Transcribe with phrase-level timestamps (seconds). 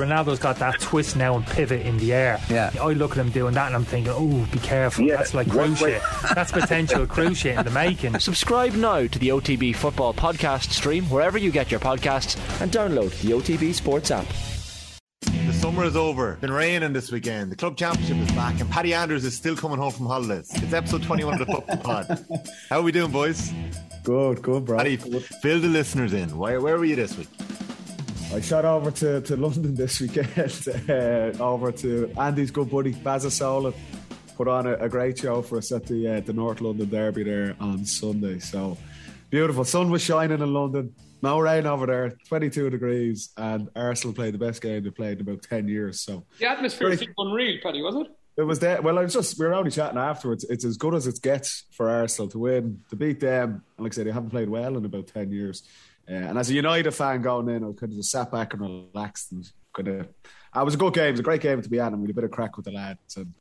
[0.00, 2.40] Ronaldo's got that twist now and pivot in the air.
[2.50, 2.72] Yeah.
[2.82, 5.04] I look at him doing that and I'm thinking, oh, be careful.
[5.04, 5.18] Yeah.
[5.18, 6.02] That's like One cruise way- shit.
[6.34, 8.18] That's potential cruise shit in the making.
[8.18, 13.10] Subscribe now to the OTB Football Podcast stream wherever you get your podcasts and download
[13.20, 14.26] the OTB Sports app.
[15.20, 16.38] The summer is over.
[16.40, 17.52] Been raining this weekend.
[17.52, 20.50] The club championship is back, and Paddy Andrews is still coming home from holidays.
[20.56, 21.76] It's episode 21 of the Football
[22.08, 22.24] Pod.
[22.68, 23.52] How are we doing, boys?
[24.02, 24.78] Good, good, bro.
[24.78, 26.36] Paddy, fill the listeners in.
[26.36, 27.28] Where, where were you this week?
[28.34, 30.28] I shot over to, to London this weekend,
[30.90, 33.74] uh, over to Andy's good buddy, Bazza Solid.
[34.36, 37.22] Put on a, a great show for us at the uh, the North London Derby
[37.22, 38.40] there on Sunday.
[38.40, 38.76] So
[39.30, 39.64] beautiful.
[39.64, 40.92] Sun was shining in London.
[41.22, 42.16] No rain over there.
[42.28, 43.30] 22 degrees.
[43.36, 46.00] And Arsenal played the best game they played in about 10 years.
[46.00, 48.08] So The atmosphere Very- seemed unreal, Paddy, was it?
[48.36, 48.82] it was there.
[48.82, 50.44] Well, I was just, we were only chatting afterwards.
[50.50, 53.62] It's as good as it gets for Arsenal to win, to beat them.
[53.78, 55.62] And like I said, they haven't played well in about 10 years.
[56.06, 59.32] And as a United fan going in, I kind of just sat back and relaxed
[59.32, 60.08] and kind of.
[60.56, 61.08] It was a good game.
[61.08, 62.56] It was a great game to be at, and we had a bit of crack
[62.56, 63.16] with the lads.
[63.16, 63.34] And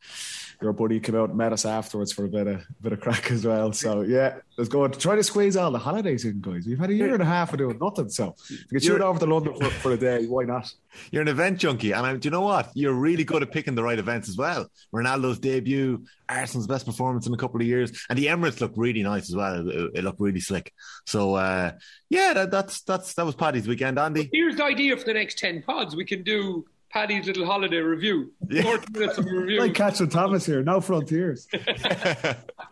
[0.64, 3.30] your buddy came out and met us afterwards for a bit of bit of crack
[3.32, 3.72] as well.
[3.74, 4.98] So yeah, it was good.
[5.00, 6.66] Try to squeeze all the holidays in, guys.
[6.66, 8.10] We've had a year and a half of doing nothing.
[8.10, 10.74] So if you get shoot over to London for, for a day, why not?
[11.12, 12.72] You're an event junkie, and I, do you know what?
[12.76, 14.68] You're really good at picking the right events as well.
[14.94, 19.04] Ronaldo's debut, Arsenal's best performance in a couple of years, and the Emirates looked really
[19.04, 19.68] nice as well.
[19.68, 20.72] It, it looked really slick.
[21.06, 21.74] So uh,
[22.10, 24.30] yeah, that, that's that's that was Paddy's weekend, Andy.
[24.32, 25.96] Here's the idea for the next 10 pods.
[25.96, 28.32] We can do Paddy's little holiday review.
[28.62, 29.60] 40 minutes of review.
[29.60, 31.48] Like Kathryn Thomas here, no frontiers.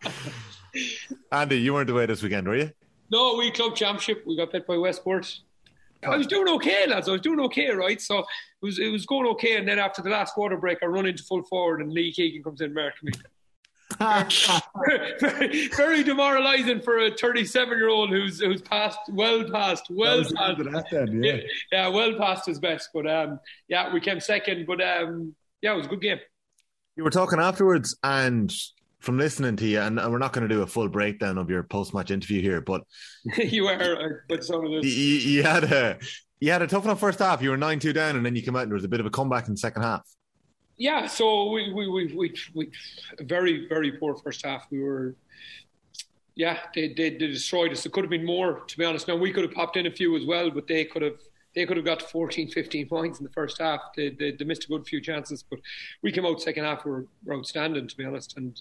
[1.31, 2.71] Andy, you weren't away this weekend, were you?
[3.09, 4.23] No, we club championship.
[4.27, 5.39] We got bet by Westport.
[6.03, 7.09] I was doing okay, lads.
[7.09, 7.99] I was doing okay, right?
[7.99, 8.25] So it
[8.61, 11.23] was it was going okay, and then after the last quarter break, I run into
[11.23, 13.11] full forward, and Lee Keegan comes in, marking me.
[15.21, 20.57] very, very demoralising for a 37 year old who's who's past well past well past
[20.57, 21.37] that then, yeah.
[21.71, 22.89] yeah well past his best.
[22.93, 24.65] But um, yeah, we came second.
[24.65, 26.19] But um, yeah, it was a good game.
[26.95, 28.53] You were talking afterwards, and
[28.99, 31.63] from listening to you, and we're not going to do a full breakdown of your
[31.63, 32.83] post-match interview here, but
[33.37, 34.95] you were uh, with some of you, this.
[34.95, 35.97] you you had a
[36.39, 37.41] you had a tough enough first half.
[37.41, 38.99] You were nine two down, and then you came out, and there was a bit
[38.99, 40.01] of a comeback in the second half.
[40.81, 42.71] Yeah, so we we we we, we
[43.19, 44.65] very very poor first half.
[44.71, 45.15] We were.
[46.33, 47.85] Yeah, they, they they destroyed us.
[47.85, 49.07] It could have been more, to be honest.
[49.07, 51.19] Now we could have popped in a few as well, but they could have
[51.53, 53.81] they could have got to 14, 15 points in the first half.
[53.95, 55.59] They, they, they missed a good few chances, but
[56.01, 56.85] we came out second half.
[56.85, 58.59] We were, were outstanding, to be honest, and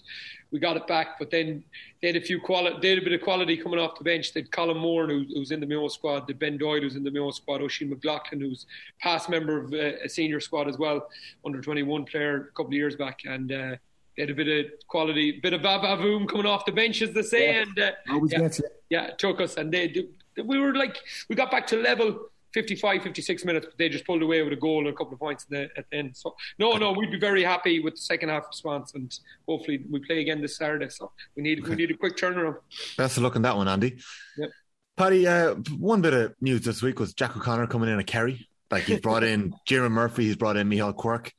[0.51, 1.17] we got it back.
[1.17, 1.63] But then
[2.01, 4.33] they had a few quality, they had a bit of quality coming off the bench.
[4.33, 6.27] They had Colin Moore, who, who's in the Mayo squad.
[6.27, 7.61] They had Ben Doyle, who's in the Mayo squad.
[7.61, 8.65] Oisin McLaughlin, who's
[8.99, 11.07] past member of uh, a senior squad as well,
[11.45, 13.51] under 21 player a couple of years back, and.
[13.51, 13.75] Uh,
[14.17, 17.21] they had a bit of quality, bit of vavavoom coming off the bench, as they
[17.21, 17.61] say, Yeah.
[17.61, 20.09] and uh, Always yeah, gets yeah, took us, and they do-
[20.43, 20.97] we were like
[21.29, 24.57] we got back to level 55, 56 minutes, but they just pulled away with a
[24.57, 26.15] goal and a couple of points at the, at the end.
[26.15, 29.17] So no, no, we'd be very happy with the second half response, and
[29.47, 30.89] hopefully we play again this Saturday.
[30.89, 32.57] So we need we need a quick turnaround.
[32.97, 33.97] Best of luck on that one, Andy.
[34.37, 34.49] Yep.
[34.97, 38.47] Paddy, uh, one bit of news this week was Jack O'Connor coming in at Kerry.
[38.69, 41.31] Like he's brought in Jieran Murphy, he's brought in Micheál Quirke.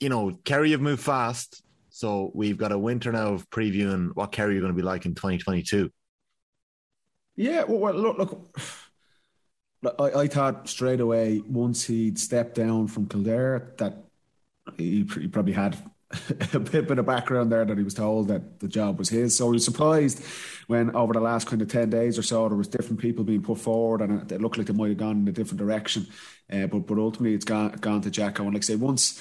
[0.00, 4.32] You know, Kerry have moved fast, so we've got a winter now of previewing what
[4.32, 5.90] Kerry are going to be like in 2022.
[7.36, 8.58] Yeah, well, well look, look.
[9.98, 14.04] I, I thought straight away once he'd stepped down from Kildare that
[14.76, 15.76] he, he probably had
[16.54, 19.36] a bit, bit of background there that he was told that the job was his.
[19.36, 20.22] So I was surprised
[20.66, 23.42] when over the last kind of ten days or so there was different people being
[23.42, 26.06] put forward and it looked like they might have gone in a different direction.
[26.52, 28.44] Uh, but but ultimately it's gone gone to Jacko.
[28.44, 29.20] And like I say, once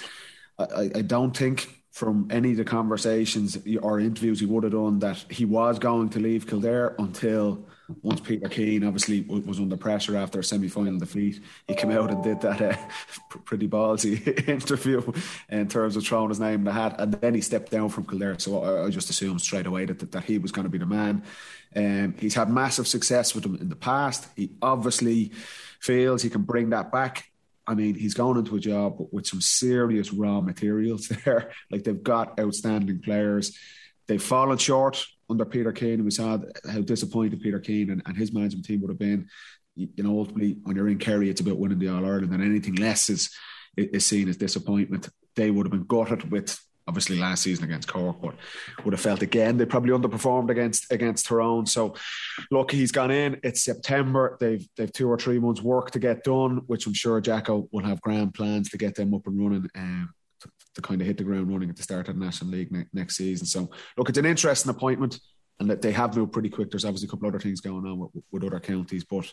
[0.60, 5.00] I- I don't think from any of the conversations or interviews he would have done
[5.00, 7.68] that he was going to leave Kildare until
[8.02, 11.42] once Peter Keane obviously was under pressure after a semi-final defeat.
[11.68, 12.78] He came out and did that uh,
[13.46, 15.02] pretty ballsy interview
[15.50, 18.06] in terms of throwing his name in the hat, and then he stepped down from
[18.06, 18.40] Kildare.
[18.40, 20.78] So I, I just assumed straight away that, that, that he was going to be
[20.78, 21.24] the man.
[21.76, 24.28] Um, he's had massive success with them in the past.
[24.36, 25.32] He obviously
[25.80, 27.26] feels he can bring that back.
[27.68, 31.52] I mean, he's going into a job with some serious raw materials there.
[31.70, 33.58] Like they've got outstanding players.
[34.08, 36.38] They've fallen short under Peter Keane, and we saw
[36.70, 39.28] how disappointed Peter Keane and, and his management team would have been.
[39.76, 42.44] You, you know, ultimately, when you're in Kerry, it's about winning the All Ireland, and
[42.44, 43.30] anything less is
[43.78, 45.10] is seen as disappointment.
[45.36, 46.58] They would have been gutted with
[46.88, 48.36] obviously last season against Cork, but
[48.84, 51.66] would have felt again they probably underperformed against against Tyrone.
[51.66, 51.96] So
[52.52, 53.40] look, he's gone in.
[53.44, 54.38] It's September.
[54.40, 57.84] They've they've two or three months work to get done, which I'm sure Jacko will
[57.84, 59.70] have grand plans to get them up and running.
[59.76, 60.14] Um,
[60.76, 62.86] to, kind of hit the ground running at the start of the National League ne-
[62.94, 63.46] next season.
[63.46, 65.20] So look, it's an interesting appointment,
[65.60, 66.70] and that they have moved pretty quick.
[66.70, 69.32] There's obviously a couple other things going on with, with other counties, but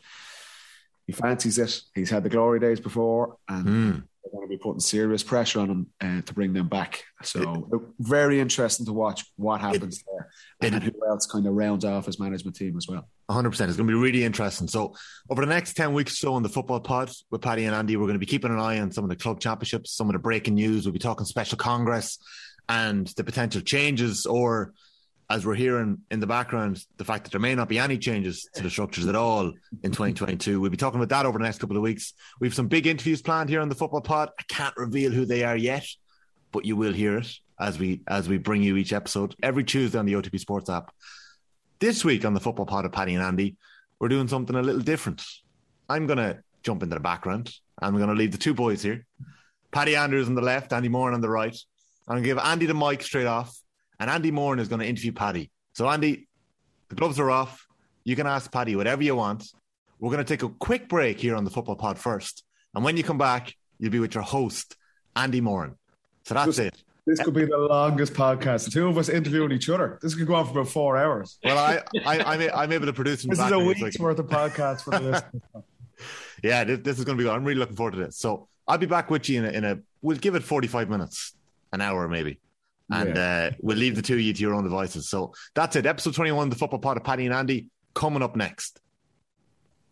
[1.06, 1.80] he fancies it.
[1.94, 3.98] He's had the glory days before, and hmm.
[4.22, 7.04] They're going to be putting serious pressure on them uh, to bring them back.
[7.22, 10.30] So it, very interesting to watch what happens it, there
[10.60, 13.08] and it, who else kind of rounds off his management team as well.
[13.30, 13.46] 100%.
[13.46, 14.69] It's going to be really interesting.
[14.69, 14.94] So
[15.30, 17.96] over the next 10 weeks or so on the football pod with Paddy and Andy,
[17.96, 20.12] we're going to be keeping an eye on some of the club championships, some of
[20.12, 20.84] the breaking news.
[20.84, 22.18] We'll be talking special congress
[22.68, 24.72] and the potential changes or
[25.32, 28.46] as we're hearing in the background, the fact that there may not be any changes
[28.52, 29.46] to the structures at all
[29.82, 30.61] in 2022.
[30.61, 32.12] We'll be talking about that over the next couple of weeks.
[32.38, 34.29] We have some big interviews planned here on the Football Pod.
[34.38, 35.87] I can't reveal who they are yet,
[36.52, 39.99] but you will hear it as we as we bring you each episode every Tuesday
[39.99, 40.93] on the OTB Sports app.
[41.78, 43.56] This week on the Football Pod of Paddy and Andy,
[43.99, 45.25] we're doing something a little different.
[45.88, 48.82] I'm going to jump into the background and we're going to leave the two boys
[48.82, 49.06] here.
[49.70, 51.56] Paddy Andrews on the left, Andy Moran on the right.
[52.06, 53.62] I'm going to give Andy the mic straight off
[54.02, 55.49] and Andy Moran is going to interview Paddy.
[55.75, 56.26] So, Andy,
[56.88, 57.69] the gloves are off.
[58.02, 59.46] You can ask Paddy whatever you want.
[60.00, 62.43] We're going to take a quick break here on the Football Pod first.
[62.75, 64.75] And when you come back, you'll be with your host,
[65.14, 65.76] Andy Moran.
[66.25, 66.82] So that's this, it.
[67.06, 68.64] This could be the longest podcast.
[68.64, 70.00] The two of us interviewing each other.
[70.02, 71.38] This could go on for about four hours.
[71.44, 73.22] Well, I, I, I'm, I'm able to produce.
[73.22, 75.64] This is a week's like, worth of podcast for the listeners.
[76.43, 77.37] yeah, this, this, is going to be good.
[77.37, 78.16] I'm really looking forward to this.
[78.16, 81.34] So I'll be back with you in a, in a we'll give it 45 minutes,
[81.72, 82.40] an hour maybe
[82.92, 83.50] and yeah.
[83.50, 85.08] uh, we'll leave the two of you to your own devices.
[85.08, 85.86] So that's it.
[85.86, 88.80] Episode 21, the football pod of Paddy and Andy, coming up next.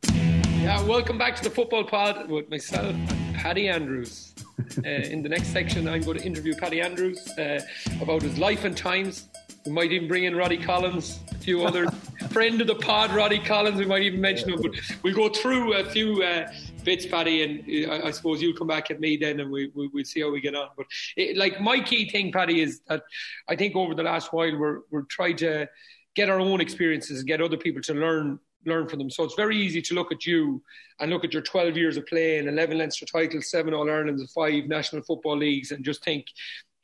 [0.05, 4.35] Yeah, welcome back to the football pod with myself and Paddy Andrews.
[4.85, 7.61] Uh, in the next section, I'm going to interview Paddy Andrews uh,
[8.01, 9.27] about his life and times.
[9.67, 11.91] We might even bring in Roddy Collins, a few other
[12.31, 13.79] friend of the pod, Roddy Collins.
[13.79, 17.89] We might even mention him, but we'll go through a few uh, bits, Paddy, and
[17.89, 20.21] uh, I, I, suppose you'll come back at me then, and we, we will see
[20.21, 20.69] how we get on.
[20.77, 20.87] But
[21.17, 23.03] it, like my key thing, Paddy, is that
[23.49, 25.69] I think over the last while we're we're trying to
[26.15, 29.11] get our own experiences and get other people to learn learn from them.
[29.11, 30.63] So it's very easy to look at you
[30.99, 34.31] and look at your 12 years of playing, 11 Leinster titles, seven All Irelands, and
[34.31, 36.27] five National Football Leagues, and just think,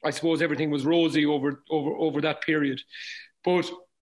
[0.04, 2.80] I suppose everything was rosy over over over that period.
[3.44, 3.70] But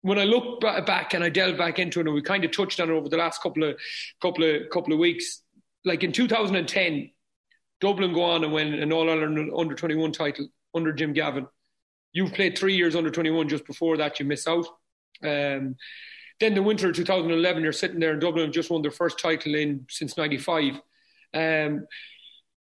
[0.02, 2.81] when I look back and I delve back into it, and we kind of touched
[2.81, 3.76] on it over the last couple of
[4.22, 5.42] couple of couple of weeks,
[5.88, 7.11] like in 2010,
[7.81, 11.46] Dublin go on and win an All Ireland under 21 title under Jim Gavin.
[12.12, 14.67] You've played three years under 21 just before that, you miss out.
[15.23, 15.76] Um,
[16.40, 19.55] then the winter of 2011, you're sitting there in Dublin just won their first title
[19.55, 20.81] in since 95.
[21.35, 21.87] Um,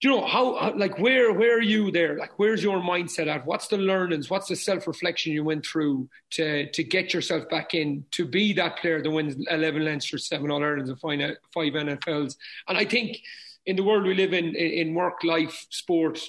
[0.00, 2.16] you know how like where where are you there?
[2.16, 3.44] Like where's your mindset at?
[3.44, 4.30] What's the learnings?
[4.30, 8.78] What's the self-reflection you went through to to get yourself back in to be that
[8.78, 11.18] player that wins 11 Leinster 7 All Irelands and five,
[11.52, 12.36] five NFLs
[12.68, 13.18] and I think
[13.66, 16.20] in the world we live in in work life sport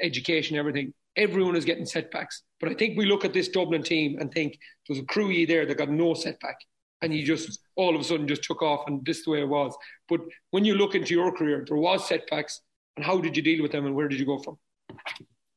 [0.00, 2.42] education everything everyone is getting setbacks.
[2.60, 4.58] But I think we look at this Dublin team and think
[4.88, 6.56] there's a crew there that got no setback.
[7.02, 9.42] And you just all of a sudden just took off and this is the way
[9.42, 9.76] it was.
[10.08, 10.20] But
[10.50, 12.60] when you look into your career there was setbacks
[13.00, 14.58] and how did you deal with them and where did you go from?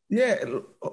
[0.09, 0.45] Yeah,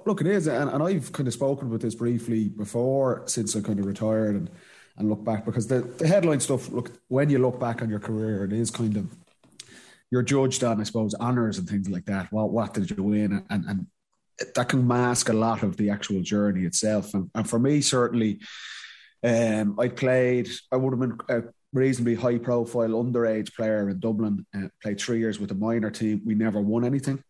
[0.05, 3.61] look, it is, and, and I've kind of spoken about this briefly before since I
[3.61, 4.51] kind of retired and
[4.97, 6.71] and look back because the, the headline stuff.
[6.71, 9.07] Look, when you look back on your career, it is kind of
[10.11, 12.33] you're judged on, I suppose, honors and things like that.
[12.33, 13.87] Well, what did you win, and and
[14.55, 17.15] that can mask a lot of the actual journey itself.
[17.15, 18.41] And, and for me, certainly,
[19.23, 20.49] um, I played.
[20.73, 21.43] I would have been a
[21.73, 24.47] reasonably high profile underage player in Dublin.
[24.55, 26.23] Uh, played three years with a minor team.
[26.25, 27.23] We never won anything.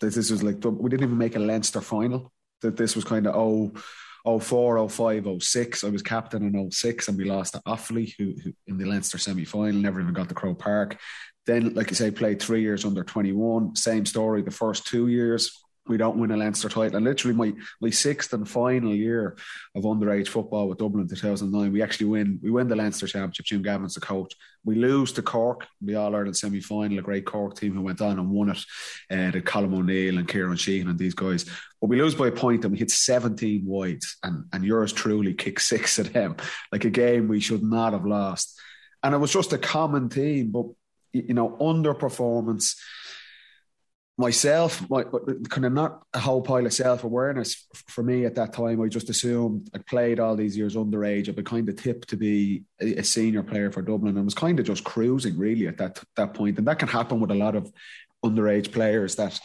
[0.00, 2.32] This, this was like we didn't even make a Leinster final.
[2.62, 3.72] That this was kind of oh.
[4.26, 5.84] 04, 05, 06.
[5.84, 9.18] I was captain in 06 and we lost to Offaly who, who in the Leinster
[9.18, 10.98] semi final, never even got to Croke Park.
[11.46, 13.76] Then, like you say, played three years under 21.
[13.76, 14.42] Same story.
[14.42, 16.96] The first two years, we don't win a Leinster title.
[16.96, 19.36] And literally my my sixth and final year
[19.74, 22.38] of underage football with Dublin in 2009, we actually win.
[22.42, 23.46] We win the Leinster Championship.
[23.46, 24.34] Jim Gavin's the coach.
[24.64, 28.00] We lose to Cork, the All Ireland semi final, a great Cork team who went
[28.00, 28.58] on and won it.
[29.10, 31.44] Uh, the Colm O'Neill and Ciarán Sheehan and these guys.
[31.80, 34.16] But we lose by a point and we hit 17 wides.
[34.22, 36.36] And, and yours truly kicked six of them.
[36.72, 38.58] Like a game we should not have lost.
[39.02, 40.66] And it was just a common theme, but,
[41.12, 42.76] you know, underperformance
[44.18, 45.04] myself, my,
[45.48, 48.80] kind of not a whole pile of self awareness for me at that time.
[48.80, 51.28] I just assumed I played all these years underage.
[51.28, 54.58] I'd been kind of tipped to be a senior player for Dublin and was kind
[54.58, 56.58] of just cruising really at that that point.
[56.58, 57.70] And that can happen with a lot of
[58.24, 59.38] underage players that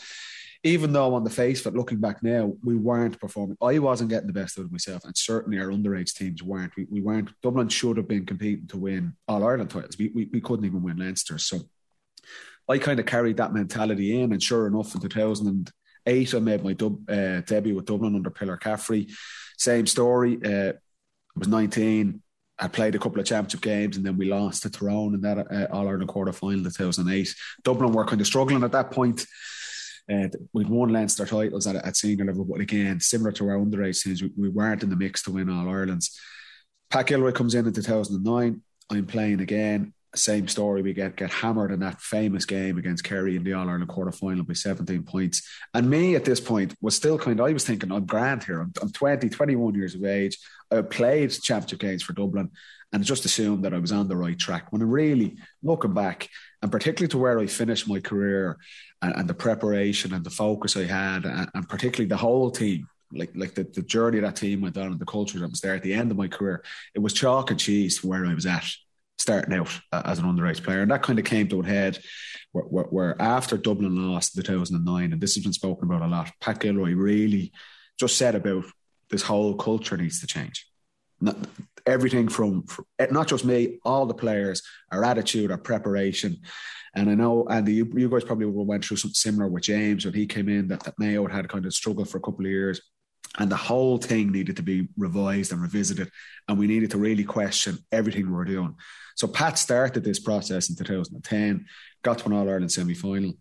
[0.63, 3.57] even though on the face of it, looking back now, we weren't performing.
[3.61, 6.75] I wasn't getting the best out of myself, and certainly our underage teams weren't.
[6.77, 7.31] We, we weren't.
[7.41, 9.97] Dublin should have been competing to win All Ireland titles.
[9.97, 11.39] We, we, we couldn't even win Leinster.
[11.39, 11.61] So
[12.70, 16.74] I kind of carried that mentality in, and sure enough, in 2008, I made my
[16.74, 19.08] dub, uh, debut with Dublin under Pillar Caffrey.
[19.58, 20.39] Same story.
[20.44, 22.22] Uh, I was 19.
[22.60, 25.38] I played a couple of championship games, and then we lost to Tyrone in that
[25.51, 27.36] uh, All Ireland quarter final in 2008.
[27.63, 29.25] Dublin were kind of struggling at that point.
[30.12, 34.03] Uh, we'd won Leinster titles at, at senior level, but again, similar to our underage
[34.03, 36.20] teams, we, we weren't in the mix to win All Irelands.
[36.89, 38.62] Pat Gilroy comes in in 2009.
[38.91, 39.94] I'm playing again.
[40.13, 40.82] Same story.
[40.82, 44.12] We get get hammered in that famous game against Kerry in the All Ireland quarter
[44.12, 45.41] final by 17 points.
[45.74, 48.60] And me at this point was still kind of, I was thinking, I'm grand here.
[48.60, 50.38] I'm, I'm 20, 21 years of age.
[50.70, 52.51] I played championship games for Dublin
[52.91, 54.72] and just assumed that I was on the right track.
[54.72, 56.27] When I really looking back,
[56.62, 58.58] and particularly to where I finished my career
[59.01, 62.88] and, and the preparation and the focus I had, and, and particularly the whole team,
[63.13, 65.75] like like the, the journey that team went on and the culture that was there
[65.75, 66.63] at the end of my career,
[66.94, 68.65] it was chalk and cheese where I was at
[69.21, 70.81] starting out uh, as an underage player.
[70.81, 71.99] And that kind of came to a head
[72.51, 76.07] where, where, where after Dublin lost in 2009, and this has been spoken about a
[76.07, 77.51] lot, Pat Gilroy really
[77.99, 78.65] just said about
[79.09, 80.67] this whole culture needs to change.
[81.19, 81.37] Not,
[81.85, 86.37] everything from, from, eh, not just me, all the players, our attitude, our preparation.
[86.95, 90.13] And I know, Andy, you, you guys probably went through something similar with James when
[90.13, 92.81] he came in, that, that Mayo had kind of struggled for a couple of years
[93.39, 96.11] and the whole thing needed to be revised and revisited
[96.47, 98.75] and we needed to really question everything we were doing
[99.15, 101.65] so Pat started this process in 2010,
[102.01, 103.33] got to an All Ireland semi final.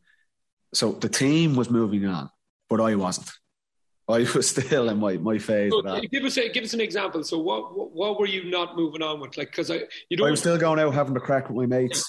[0.75, 2.31] So the team was moving on,
[2.69, 3.31] but I wasn't.
[4.11, 5.73] I was still in my, my phase.
[5.73, 7.23] So give us a, give us an example.
[7.23, 9.37] So what, what, what were you not moving on with?
[9.39, 10.27] Like because I you don't.
[10.27, 12.05] I was still going out having a crack with my mates.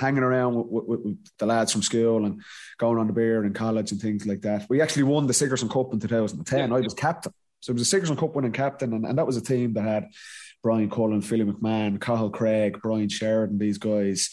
[0.00, 2.42] Hanging around with, with, with, the lads from school and
[2.78, 4.66] going on the beer and college and things like that.
[4.68, 6.70] We actually won the Sigerson Cup in 2010.
[6.70, 6.76] Yeah.
[6.76, 9.36] I was captain, so it was a Sigerson Cup winning captain, and, and that was
[9.36, 10.08] a team that had
[10.62, 14.30] Brian Cullen, Philly McMahon, Cathal Craig, Brian Sheridan, these guys.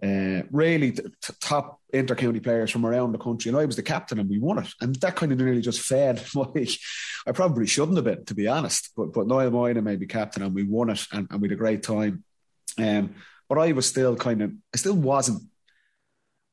[0.00, 3.82] Uh, really t- t- top intercounty players from around the country, and I was the
[3.82, 4.68] captain, and we won it.
[4.80, 6.66] And that kind of nearly just fed my.
[7.26, 10.44] I probably shouldn't have been, to be honest, but but Niall Moynihan made me captain,
[10.44, 12.22] and we won it, and, and we had a great time.
[12.78, 13.16] Um,
[13.48, 15.42] but I was still kind of, I still wasn't,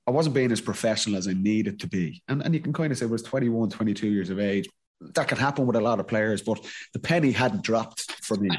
[0.07, 2.91] I wasn't being as professional as I needed to be, and and you can kind
[2.91, 4.67] of say I was 21, 22 years of age,
[5.01, 6.59] that can happen with a lot of players, but
[6.93, 8.49] the penny hadn't dropped for me.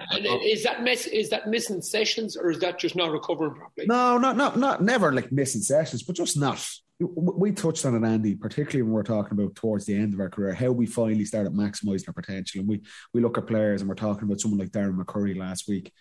[0.44, 1.06] Is that miss?
[1.06, 3.86] Is that missing sessions, or is that just not recovering properly?
[3.86, 6.64] No, not not not never like missing sessions, but just not.
[6.98, 10.30] We touched on it, Andy, particularly when we're talking about towards the end of our
[10.30, 12.60] career, how we finally started maximising our potential.
[12.60, 15.68] And we we look at players, and we're talking about someone like Darren McCurry last
[15.68, 15.92] week.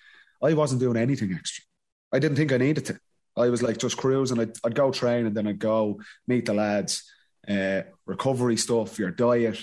[0.44, 1.64] I wasn't doing anything extra.
[2.12, 3.00] I didn't think I needed to.
[3.38, 4.40] I was like just cruising.
[4.40, 7.04] I'd, I'd go train, and then I'd go meet the lads,
[7.48, 9.60] uh, recovery stuff, your diet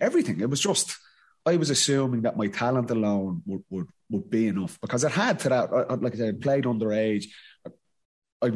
[0.00, 0.40] everything.
[0.40, 0.96] It was just
[1.46, 5.38] I was assuming that my talent alone would would, would be enough because it had
[5.40, 5.70] to that.
[5.72, 7.26] I, like I said, I played underage.
[8.42, 8.50] I,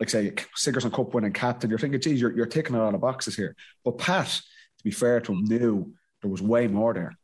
[0.00, 1.70] like say Sigerson Cup winning captain.
[1.70, 3.56] You're thinking, geez, you're you're ticking a lot of boxes here.
[3.84, 5.92] But Pat, to be fair to him, knew
[6.22, 7.16] there was way more there,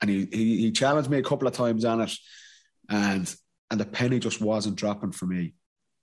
[0.00, 2.12] and he he, he challenged me a couple of times on it,
[2.88, 3.32] and
[3.70, 5.54] and the penny just wasn't dropping for me.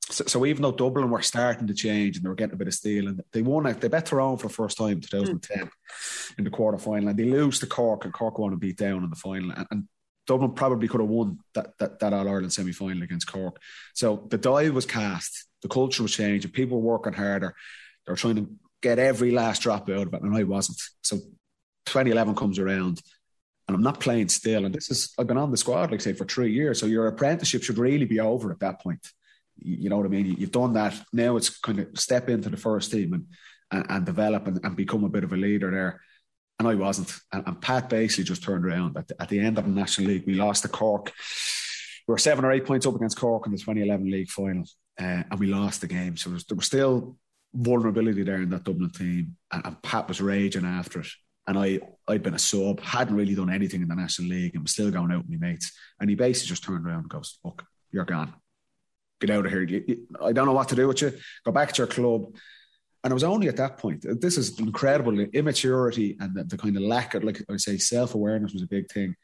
[0.09, 2.67] So, so, even though Dublin were starting to change and they were getting a bit
[2.67, 5.69] of steel, and they won they bet Tyrone for the first time in 2010 mm.
[6.37, 9.03] in the quarter final, and they lose to Cork, and Cork want to beat down
[9.03, 9.87] in the final, and, and
[10.27, 13.61] Dublin probably could have won that that, that All Ireland semi final against Cork.
[13.93, 17.55] So the die was cast, the culture was changing, people were working harder,
[18.05, 18.49] they were trying to
[18.81, 20.79] get every last drop out of it, and I wasn't.
[21.01, 21.17] So
[21.85, 23.01] 2011 comes around,
[23.67, 24.65] and I'm not playing still.
[24.65, 26.79] And this is I've been on the squad, like say, for three years.
[26.79, 29.05] So your apprenticeship should really be over at that point
[29.59, 30.35] you know what I mean?
[30.37, 30.99] You've done that.
[31.13, 33.27] Now it's kind of step into the first team and
[33.73, 36.01] and, and develop and, and, become a bit of a leader there.
[36.59, 37.11] And I wasn't.
[37.31, 40.09] And, and Pat basically just turned around at the, at the end of the National
[40.09, 40.25] League.
[40.27, 41.11] We lost to Cork.
[42.07, 44.63] We were seven or eight points up against Cork in the 2011 league final,
[44.99, 46.17] uh, and we lost the game.
[46.17, 47.17] So there was, there was, still
[47.53, 51.07] vulnerability there in that Dublin team, and, and Pat was raging after it.
[51.45, 54.63] And I, I'd been a sub, hadn't really done anything in the National League, and
[54.63, 55.71] was still going out with my mates.
[55.99, 58.33] And he basically just turned around and goes, "Look, you're gone
[59.25, 59.63] get out of here.
[59.63, 61.13] You, you, I don't know what to do with you.
[61.45, 62.35] Go back to your club.
[63.03, 64.05] And it was only at that point.
[64.21, 68.15] This is incredible immaturity and the, the kind of lack of, like I say, self
[68.15, 69.15] awareness was a big thing.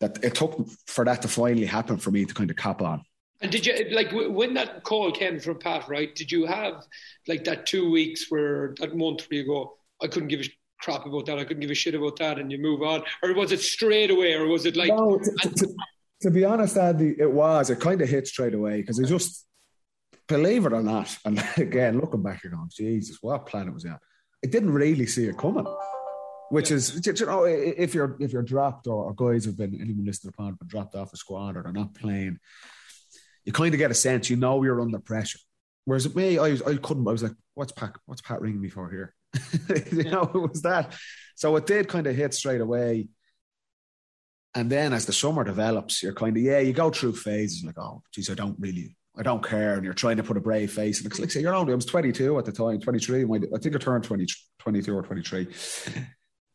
[0.00, 3.02] That it took for that to finally happen for me to kind of cop on.
[3.40, 5.88] And did you like when that call came from Pat?
[5.88, 6.14] Right?
[6.14, 6.84] Did you have
[7.28, 11.06] like that two weeks where that month where you go, I couldn't give a crap
[11.06, 13.52] about that, I couldn't give a shit about that, and you move on, or was
[13.52, 14.88] it straight away, or was it like?
[14.88, 15.74] No, to, to,
[16.22, 17.70] to be honest, Andy, it was.
[17.70, 19.46] It kind of hit straight away because it just,
[20.28, 24.00] believe it or not, and again, looking back, you're going, Jesus, what planet was that?
[24.44, 25.66] I didn't really see it coming.
[26.48, 30.04] Which is, you know, if you're if you're dropped or, or guys have been anyone
[30.04, 32.38] listening to the have been dropped off a squad or they're not playing,
[33.44, 35.40] you kind of get a sense you know you're under pressure.
[35.86, 37.08] Whereas me, I, I couldn't.
[37.08, 37.96] I was like, "What's Pat?
[38.06, 39.15] What's Pat ringing me for here?"
[39.92, 40.94] you know, it was that.
[41.34, 43.08] So it did kind of hit straight away.
[44.54, 47.78] And then as the summer develops, you're kind of, yeah, you go through phases like,
[47.78, 50.72] oh, geez, I don't really I don't care, and you're trying to put a brave
[50.72, 50.98] face.
[50.98, 53.24] And it's like, say, you're only, I was 22 at the time, 23.
[53.24, 54.26] I think I turned 20,
[54.58, 55.48] 22 or 23.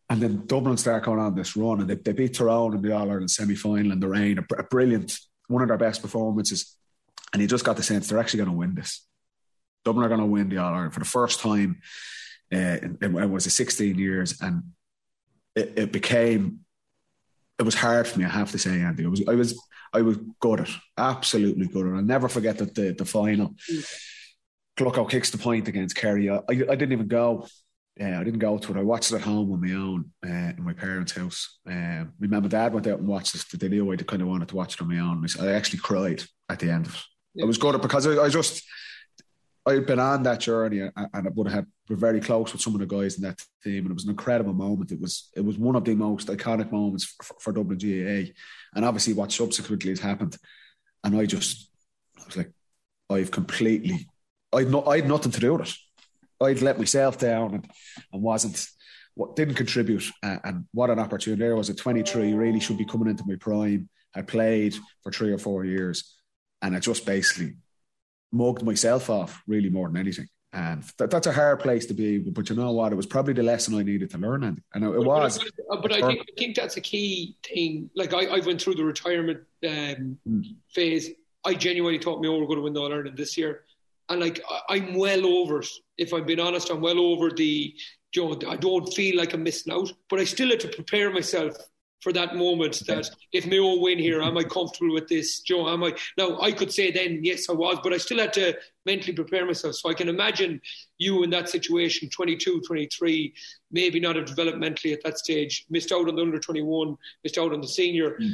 [0.09, 2.95] And then Dublin start going on this run, and they, they beat Tyrone in the
[2.95, 4.37] All Ireland semi final in the rain.
[4.37, 6.75] A, a, brilliant, one of their best performances.
[7.33, 9.07] And you just got the sense they're actually going to win this.
[9.83, 11.81] Dublin are going to win the All Ireland for the first time.
[12.53, 14.63] Uh, in, it was 16 years, and
[15.55, 16.61] it, it, became.
[17.57, 18.25] It was hard for me.
[18.25, 19.03] I have to say, Andy.
[19.03, 19.23] It was.
[19.27, 19.59] I was.
[19.93, 21.93] I was good at absolutely good at.
[21.93, 23.55] I'll never forget that the the final.
[24.77, 26.29] Glucko kicks the point against Kerry.
[26.29, 27.47] I, I didn't even go.
[27.97, 28.77] Yeah, I didn't go to it.
[28.77, 31.59] I watched it at home on my own uh, in my parents' house.
[31.67, 33.59] Um, and dad went out and watched it.
[33.59, 35.25] They knew I kind of wanted to watch it on my own.
[35.39, 37.01] I actually cried at the end of it.
[37.35, 37.43] Yeah.
[37.43, 38.63] I was good at because I, I just
[39.65, 42.79] I'd been on that journey and I would have been very close with some of
[42.79, 44.91] the guys in that team, and it was an incredible moment.
[44.91, 48.31] It was it was one of the most iconic moments for, for Dublin GAA,
[48.75, 50.37] and obviously what subsequently has happened.
[51.03, 51.69] And I just
[52.19, 52.51] I was like,
[53.09, 54.07] I've completely,
[54.53, 55.75] I'd not, I'd nothing to do with it.
[56.43, 57.71] I'd let myself down and,
[58.13, 58.65] and wasn't
[59.15, 60.09] what didn't contribute.
[60.23, 62.33] Uh, and what an opportunity there was at 23.
[62.33, 63.89] Really should be coming into my prime.
[64.15, 66.15] I played for three or four years,
[66.61, 67.55] and I just basically
[68.31, 70.27] mugged myself off really more than anything.
[70.53, 72.19] And that, that's a hard place to be.
[72.19, 72.91] But you know what?
[72.91, 74.43] It was probably the lesson I needed to learn.
[74.43, 75.39] And, and it was.
[75.69, 77.89] But, but I, think, I think that's a key thing.
[77.95, 80.55] Like I, I went through the retirement um, mm.
[80.73, 81.09] phase.
[81.45, 83.63] I genuinely thought me, oh, we're going to win the All Ireland this year.
[84.09, 85.69] And like I, I'm well over it.
[85.97, 87.73] If I'm being honest, I'm well over the.
[88.13, 91.11] You know, I don't feel like I'm missing out, but I still had to prepare
[91.11, 91.55] myself
[92.01, 95.41] for that moment that if Mayo win here, am I comfortable with this?
[95.41, 95.93] Joe, am I?
[96.17, 99.45] Now, I could say then, yes, I was, but I still had to mentally prepare
[99.45, 99.75] myself.
[99.75, 100.59] So I can imagine
[100.97, 103.33] you in that situation, 22, 23,
[103.71, 107.37] maybe not have developed mentally at that stage, missed out on the under 21, missed
[107.37, 108.17] out on the senior.
[108.19, 108.33] Mm.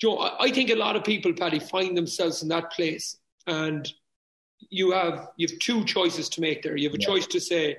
[0.00, 3.16] Joe, I think a lot of people, Paddy, find themselves in that place.
[3.46, 3.90] And
[4.70, 6.76] you have you have two choices to make there.
[6.76, 7.06] You have a yeah.
[7.06, 7.76] choice to say,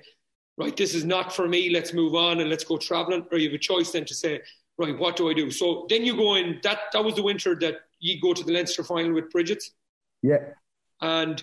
[0.58, 3.26] right, this is not for me, let's move on and let's go travelling.
[3.32, 4.42] Or you have a choice then to say,
[4.80, 5.52] right, what do I do?
[5.52, 6.60] So then you go in.
[6.64, 9.72] That that was the winter that you go to the Leinster final with Brigid's.
[10.22, 10.40] Yeah.
[11.02, 11.42] And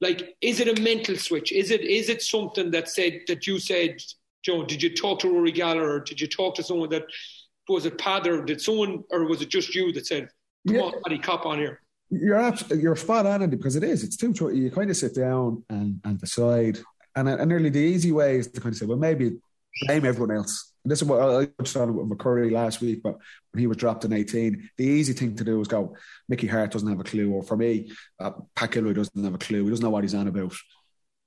[0.00, 1.52] like, is it a mental switch?
[1.52, 4.02] Is it is it something that said that you said,
[4.42, 4.64] Joe?
[4.64, 5.96] Did you talk to Rory Gallagher?
[5.96, 7.04] Or did you talk to someone that
[7.68, 8.44] was it Pather?
[8.44, 10.30] Did someone or was it just you that said,
[10.66, 10.82] "Come yeah.
[10.82, 11.82] on, Paddy, cop on here"?
[12.10, 14.02] You're absolutely, you're spot on it because it is.
[14.02, 14.32] It's too.
[14.54, 16.78] You kind of sit down and and decide,
[17.14, 19.36] and and nearly the easy way is to kind of say, well, maybe
[19.86, 23.16] blame everyone else this is what I touched with McCurry last week, but
[23.52, 25.96] when he was dropped in 18, the easy thing to do is go,
[26.28, 29.38] Mickey Harte doesn't have a clue, or for me, uh, Pat Gilroy doesn't have a
[29.38, 29.64] clue.
[29.64, 30.54] He doesn't know what he's on about.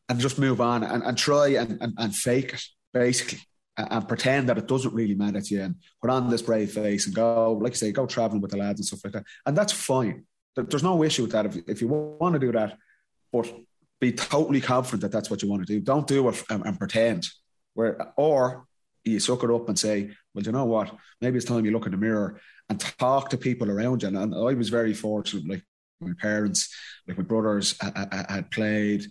[0.10, 3.40] And just move on and, and try and, and, and fake it, basically,
[3.78, 6.72] and, and, pretend that it doesn't really matter to you and put on this brave
[6.72, 9.26] face and go, like you say, go traveling with the lads and stuff like that.
[9.46, 10.26] And that's fine.
[10.56, 12.78] There's no issue with that if, if you want to do that,
[13.32, 13.50] but
[14.02, 15.80] be totally confident that that's what you want to do.
[15.80, 17.28] Don't do it and, and pretend.
[17.74, 18.66] Where, or
[19.04, 20.96] you suck it up and say, well, you know what?
[21.20, 24.10] Maybe it's time you look in the mirror and talk to people around you.
[24.10, 25.64] And, I was very fortunate, like
[26.00, 26.74] my parents,
[27.08, 29.06] like my brothers had played.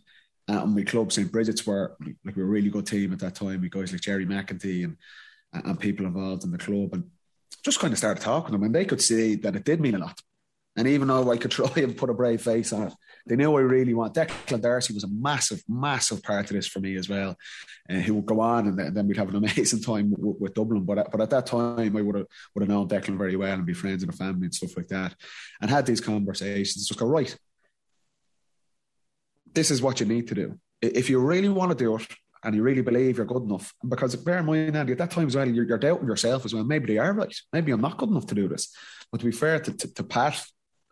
[0.49, 1.31] Uh, and my club, St.
[1.31, 3.61] Brigid's, were like we were a really good team at that time.
[3.61, 4.97] We guys like Gerry McEntee and
[5.53, 7.05] and people involved in the club, and
[7.65, 9.95] just kind of started talking to them, and they could see that it did mean
[9.95, 10.21] a lot.
[10.77, 12.95] And even though I could try and put a brave face on it,
[13.27, 14.15] they knew I really want.
[14.15, 17.37] Declan Darcy was a massive, massive part of this for me as well.
[17.89, 20.55] And uh, he would go on, and then, we'd have an amazing time with, with,
[20.55, 20.85] Dublin.
[20.85, 23.67] But but at that time, I would have would have known Declan very well and
[23.67, 25.15] be friends and a family and stuff like that,
[25.61, 26.87] and had these conversations.
[26.87, 27.37] Just go right.
[29.53, 30.59] This is what you need to do.
[30.81, 32.07] If you really want to do it,
[32.43, 33.75] and you really believe you're good enough.
[33.87, 36.55] Because bear in mind, Andy, at that time as well, you're, you're, doubting yourself as
[36.55, 36.65] well.
[36.65, 37.35] Maybe they are right.
[37.53, 38.75] Maybe I'm not good enough to do this.
[39.13, 40.43] But to be fair to, to, to Pat,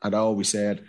[0.03, 0.85] I'd always said,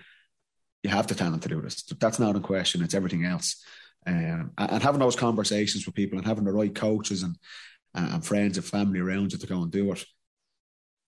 [0.84, 1.84] you have the talent to do this.
[1.84, 2.84] That's not in question.
[2.84, 3.64] It's everything else.
[4.08, 7.36] Um, and having those conversations with people and having the right coaches and,
[7.94, 10.06] and friends and family around you to go and do it.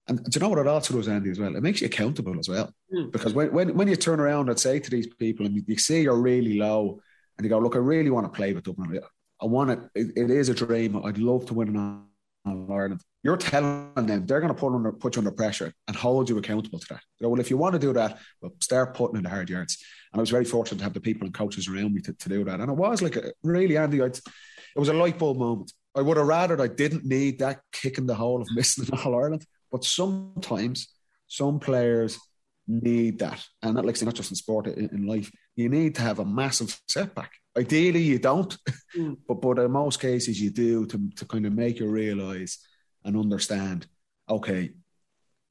[0.07, 1.55] And do you know what it also does, Andy, as well?
[1.55, 2.73] It makes you accountable as well.
[2.93, 3.11] Mm.
[3.11, 6.01] Because when, when, when you turn around and say to these people and you see
[6.01, 6.99] you're really low
[7.37, 8.99] and you go, look, I really want to play with Dublin.
[9.41, 9.79] I want it.
[9.95, 11.01] It, it is a dream.
[11.05, 12.03] I'd love to win an
[12.45, 13.01] Ireland.
[13.23, 16.37] You're telling them they're going to put under put you under pressure and hold you
[16.37, 17.01] accountable to that.
[17.19, 19.77] Well, if you want to do that, well, start putting in the hard yards.
[20.11, 22.29] And I was very fortunate to have the people and coaches around me to, to
[22.29, 22.59] do that.
[22.59, 25.71] And it was like a, really, Andy, I'd, it was a light bulb moment.
[25.95, 28.99] I would have rather I didn't need that kick in the hole of missing an
[28.99, 29.45] All Ireland.
[29.71, 30.87] But sometimes
[31.27, 32.19] some players
[32.67, 36.01] need that, and that, like, not just in sport, in, in life, you need to
[36.01, 38.57] have a massive setback Ideally, you don't,
[38.95, 39.17] mm.
[39.27, 42.59] but but in most cases, you do to to kind of make you realize
[43.03, 43.87] and understand.
[44.29, 44.71] Okay,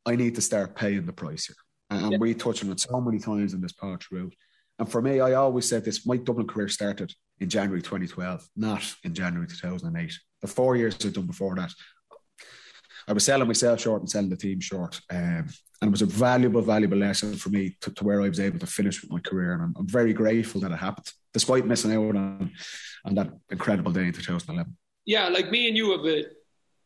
[0.07, 1.57] I need to start paying the price here,
[1.91, 2.19] and, yeah.
[2.19, 4.33] we touched on it so many times in this part throughout.
[4.79, 8.83] And for me, I always said this: my Dublin career started in January 2012, not
[9.05, 10.19] in January 2008.
[10.41, 11.73] The four years I've done before that,
[13.11, 15.01] I was selling myself short and selling the team short.
[15.11, 15.49] Um,
[15.83, 18.61] and it was a valuable, valuable lesson for me to, to, where I was able
[18.61, 19.55] to finish with my career.
[19.55, 22.53] And I'm, I'm, very grateful that it happened, despite missing out on,
[23.05, 24.77] on that incredible day in 2011.
[25.07, 26.27] Yeah, like me and you have a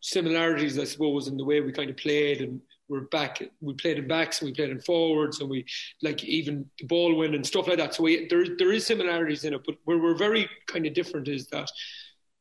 [0.01, 2.59] similarities, I suppose, in the way we kind of played and
[2.89, 3.43] we're back.
[3.61, 5.67] We played in backs and we played in forwards and we
[6.03, 7.95] like even the ball win and stuff like that.
[7.95, 11.29] So we, there there is similarities in it, but where we're very kind of different
[11.29, 11.71] is that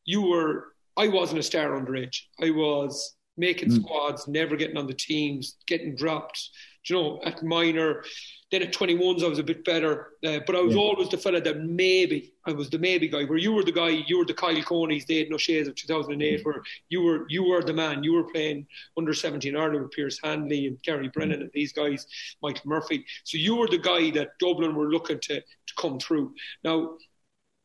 [0.06, 0.70] you were.
[0.96, 2.20] I wasn't a star underage.
[2.40, 3.82] I was making mm.
[3.82, 6.50] squads, never getting on the teams, getting dropped.
[6.86, 8.04] You know, at minor,
[8.52, 10.10] then at 21s, I was a bit better.
[10.22, 10.82] Uh, but I was yeah.
[10.82, 14.04] always the fella that maybe, I was the maybe guy, where you were the guy,
[14.06, 16.46] you were the Kyle Coneys, Aidan O'Shea's of 2008, mm.
[16.46, 18.04] where you were you were the man.
[18.04, 18.68] You were playing
[18.98, 21.44] under 17 Ireland with Pearce Hanley and Gary Brennan mm.
[21.44, 22.06] and these guys,
[22.42, 23.06] Michael Murphy.
[23.24, 26.34] So you were the guy that Dublin were looking to, to come through.
[26.66, 26.98] Now,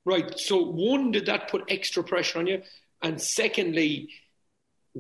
[0.04, 2.62] right, so one, did that put extra pressure on you?
[3.02, 4.09] And secondly,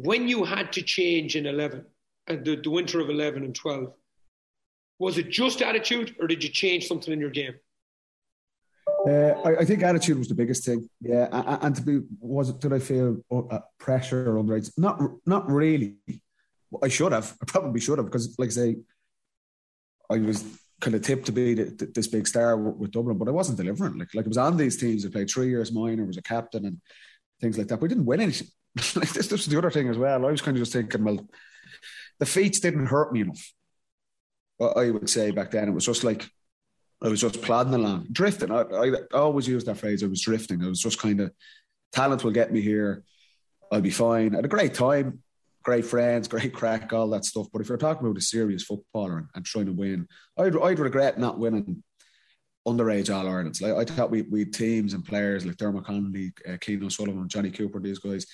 [0.04, 1.84] when you had to change in 11,
[2.26, 3.92] and the, the winter of 11 and 12,
[4.98, 7.54] was it just attitude, or did you change something in your game?
[9.06, 10.88] Uh, I, I, think attitude was the biggest thing.
[11.00, 12.60] Yeah, and, and to be was it?
[12.60, 14.70] Did I feel uh, pressure or underage?
[14.76, 15.96] Not, not really.
[16.82, 17.36] I should have.
[17.40, 18.76] I probably should have because, like I say,
[20.10, 20.44] I was
[20.80, 23.32] kind of tipped to be the, the, this big star with, with, Dublin, but I
[23.32, 23.98] wasn't delivering.
[23.98, 25.06] Like, like I was on these teams.
[25.06, 26.80] I played three years minor, was a captain, and
[27.40, 27.80] things like that.
[27.80, 28.48] We didn't win anything.
[28.76, 30.26] like this, this was the other thing as well.
[30.26, 31.26] I was kind of just thinking, well,
[32.18, 33.52] the feats didn't hurt me enough.
[34.60, 36.28] I would say back then it was just like
[37.00, 38.50] I was just plodding along, drifting.
[38.50, 40.02] I, I, always use that phrase.
[40.02, 40.64] I was drifting.
[40.64, 41.32] I was just kind of
[41.92, 43.04] talent will get me here.
[43.70, 44.32] I'll be fine.
[44.32, 45.22] Had a great time,
[45.62, 47.46] great friends, great crack, all that stuff.
[47.52, 50.80] But if you're talking about a serious footballer and, and trying to win, I'd, I'd
[50.80, 51.84] regret not winning
[52.72, 53.60] underage All Irelands.
[53.60, 57.50] Like, I thought we we teams and players like Diarmuid Connolly, uh, Cian O'Sullivan, Johnny
[57.50, 58.26] Cooper, these guys.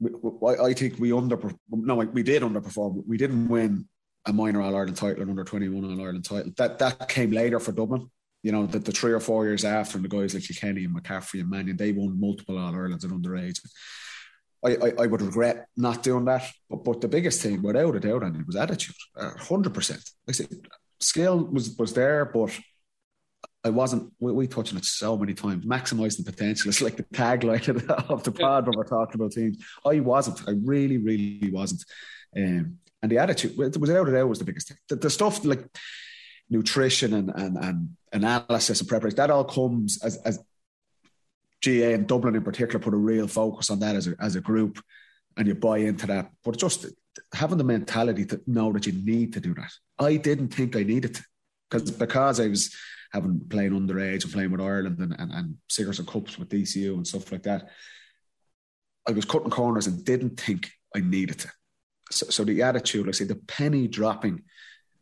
[0.00, 0.10] We,
[0.46, 1.38] I, I think we under
[1.70, 3.02] no, we did underperform.
[3.06, 3.88] We didn't win
[4.26, 6.52] a minor All Ireland title and under 21 All Ireland title.
[6.56, 8.10] That that came later for Dublin.
[8.42, 10.94] You know, the, the three or four years after, and the guys like Kenny and
[10.94, 13.58] McCaffrey and Mannion, they won multiple All Irelands at underage.
[14.64, 16.44] I, I, I, would regret not doing that.
[16.68, 20.02] But, but the biggest thing, without a doubt, and it was attitude, hundred percent.
[20.28, 20.48] I said,
[21.00, 22.58] skill was was there, but
[23.64, 24.12] I wasn't.
[24.20, 25.64] We, we touched on it so many times.
[25.64, 26.68] Maximizing the potential.
[26.68, 27.68] It's like the tagline
[28.08, 29.58] of the pod when we're talking about teams.
[29.84, 30.48] I wasn't.
[30.48, 31.84] I really, really wasn't.
[32.36, 34.78] Um, and the attitude was without a doubt was the biggest thing.
[34.88, 35.64] The, the stuff like
[36.50, 40.42] nutrition and, and, and analysis and preparation that all comes as, as
[41.60, 44.40] GA and Dublin in particular put a real focus on that as a, as a
[44.40, 44.82] group
[45.36, 46.30] and you buy into that.
[46.44, 46.86] But just
[47.32, 49.72] having the mentality to know that you need to do that.
[49.98, 51.24] I didn't think I needed to
[51.70, 52.74] because because I was
[53.12, 57.06] having playing underage and playing with Ireland and, and, and Sigerson Cups with DCU and
[57.06, 57.68] stuff like that.
[59.06, 61.50] I was cutting corners and didn't think I needed to
[62.10, 64.42] so, so the attitude, I say, the penny dropping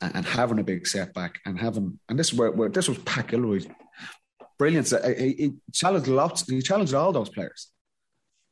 [0.00, 2.98] and, and, having a big setback and having, and this is where, where this was
[2.98, 3.60] Pat Gilroy,
[4.58, 4.92] brilliant.
[5.18, 6.48] He, he challenged lots.
[6.48, 7.68] He challenged all those players.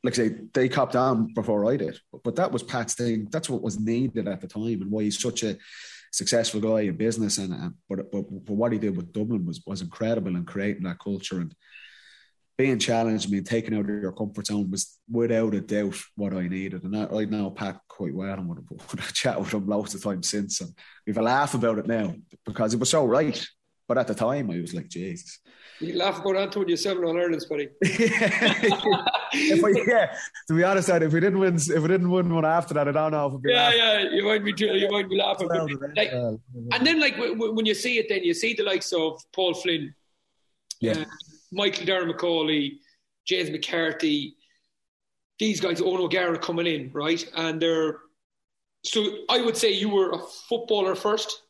[0.03, 3.27] Like I say, they copped on before I did, but, but that was Pat's thing.
[3.31, 5.57] That's what was needed at the time, and why he's such a
[6.15, 7.37] successful guy in business.
[7.37, 10.83] And, and but, but but what he did with Dublin was was incredible in creating
[10.83, 11.53] that culture and
[12.57, 16.47] being challenged, being taken out of your comfort zone was without a doubt what I
[16.47, 16.83] needed.
[16.83, 18.63] And I, I know Pat quite well and would
[18.99, 20.61] have chat with him lots of times since.
[20.61, 20.73] And
[21.05, 23.45] we've a laugh about it now because it was so right.
[23.87, 25.39] But at the time, I was like, Jesus.
[25.79, 27.69] You laugh about you seven on Ireland's, buddy.
[27.81, 30.15] if I, yeah,
[30.47, 32.91] to be honest, if we didn't win, if we didn't win one after that, I
[32.91, 33.51] don't know if it'd be.
[33.51, 33.79] Yeah, laughing.
[33.79, 35.49] yeah, you might be, you might be laughing.
[35.95, 39.53] like, and then, like when you see it, then you see the likes of Paul
[39.53, 39.93] Flynn.
[40.79, 40.99] Yeah.
[40.99, 41.05] Uh,
[41.51, 42.79] Michael Macauley,
[43.25, 44.35] James McCarthy,
[45.39, 47.23] these guys, Eoghan O'Gara coming in, right?
[47.35, 47.99] And they're
[48.83, 51.41] so I would say you were a footballer first.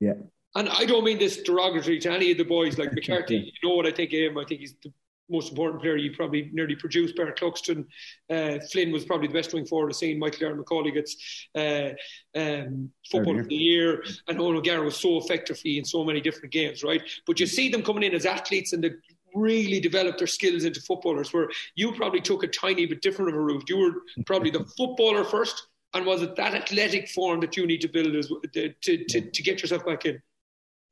[0.00, 0.14] Yeah.
[0.56, 3.36] And I don't mean this derogatory to any of the boys like McCarthy.
[3.36, 4.38] You know what I think of him.
[4.38, 4.92] I think he's the
[5.30, 7.16] most important player you probably nearly produced.
[7.16, 7.86] Barrett Cluxton,
[8.30, 10.18] uh, Flynn was probably the best wing forward I've seen.
[10.18, 11.90] Michael Darragh Macauley gets uh,
[12.36, 16.52] um, football of the year, and Eoghan O'Gara was so effective in so many different
[16.52, 17.00] games, right?
[17.26, 18.98] But you see them coming in as athletes, and the
[19.32, 23.36] really developed their skills into footballers, where you probably took a tiny bit different of
[23.36, 23.68] a route.
[23.68, 27.80] You were probably the footballer first, and was it that athletic form that you need
[27.82, 30.20] to build as, to, to, to, to get yourself back in?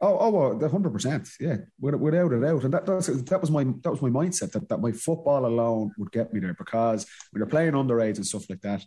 [0.00, 4.00] Oh, oh, hundred percent, yeah, without a doubt, and that that was my that was
[4.00, 7.72] my mindset that, that my football alone would get me there because when you're playing
[7.72, 8.84] underage and stuff like that,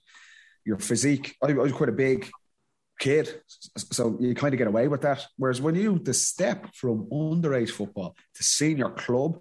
[0.66, 1.36] your physique.
[1.44, 2.30] I, I was quite a big
[3.00, 3.42] kid.
[3.92, 5.26] So you kind of get away with that.
[5.38, 9.40] Whereas when you the step from underage football to senior club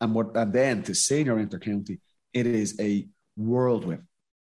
[0.00, 1.98] and what and then to senior intercounty,
[2.32, 4.04] it is a whirlwind.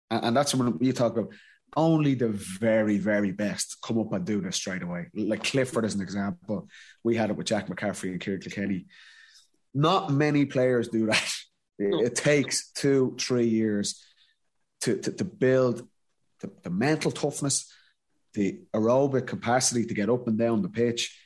[0.10, 1.32] And, and that's when you talk about
[1.76, 5.08] only the very, very best come up and do this straight away.
[5.14, 6.70] Like Clifford as an example.
[7.04, 8.86] We had it with Jack McCaffrey and Ciarán Kilkenny.
[9.74, 11.34] Not many players do that.
[11.80, 14.04] It, it takes two, three years
[14.82, 15.88] to, to, to build
[16.42, 17.72] the, the mental toughness,
[18.34, 21.20] the aerobic capacity to get up and down the pitch,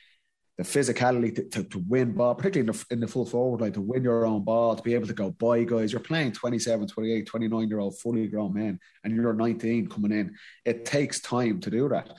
[0.62, 3.72] the physicality to, to, to win ball, particularly in the, in the full forward line,
[3.72, 5.92] to win your own ball, to be able to go by guys.
[5.92, 10.34] You're playing 27, 28, 29 year old fully grown men, and you're 19 coming in.
[10.64, 12.10] It takes time to do that.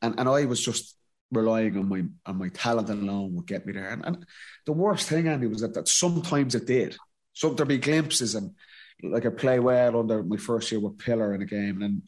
[0.00, 0.96] And, and I was just
[1.30, 3.88] relying on my on my talent alone would get me there.
[3.88, 4.26] And, and
[4.66, 6.96] the worst thing, Andy, was that, that sometimes it did.
[7.32, 8.54] So there'd be glimpses and
[9.02, 12.02] like I play well under my first year with Pillar in a game, and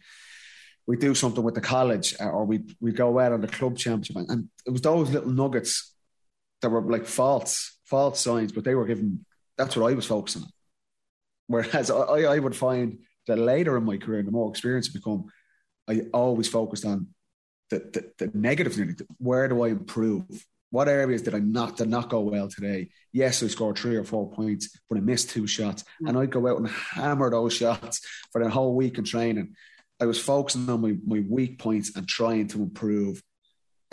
[0.86, 3.76] we do something with the college, uh, or we we go out on the club
[3.76, 5.94] championship, and it was those little nuggets
[6.60, 9.24] that were like false false signs, but they were given.
[9.56, 10.48] That's what I was focusing on.
[11.46, 15.26] Whereas I, I would find that later in my career, the more experience I become,
[15.88, 17.08] I always focused on
[17.70, 17.78] the,
[18.18, 18.78] the, the negative.
[19.18, 20.24] Where do I improve?
[20.70, 22.90] What areas did I not did not go well today?
[23.12, 26.08] Yes, I scored three or four points, but I missed two shots, mm.
[26.08, 28.00] and I'd go out and hammer those shots
[28.32, 29.54] for the whole week in training.
[30.00, 33.22] I was focusing on my, my weak points and trying to improve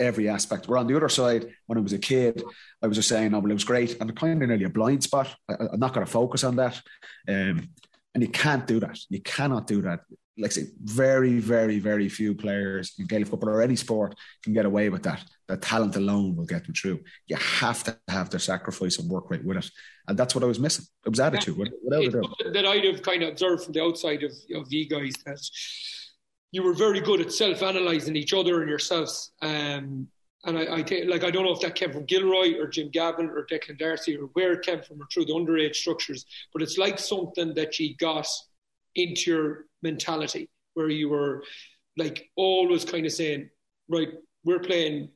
[0.00, 0.68] every aspect.
[0.68, 2.42] Where on the other side, when I was a kid,
[2.82, 5.02] I was just saying, "Oh, well, it was great," and kind of nearly a blind
[5.02, 5.34] spot.
[5.48, 6.80] I, am not going to focus on that,
[7.28, 7.68] um,
[8.14, 8.98] and you can't do that.
[9.08, 10.00] You cannot do that
[10.38, 14.54] like I say, very, very, very few players in Gaelic football or any sport can
[14.54, 15.22] get away with that.
[15.48, 17.00] That talent alone will get them through.
[17.26, 19.70] You have to have their sacrifice and work right with it,
[20.08, 20.86] and that's what I was missing.
[21.04, 22.34] It was attitude, a doubt.
[22.52, 25.40] That I'd have kind of observed from the outside of, of you guys that
[26.50, 29.32] you were very good at self-analyzing each other and yourselves.
[29.42, 30.08] Um,
[30.44, 32.90] and I, I think, like, I don't know if that came from Gilroy or Jim
[32.90, 36.62] Gavin or Declan Darcy or where it came from or through the underage structures, but
[36.62, 38.26] it's like something that you got
[38.94, 41.44] into your mentality where you were
[41.96, 43.50] like always kind of saying,
[43.88, 44.08] right,
[44.44, 45.10] we're playing,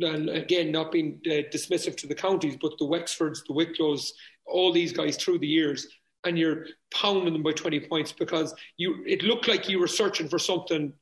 [0.00, 4.12] and again, not being uh, dismissive to the counties, but the Wexfords, the Wicklow's,
[4.46, 5.86] all these guys through the years,
[6.24, 10.28] and you're pounding them by 20 points because you it looked like you were searching
[10.28, 10.92] for something.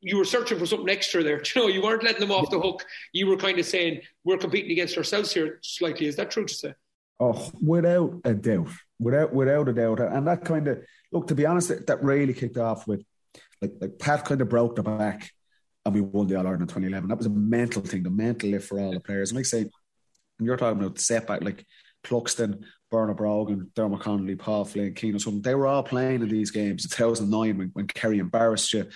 [0.00, 1.42] You were searching for something extra there.
[1.54, 2.84] You know, you weren't letting them off the hook.
[3.12, 6.06] You were kind of saying, we're competing against ourselves here slightly.
[6.06, 6.74] Is that true to say?
[7.18, 10.82] Oh, without a doubt, without without a doubt, and that kind of
[11.14, 11.28] look.
[11.28, 13.02] To be honest, that really kicked off with
[13.62, 15.30] like like Pat kind of broke the back,
[15.84, 17.08] and we won the All Ireland in 2011.
[17.08, 19.30] That was a mental thing, the mental lift for all the players.
[19.30, 21.64] And like I say, and you're talking about setback, like
[22.04, 25.42] Cluxton, Bernard Brogan, Diarmuid Connolly, Paul Flynn, Keane, something.
[25.42, 26.84] They were all playing in these games.
[26.84, 28.86] In 2009, when, when Kerry embarrassed you,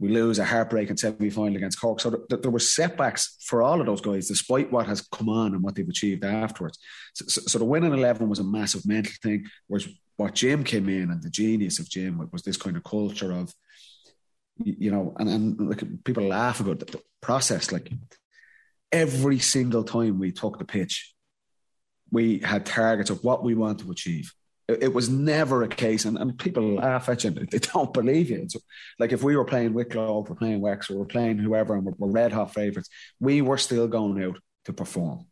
[0.00, 2.00] we lose a heartbreaking semi final against Cork.
[2.00, 5.28] So th- th- there were setbacks for all of those guys, despite what has come
[5.28, 6.78] on and what they've achieved afterwards.
[7.14, 9.86] So, so, so the winning 11 was a massive mental thing, whereas
[10.16, 13.52] what Jim came in and the genius of Jim was this kind of culture of,
[14.64, 17.70] you know, and, and like people laugh about the, the process.
[17.70, 17.92] Like
[18.90, 21.14] every single time we took the pitch,
[22.10, 24.32] we had targets of what we want to achieve
[24.80, 28.42] it was never a case, and, and people laugh at you, they don't believe you.
[28.42, 28.56] It's
[28.98, 31.94] like if we were playing Wicklow, we're playing Wex, or we're playing whoever, and we're,
[31.98, 35.26] we're red hot favourites, we were still going out to perform.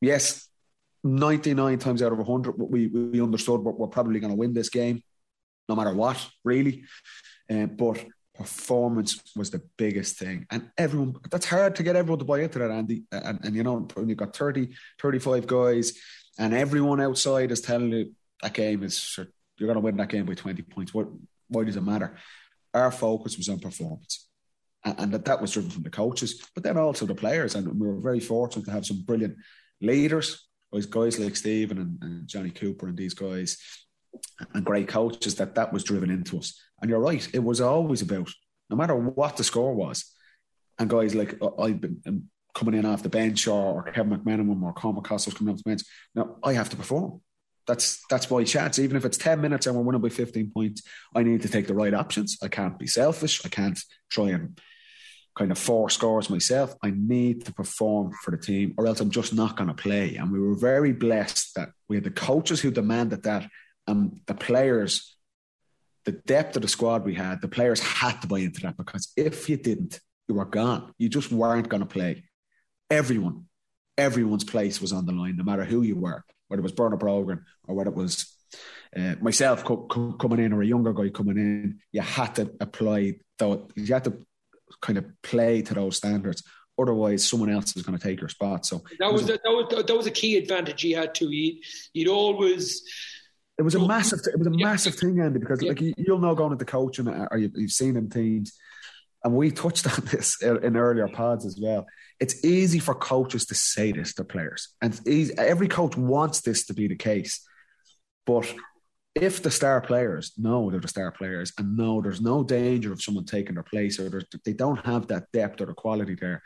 [0.00, 0.48] Yes,
[1.04, 4.68] 99 times out of 100, we, we understood we're, we're probably going to win this
[4.68, 5.02] game,
[5.68, 6.84] no matter what, really.
[7.50, 10.46] Um, but performance was the biggest thing.
[10.50, 13.04] And everyone, that's hard to get everyone to buy into that, Andy.
[13.12, 15.92] And, and you know, when you've got 30, 35 guys,
[16.38, 18.12] and everyone outside is telling you,
[18.42, 19.18] that game is
[19.56, 20.92] you're going to win that game by 20 points.
[20.92, 21.08] What,
[21.48, 22.16] why does it matter?
[22.74, 24.28] Our focus was on performance.
[24.84, 27.54] And, and that, that was driven from the coaches, but then also the players.
[27.54, 29.36] And we were very fortunate to have some brilliant
[29.80, 30.48] leaders,
[30.90, 33.58] guys like Stephen and, and Johnny Cooper and these guys,
[34.54, 36.60] and great coaches that that was driven into us.
[36.80, 38.30] And you're right, it was always about,
[38.70, 40.12] no matter what the score was,
[40.78, 42.24] and guys like uh, I've been um,
[42.54, 45.68] coming in off the bench or, or Kevin McMenamin or Cormac Costas coming off the
[45.68, 45.82] bench.
[46.14, 47.20] Now I have to perform.
[47.66, 48.78] That's that's my chance.
[48.78, 50.82] Even if it's 10 minutes and we're winning by 15 points,
[51.14, 52.38] I need to take the right options.
[52.42, 53.44] I can't be selfish.
[53.44, 53.78] I can't
[54.10, 54.58] try and
[55.36, 56.74] kind of force scores myself.
[56.82, 60.16] I need to perform for the team, or else I'm just not going to play.
[60.16, 63.48] And we were very blessed that we had the coaches who demanded that,
[63.86, 65.16] and the players,
[66.04, 69.12] the depth of the squad we had, the players had to buy into that because
[69.16, 70.92] if you didn't, you were gone.
[70.98, 72.24] You just weren't going to play.
[72.90, 73.46] Everyone,
[73.96, 77.00] everyone's place was on the line, no matter who you were whether it was Bernard
[77.00, 78.30] Brogan or whether it was
[78.94, 82.52] uh, myself co- co- coming in or a younger guy coming in, you had to
[82.60, 84.18] apply, though, you had to
[84.82, 86.42] kind of play to those standards.
[86.78, 88.66] Otherwise, someone else is going to take your spot.
[88.66, 91.28] So that was, a, that was that was a key advantage he had to.
[91.28, 91.62] He
[91.94, 92.82] he'd always.
[93.58, 94.20] It was a massive.
[94.26, 94.66] It was a Yeah.
[94.66, 95.70] massive thing, Andy, because Yeah.
[95.70, 98.52] like you, you'll know going into coaching, uh, or you've, you've seen in teams,
[99.24, 101.86] and we touched on this in earlier pods as well.
[102.22, 106.66] It's easy for coaches to say this to players, and easy, every coach wants this
[106.66, 107.34] to be the case.
[108.24, 108.46] But
[109.14, 113.02] if the star players know they're the star players and know there's no danger of
[113.02, 116.38] someone taking their place, or they don't have that depth or the quality there,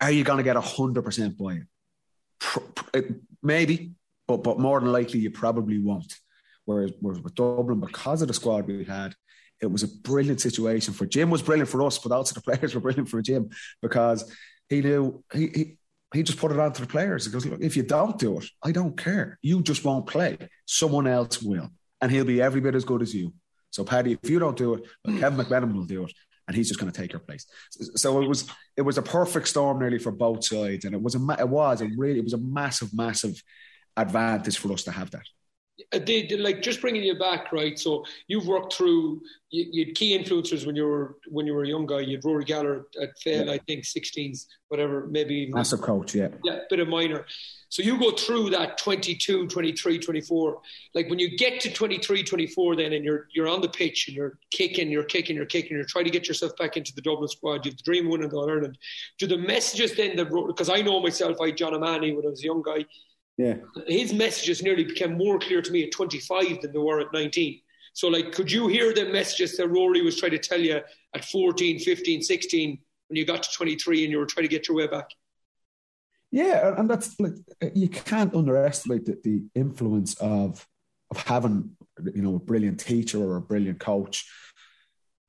[0.00, 1.68] are you going to get hundred percent buy-in?
[3.42, 3.92] Maybe,
[4.26, 6.12] but but more than likely you probably won't.
[6.64, 9.14] Whereas, whereas with Dublin, because of the squad we had,
[9.60, 11.30] it was a brilliant situation for Jim.
[11.30, 13.50] Was brilliant for us, but also the players were brilliant for Jim
[13.82, 14.30] because
[14.68, 15.76] he knew he he,
[16.12, 17.26] he just put it on to the players.
[17.26, 19.38] He goes, look, if you don't do it, I don't care.
[19.42, 20.38] You just won't play.
[20.66, 23.34] Someone else will, and he'll be every bit as good as you.
[23.70, 25.20] So, Paddy, if you don't do it, well, hmm.
[25.20, 26.12] Kevin McMenamin will do it,
[26.46, 27.46] and he's just going to take your place.
[27.96, 31.16] So it was it was a perfect storm nearly for both sides, and it was
[31.16, 33.42] a it was a really it was a massive massive
[33.96, 35.26] advantage for us to have that.
[35.92, 37.78] Uh, They, they, like just bringing you back, right?
[37.78, 39.22] So you've worked through
[39.54, 42.00] you, you had key influencers when you were when you were a young guy.
[42.00, 46.28] You had Rory Gallagher at Fail, I think, 16s, whatever, maybe Massive coach, yeah.
[46.42, 47.24] yeah, bit of minor.
[47.68, 50.60] So you go through that 22, 23, 24.
[50.94, 54.16] Like when you get to 23, 24 then and you're you're on the pitch and
[54.16, 57.28] you're kicking, you're kicking, you're kicking, you're trying to get yourself back into the Dublin
[57.28, 57.64] squad.
[57.64, 58.78] You have the dream of winning the All Ireland.
[59.18, 62.30] Do the messages then that because I know myself, I had John O'Mahony when I
[62.30, 62.84] was a young guy.
[63.36, 63.56] Yeah.
[63.88, 67.60] His messages nearly became more clear to me at 25 than they were at 19.
[67.92, 70.80] So like could you hear the messages that Rory was trying to tell you
[71.14, 74.68] at 14, 15, 16 when you got to 23 and you were trying to get
[74.68, 75.10] your way back?
[76.34, 77.34] Yeah, and that's like
[77.74, 80.66] you can't underestimate the, the influence of
[81.12, 81.76] of having
[82.12, 84.28] you know a brilliant teacher or a brilliant coach.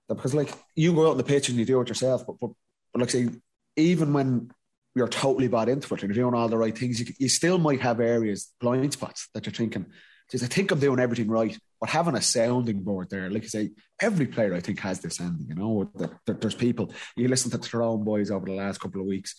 [0.09, 2.49] Because like you go out on the pitch and you do it yourself, but but,
[2.91, 3.29] but like say
[3.75, 4.49] even when
[4.95, 7.57] you're totally bought into it and you're doing all the right things, you, you still
[7.57, 9.85] might have areas blind spots that you're thinking.
[10.31, 13.47] Geez, I think I'm doing everything right, but having a sounding board there, like I
[13.47, 15.47] say, every player I think has this ending.
[15.49, 18.79] You know, there, there- there's people you listen to the Tyrone boys over the last
[18.79, 19.35] couple of weeks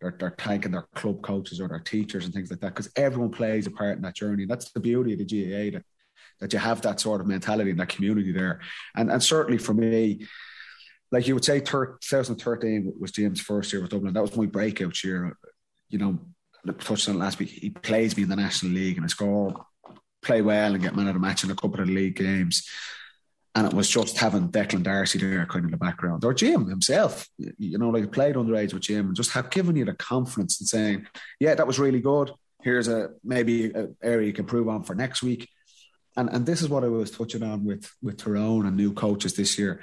[0.00, 3.30] they're, they're thanking their club coaches or their teachers and things like that because everyone
[3.30, 4.44] plays a part in that journey.
[4.44, 5.84] And that's the beauty of the GAA that,
[6.40, 8.60] that you have that sort of mentality and that community there.
[8.96, 10.26] And, and certainly for me,
[11.12, 14.14] like you would say, 2013 was James' first year with Dublin.
[14.14, 15.36] That was my breakout year.
[15.88, 16.18] You know,
[16.68, 17.48] I touched on last week.
[17.48, 19.66] He plays me in the National League and I score,
[20.22, 22.68] play well and get man of the match in a couple of league games.
[23.54, 26.68] And it was just having Declan Darcy there kind of in the background, or Jim
[26.68, 30.60] himself, you know, like played underage with Jim and just have given you the confidence
[30.60, 31.06] and saying,
[31.40, 32.30] yeah, that was really good.
[32.62, 35.48] Here's a maybe an area you can improve on for next week.
[36.16, 39.34] And and this is what I was touching on with with Tyrone and new coaches
[39.34, 39.80] this year.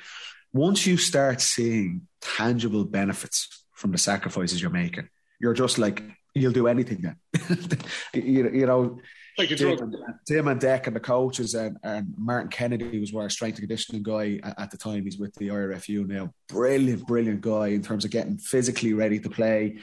[0.57, 5.07] Once you start seeing tangible benefits from the sacrifices you're making,
[5.39, 7.15] you're just like you'll do anything then.
[8.13, 8.99] you, you know,
[9.37, 9.95] Like Jim and,
[10.27, 14.01] Jim and Deck and the coaches and, and Martin Kennedy was our strength and conditioning
[14.01, 15.03] guy at, at the time.
[15.03, 16.33] He's with the IRFU now.
[16.49, 19.77] Brilliant, brilliant guy in terms of getting physically ready to play.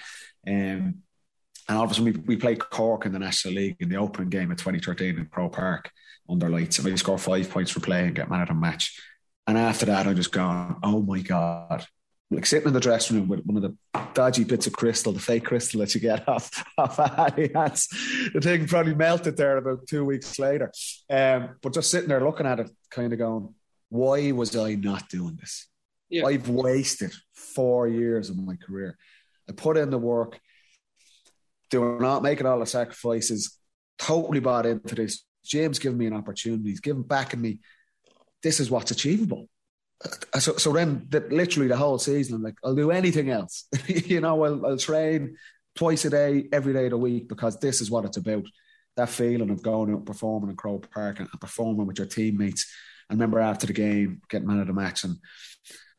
[0.47, 1.03] Um,
[1.69, 3.97] and all of a sudden, we, we played Cork in the National League in the
[3.97, 5.91] opening game of 2013 in Croke Park
[6.29, 6.79] under lights.
[6.79, 9.01] And we scored five points for play and get man of the match.
[9.47, 11.87] And after that, I just gone, oh my God.
[12.31, 13.77] Like sitting in the dressing room with one of the
[14.15, 17.89] dodgy bits of crystal, the fake crystal that you get off, off hats.
[18.33, 20.73] The thing probably melted there about two weeks later.
[21.11, 23.55] Um, but just sitting there looking at it, kind of going,
[23.91, 25.69] why was I not doing this?
[26.09, 26.25] Yeah.
[26.25, 28.97] I've wasted four years of my career.
[29.49, 30.41] I put in the work,
[31.71, 33.59] doing not making all the sacrifices,
[33.99, 35.25] totally bought into this.
[35.45, 37.59] James giving me an opportunity, he's giving back in me.
[38.45, 39.49] This is what's achievable.
[40.05, 43.67] Uh, So, so then, the, literally the whole season, I'm like, I'll do anything else.
[43.89, 45.37] you know, I'll, I'll train
[45.75, 48.45] twice a day, every day of the week, because this is what it's about.
[48.97, 52.73] That feeling of going out performing in Croke Park and, and performing with your teammates.
[53.11, 55.17] I remember after the game, getting man of the match, and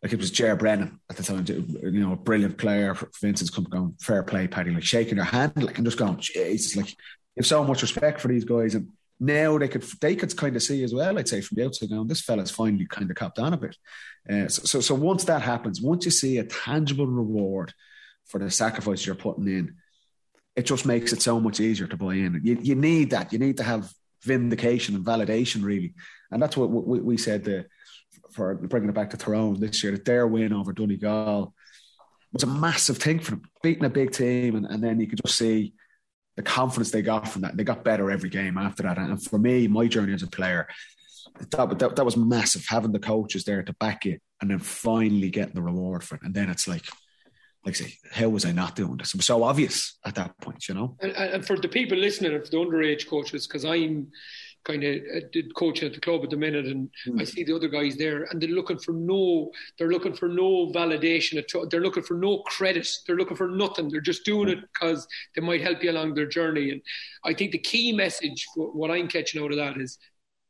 [0.02, 2.96] like it was Ger Brennan at the time, you know, a brilliant player.
[3.22, 6.76] Vincent's come going, fair play, Paddy, like shaking their hand, like and just going, Jesus,
[6.76, 8.90] like you have so much respect for these guys, and
[9.20, 11.18] now they could they could kind of see as well.
[11.18, 13.78] I'd say from the outside now, this fella's finally kind of copped on a bit.
[14.30, 17.74] Uh, so, so, so once that happens, once you see a tangible reward
[18.26, 19.76] for the sacrifice you're putting in,
[20.56, 22.42] it just makes it so much easier to buy in.
[22.44, 23.32] You, you need that.
[23.32, 23.92] You need to have
[24.24, 25.94] vindication and validation, really,
[26.32, 27.44] and that's what we, we said.
[27.44, 27.66] The,
[28.32, 31.54] for bringing it back to Tyrone this year, that their win over Donegal
[32.34, 35.22] was a massive thing for them, beating a big team, and, and then you could
[35.24, 35.74] just see
[36.36, 37.56] the confidence they got from that.
[37.56, 38.98] They got better every game after that.
[38.98, 40.68] And for me, my journey as a player,
[41.52, 45.30] that, that that was massive having the coaches there to back you, and then finally
[45.30, 46.22] getting the reward for it.
[46.24, 46.86] And then it's like,
[47.66, 49.14] like say, how was I not doing this?
[49.14, 50.98] It was so obvious at that point, you know.
[51.02, 54.12] And, and for the people listening, for the underage coaches, because I'm
[54.66, 57.22] kind of uh, did coaching at the club at the minute, and mm.
[57.22, 60.72] I see the other guys there, and they're looking for no, they're looking for no
[60.74, 61.68] validation at all.
[61.68, 62.88] They're looking for no credit.
[63.06, 63.90] They're looking for nothing.
[63.90, 66.72] They're just doing it because they might help you along their journey.
[66.72, 66.82] And
[67.24, 69.98] I think the key message, what I'm catching out of that is,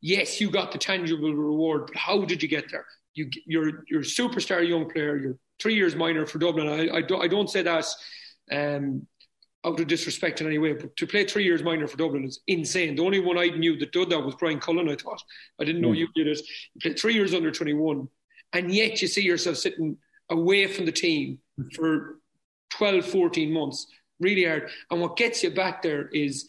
[0.02, 2.86] yes, you got the tangible reward, but how did you get there?
[3.14, 5.18] You, you're you're a superstar young player.
[5.18, 6.68] You're three years minor for Dublin.
[6.68, 7.86] I, I, don't, I don't say that
[8.52, 9.08] um,
[9.66, 12.40] out of disrespect in any way, but to play three years minor for Dublin is
[12.48, 12.96] insane.
[12.96, 15.22] The only one I knew that did that was Bryan Cullen, I thought.
[15.60, 15.98] I didn't know mm.
[15.98, 16.40] you did it.
[16.76, 18.08] You played three years under 21,
[18.54, 19.98] and yet you see yourself sitting
[20.30, 21.40] away from the team
[21.74, 22.20] for
[22.72, 23.88] 12, 14 months.
[24.20, 24.70] Really hard.
[24.92, 26.48] And what gets you back there is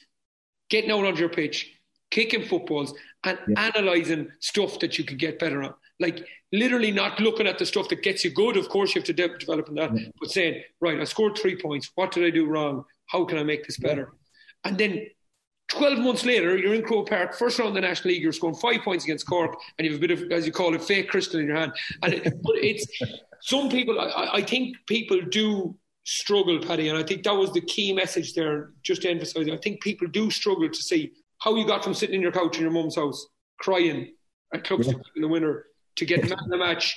[0.68, 1.72] getting out on your pitch,
[2.10, 2.94] kicking footballs,
[3.24, 3.70] and yeah.
[3.74, 5.74] analysing stuff that you could get better on.
[5.98, 8.56] Like literally not looking at the stuff that gets you good.
[8.56, 10.08] Of course, you have to de- develop in that, yeah.
[10.20, 11.90] but saying, right, I scored three points.
[11.94, 12.84] What did I do wrong?
[13.06, 14.12] How can I make this better?
[14.12, 14.70] Yeah.
[14.70, 15.06] And then
[15.68, 18.56] 12 months later, you're in Croke Park, first round of the National League, you're scoring
[18.56, 21.08] five points against Cork, and you have a bit of, as you call it, fake
[21.08, 21.72] crystal in your hand.
[22.02, 22.86] And it, but it's
[23.40, 27.60] some people, I, I, think people do struggle, Paddy, and I think that was the
[27.60, 29.48] key message there, just to emphasise.
[29.50, 32.56] I think people do struggle to see how you got from sitting in your couch
[32.56, 33.26] in your mum's house,
[33.58, 34.12] crying
[34.54, 34.94] at clubs yeah.
[35.16, 36.94] in the winter, to get man of the match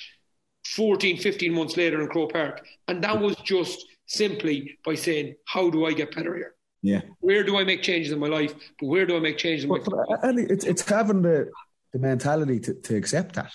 [0.76, 2.66] 14, 15 months later in Croke Park.
[2.88, 6.56] And that was just simply by saying, how do I get better here?
[6.82, 7.02] Yeah.
[7.20, 8.54] Where do I make changes in my life?
[8.80, 10.20] But where do I make changes in my uh, life?
[10.24, 11.50] And it's, it's having the,
[11.94, 13.52] the mentality to, to accept that.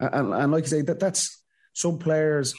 [0.00, 1.41] And, and like I say, that that's
[1.74, 2.54] some players,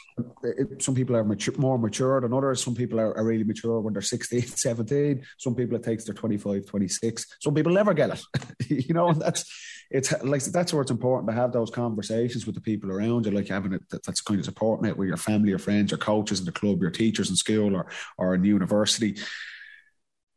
[0.80, 2.64] some people are mature, more mature than others.
[2.64, 5.24] Some people are, are, really mature when they're 16, 17.
[5.38, 7.38] Some people it takes their 25, 26.
[7.40, 8.22] Some people never get it.
[8.88, 9.46] you know, and that's
[9.92, 13.32] it's like that's where it's important to have those conversations with the people around you,
[13.32, 16.00] like having it that, that's kind of supporting it with your family, your friends, your
[16.00, 17.86] coaches in the club, your teachers in school or
[18.18, 19.18] or in university.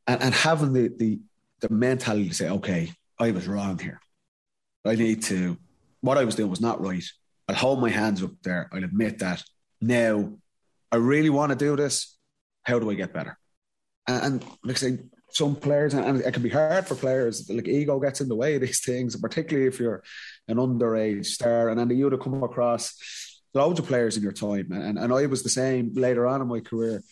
[0.06, 1.20] And, and having the, the
[1.60, 4.00] the mentality to say, okay, I was wrong here.
[4.84, 5.56] I need to
[6.02, 7.04] what I was doing was not right
[7.48, 8.68] I'll hold my hands up there.
[8.72, 9.42] I'll admit that.
[9.80, 10.32] Now,
[10.90, 12.16] I really want to do this.
[12.62, 13.38] How do I get better?
[14.06, 17.68] And, and like I say, some players, and it can be hard for players, like
[17.68, 20.02] ego gets in the way of these things, particularly if you're
[20.48, 21.68] an underage star.
[21.68, 24.70] And then you would have come across loads of players in your time.
[24.72, 27.02] And, and I was the same later on in my career,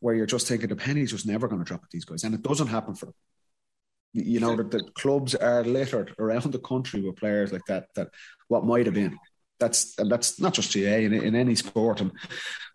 [0.00, 2.24] where you're just thinking the penny's just never going to drop at these guys.
[2.24, 3.14] And it doesn't happen for them.
[4.14, 8.08] You know, that the clubs are littered around the country with players like that, that
[8.48, 9.18] what might have been
[9.62, 12.00] that's and that's not just GAA in, in any sport.
[12.00, 12.12] And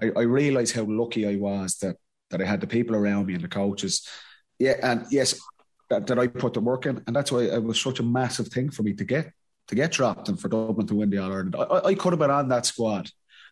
[0.02, 1.98] I, I realised how lucky I was that
[2.32, 4.08] that I had the people around me and the coaches.
[4.60, 5.40] Yeah, and yes,
[5.90, 8.48] that, that I put the work in, and that's why it was such a massive
[8.48, 9.32] thing for me to get
[9.68, 11.56] to get dropped and for Dublin to win the All Ireland.
[11.58, 13.10] I, I could have been on that squad.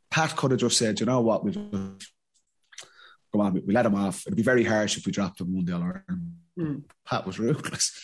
[0.10, 1.98] Pat could have just said, you know what, we come
[3.34, 4.26] on, we, we let him off.
[4.26, 6.34] It'd be very harsh if we dropped him and won the All Ireland.
[6.58, 6.84] Mm.
[7.06, 8.00] Pat was ruthless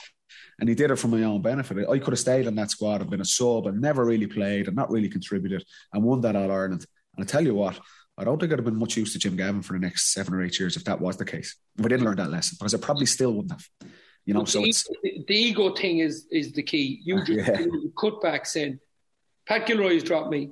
[0.62, 1.90] and he did it for my own benefit.
[1.90, 4.68] I could have stayed in that squad and been a sub and never really played
[4.68, 6.86] and not really contributed and won that All Ireland.
[7.18, 7.80] And I tell you what,
[8.16, 10.36] I don't think I'd have been much use to Jim Gavin for the next seven
[10.36, 11.56] or eight years if that was the case.
[11.80, 13.68] If I didn't learn that lesson, because I probably still wouldn't have.
[14.26, 17.02] You know, so the, the ego thing is is the key.
[17.04, 17.66] You just yeah.
[18.00, 18.80] cut back saying,
[19.48, 20.52] Pat Gilroy has dropped me.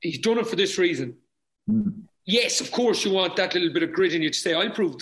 [0.00, 1.18] He's done it for this reason.
[1.70, 2.04] Mm.
[2.24, 4.70] Yes, of course, you want that little bit of grit in you to say, I'll
[4.70, 4.96] prove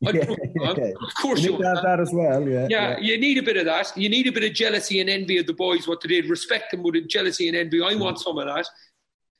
[0.00, 0.26] yeah,
[0.70, 2.46] Of course, you, you need that, that, as well.
[2.48, 3.92] Yeah, yeah, yeah, you need a bit of that.
[3.96, 6.28] You need a bit of jealousy and envy of the boys what they did.
[6.28, 7.82] Respect them with jealousy and envy.
[7.82, 8.00] I mm.
[8.00, 8.66] want some of that,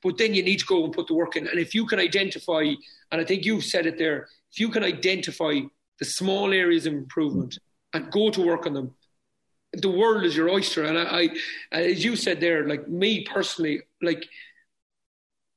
[0.03, 1.47] but then you need to go and put the work in.
[1.47, 2.63] And if you can identify,
[3.11, 5.59] and I think you've said it there, if you can identify
[5.99, 7.57] the small areas of improvement mm.
[7.99, 8.93] and go to work on them,
[9.73, 10.83] the world is your oyster.
[10.83, 11.29] And I,
[11.71, 14.25] I as you said there, like me personally, like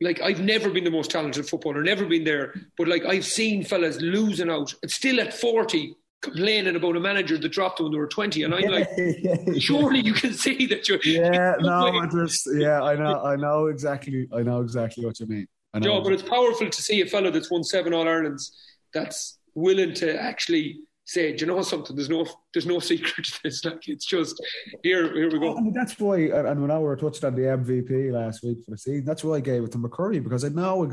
[0.01, 3.64] like I've never been the most talented footballer, never been there, but like I've seen
[3.64, 7.92] fellas losing out, and still at forty, complaining about a manager that dropped them when
[7.92, 11.01] they were twenty, and I'm like, yeah, yeah, surely you can see that you're.
[11.03, 15.26] Yeah, no, I just yeah, I know, I know exactly, I know exactly what you
[15.26, 15.49] mean.
[15.74, 18.57] I know Joe, but it's powerful to see a fellow that's won seven All Irelands
[18.94, 21.96] that's willing to actually say, do you know something?
[21.96, 23.64] There's no, there's no secret to this.
[23.68, 24.40] Like it's just
[24.82, 25.56] here, here we go.
[25.56, 28.72] I mean, that's why, and when I were touched on the MVP last week for
[28.72, 30.90] the season, that's why I gave it to McCurry because I know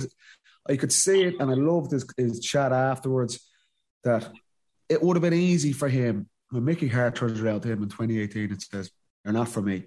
[0.67, 3.39] I could see it, and I loved his, his chat afterwards
[4.03, 4.29] that
[4.89, 7.89] it would have been easy for him when Mickey Harte turns around to him in
[7.89, 8.89] 2018 and says,
[9.23, 9.85] "They're not for me."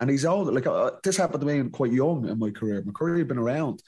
[0.00, 0.52] And he's old.
[0.52, 2.82] Like uh, this happened to me quite young in my career.
[2.82, 3.82] McCurry had been around.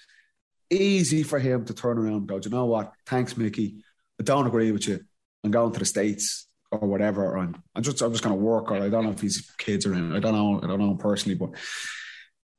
[0.71, 2.93] Easy for him to turn around and go, you know what?
[3.07, 3.83] Thanks, Mickey.
[4.19, 5.05] I don't agree with you
[5.45, 7.37] and going to the States or whatever.
[7.37, 9.87] And I'm just I'm just going to work, or I don't know if he's kids
[9.87, 10.17] or anything.
[10.17, 10.61] I don't know.
[10.63, 11.51] I don't know him personally, but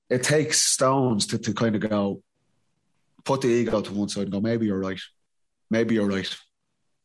[0.09, 2.21] it takes stones to, to kind of go
[3.23, 4.99] put the ego to one side and go, maybe you're right,
[5.71, 6.33] maybe you're right,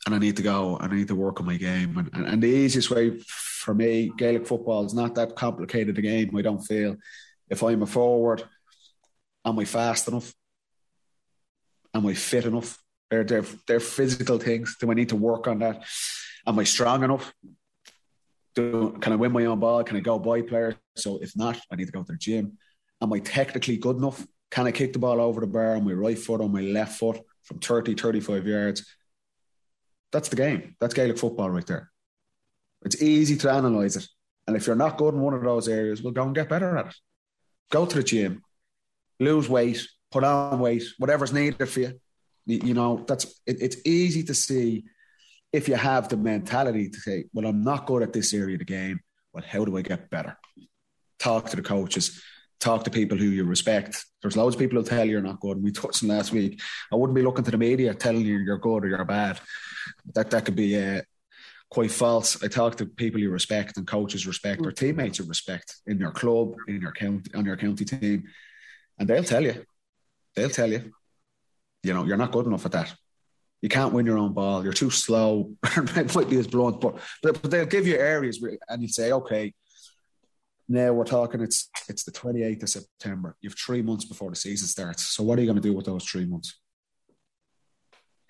[0.04, 1.96] and I need to go and I need to work on my game.
[1.96, 6.02] And, and, and the easiest way for me, Gaelic football is not that complicated a
[6.02, 6.36] game.
[6.36, 6.96] I don't feel
[7.48, 8.44] if I'm a forward,
[9.44, 10.34] am I fast enough?
[11.94, 12.78] Am I fit enough?
[13.10, 14.76] They're, they're, they're physical things.
[14.80, 15.84] Do I need to work on that?
[16.46, 17.32] Am I strong enough?
[18.54, 19.82] Do, can I win my own ball?
[19.84, 20.74] Can I go by players?
[20.96, 22.58] So if not, I need to go to the gym.
[23.02, 24.26] Am I technically good enough?
[24.50, 26.98] Can I kick the ball over the bar on my right foot, on my left
[26.98, 28.86] foot from 30, 35 yards?
[30.12, 30.76] That's the game.
[30.80, 31.90] That's Gaelic football right there.
[32.84, 34.08] It's easy to analyse it.
[34.46, 36.76] And if you're not good in one of those areas, we'll go and get better
[36.76, 36.94] at it.
[37.70, 38.42] Go to the gym,
[39.20, 42.00] lose weight, put on weight, whatever's needed for you.
[42.58, 44.84] You know, that's it, it's easy to see
[45.52, 48.60] if you have the mentality to say, well, I'm not good at this area of
[48.60, 49.00] the game.
[49.32, 50.36] Well, how do I get better?
[51.18, 52.22] Talk to the coaches,
[52.60, 54.04] talk to people who you respect.
[54.22, 55.62] There's loads of people who tell you you're not good.
[55.62, 56.60] We touched on last week.
[56.92, 59.40] I wouldn't be looking to the media telling you you're good or you're bad.
[60.14, 61.02] That that could be uh,
[61.70, 62.42] quite false.
[62.42, 66.10] I talk to people you respect and coaches respect or teammates you respect in your
[66.10, 68.24] club, in your county, on your county team,
[68.98, 69.64] and they'll tell you,
[70.34, 70.92] they'll tell you,
[71.82, 72.94] you know, you're not good enough at that.
[73.62, 74.64] You can't win your own ball.
[74.64, 75.52] You're too slow.
[75.76, 78.88] it might be as blunt, but, but but they'll give you areas where, and you
[78.88, 79.52] say, okay,
[80.68, 81.40] now we're talking.
[81.40, 83.36] It's it's the 28th of September.
[83.40, 85.02] You've three months before the season starts.
[85.02, 86.58] So what are you going to do with those three months?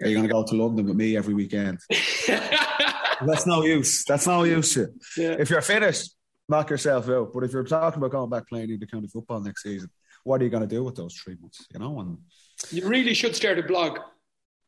[0.02, 1.78] Are you going to go to London with me every weekend?
[2.26, 4.04] That's no use.
[4.04, 4.76] That's no use.
[5.16, 5.36] Yeah.
[5.38, 6.14] If you're finished,
[6.48, 7.32] knock yourself out.
[7.34, 9.90] But if you're talking about going back playing in the county football next season,
[10.24, 11.66] what are you going to do with those three months?
[11.72, 12.18] You know, and
[12.70, 13.98] You really should start a blog.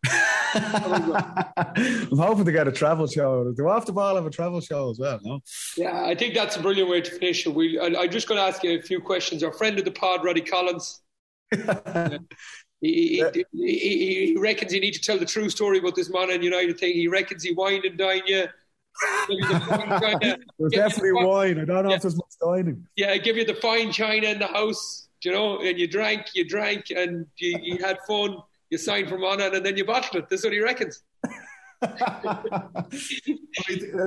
[0.54, 3.52] I'm hoping to get a travel show.
[3.56, 5.18] Do off the ball have a travel show as well?
[5.22, 5.40] No.
[5.76, 7.54] Yeah, I think that's a brilliant way to finish it.
[7.54, 9.42] We, I, I'm just going to ask you a few questions.
[9.42, 11.00] Our friend of the pod, Roddy Collins,
[12.80, 16.42] he, he, he, he reckons you need to tell the true story about this Monaghan
[16.42, 16.94] United thing.
[16.94, 18.46] He reckons he wined and dined you.
[19.28, 20.38] Give you the fine china.
[20.58, 21.58] There's definitely wine.
[21.60, 21.96] I don't know Yeah.
[21.96, 22.86] if there's much dining.
[22.96, 26.46] Yeah, give you the fine china in the house, you know, and you drank, you
[26.48, 28.36] drank, and you, you had fun.
[28.70, 30.28] You signed for Monaghan, and then you bottled it.
[30.28, 31.02] That's what he reckons.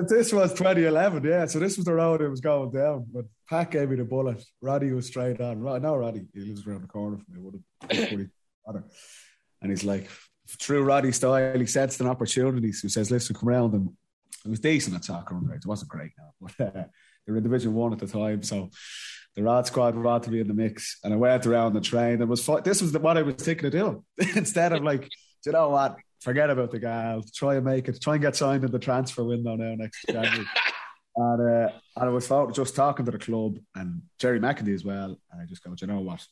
[0.09, 1.45] this was 2011, yeah.
[1.45, 3.05] So this was the road it was going down.
[3.13, 4.43] But Pat gave me the bullet.
[4.61, 5.59] Roddy was straight on.
[5.59, 7.41] Rod- No, Roddy, he lives around the corner from me.
[7.41, 7.61] Would
[8.67, 8.83] have.
[9.61, 10.09] And he's like,
[10.47, 12.71] through Roddy style, he sets an opportunity.
[12.71, 13.89] So he says, "Listen, come around." And
[14.43, 15.33] it was decent at soccer.
[15.33, 15.57] Right?
[15.57, 16.83] It wasn't great now, but uh,
[17.25, 18.69] they were in Division One at the time, so.
[19.35, 22.21] The Rod squad wanted to be in the mix, and I went around the train.
[22.21, 24.03] And was this was the, what I was thinking of doing
[24.35, 25.09] instead of like, "Do
[25.47, 25.97] you know what?
[26.21, 27.23] Forget about the gal.
[27.33, 28.01] Try and make it.
[28.01, 30.45] Try and get signed in the transfer window now next January.
[31.15, 35.17] and uh, and I was just talking to the club and Gerry McEntee as well.
[35.31, 36.25] And I just go, "Do you know what?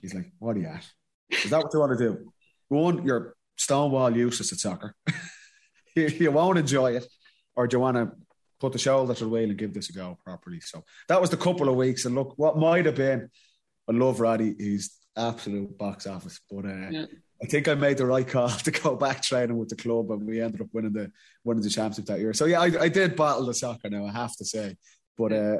[0.00, 0.86] He's like, what are you at?
[1.30, 2.32] Is that what you want to do?
[2.68, 4.94] One, you're stonewall useless at soccer.
[5.96, 7.06] you, you won't enjoy it,
[7.56, 8.12] or do you want to
[8.60, 10.60] put the shoulder to the wheel and give this a go properly?
[10.60, 12.04] So that was the couple of weeks.
[12.04, 13.30] And look, what might have been,
[13.88, 14.54] I love Roddy.
[14.58, 17.06] He's absolute box office, but uh, Yeah.
[17.42, 20.26] I think I made the right call to go back training with the club, and
[20.26, 21.10] we ended up winning the
[21.42, 22.34] winning the championship that year.
[22.34, 24.04] So yeah, I, I did battle the soccer now.
[24.06, 24.76] I have to say,
[25.16, 25.56] but uh,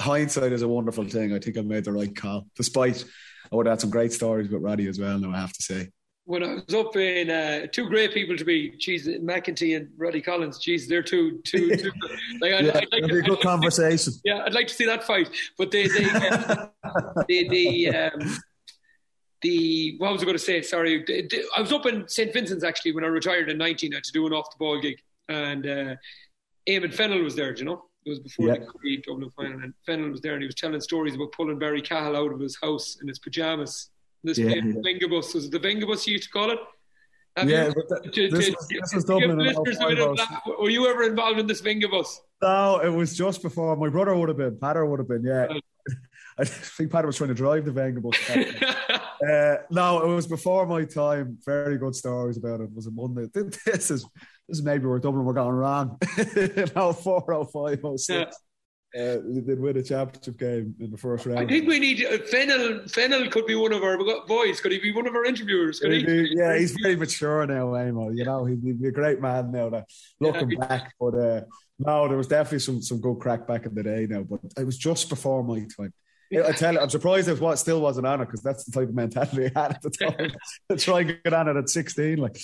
[0.00, 1.32] hindsight is a wonderful thing.
[1.32, 3.04] I think I made the right call, despite
[3.52, 5.18] I would have had some great stories with Roddy as well.
[5.18, 5.90] Now I have to say.
[6.24, 10.20] When I was up in uh, two great people to be, geez, McEntee and Roddy
[10.20, 10.58] Collins.
[10.58, 11.90] Geez, they're two, two, two
[12.40, 14.12] like, I'd, Yeah, I'd like it'll to, be a I'd good like to- conversation.
[14.24, 15.30] yeah, I'd like to see that fight.
[15.58, 16.66] But they, they, uh,
[17.28, 18.36] the, the, um,
[19.42, 20.62] the, what was I going to say?
[20.62, 21.04] Sorry,
[21.56, 23.92] I was up in St Vincent's actually when I retired in 19.
[23.92, 25.94] I had to do an off the ball gig, and uh,
[26.68, 27.52] Eamon Fennell was there.
[27.52, 27.84] Do you know?
[28.06, 28.54] It was before Yeah.
[28.82, 31.82] the Dublin final, and Fennell was there, and he was telling stories about pulling Barry
[31.82, 33.90] Cahill out of his house in his pajamas.
[34.24, 36.58] This Yeah, yeah, Venga bus was it the Venga bus you used to call it?
[37.36, 39.86] Have Yeah, you- but that- to- this to- was- this was Dublin in listeners a
[39.88, 40.28] bit of 05.
[40.46, 42.20] that, Were you ever involved in this Venga bus?
[42.42, 44.56] No, it was just before my brother would have been.
[44.56, 45.24] Peadar would have been.
[45.24, 45.46] Yeah,
[46.38, 48.16] I think Peadar was trying to drive the Venga bus.
[49.28, 51.38] uh, no, it was before my time.
[51.44, 52.64] Very good stories about it.
[52.64, 53.26] It was a Monday.
[53.66, 54.02] This is
[54.48, 55.98] this is maybe where Dublin were going wrong.
[57.02, 58.36] four oh five oh six.
[58.98, 61.38] Uh, we did win a championship game in the first round.
[61.38, 62.86] I think we need uh, Fennell.
[62.88, 64.60] Fennell could be one of our boys.
[64.60, 65.80] Could he be one of our interviewers?
[65.80, 66.04] Could he?
[66.04, 68.10] Maybe- yeah, he's very mature now, Amo.
[68.10, 69.70] You know, he'd, be a great man now.
[69.70, 69.86] That
[70.20, 70.66] looking Yeah.
[70.66, 71.40] back, but uh,
[71.78, 74.24] no, there was definitely some some good crack back in the day now.
[74.24, 75.94] But it was just before my time.
[76.34, 78.88] I tell you, I'm surprised it was, still wasn't on it because that's the type
[78.88, 80.32] of mentality I had at the time.
[80.70, 82.38] to try and get on it at 16, like.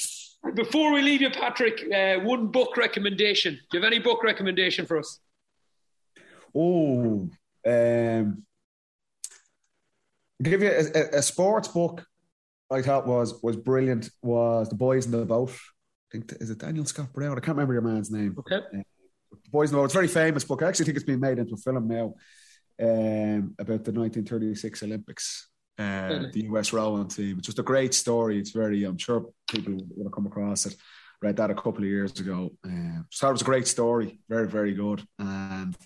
[0.54, 3.54] Before we leave you, Patrick, uh, one book recommendation.
[3.70, 5.20] Do you have any book recommendation for us?
[6.60, 7.30] Oh,
[7.66, 8.42] um,
[10.42, 12.04] give you a, a, a, sports book.
[12.68, 14.10] I thought was was brilliant.
[14.22, 15.50] Was the boys in the boat?
[15.50, 17.36] I think is it Daniel Scott Brown?
[17.36, 18.34] I can't remember your man's name.
[18.40, 18.56] Okay.
[18.56, 18.82] Uh,
[19.30, 19.84] the boys in the boat.
[19.84, 20.62] It's a very famous book.
[20.62, 22.14] I actually think it's been made into a film now
[22.80, 25.48] um, about the 1936 Olympics.
[25.78, 26.30] Uh, really?
[26.32, 27.38] The US rowing team.
[27.38, 28.36] It's just a great story.
[28.38, 28.82] It's very.
[28.82, 30.74] I'm sure people will have come across it.
[31.22, 32.50] Read that a couple of years ago.
[32.66, 34.18] Uh, so it was a great story.
[34.28, 35.04] Very, very good.
[35.20, 35.76] And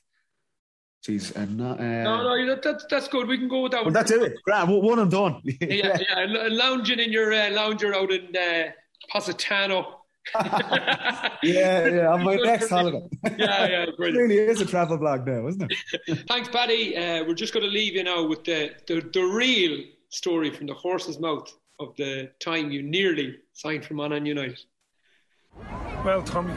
[1.04, 3.26] Jeez, and not, uh, no, no, that, that, that's good.
[3.26, 3.92] We can go with that one.
[3.92, 4.34] that's it.
[4.44, 5.42] Grand, one and done.
[5.60, 8.70] yeah, yeah, lounging in your uh, lounger out in uh,
[9.10, 10.02] Positano.
[10.36, 13.04] yeah, yeah, on my next holiday.
[13.36, 14.30] yeah, yeah, brilliant.
[14.30, 16.28] it really is a travel blog now, isn't it?
[16.28, 16.96] Thanks, Paddy.
[16.96, 20.68] Uh, we're just going to leave you now with the, the, the real story from
[20.68, 24.60] the horse's mouth of the time you nearly signed for Monaghan United.
[26.04, 26.54] Well, Tommy,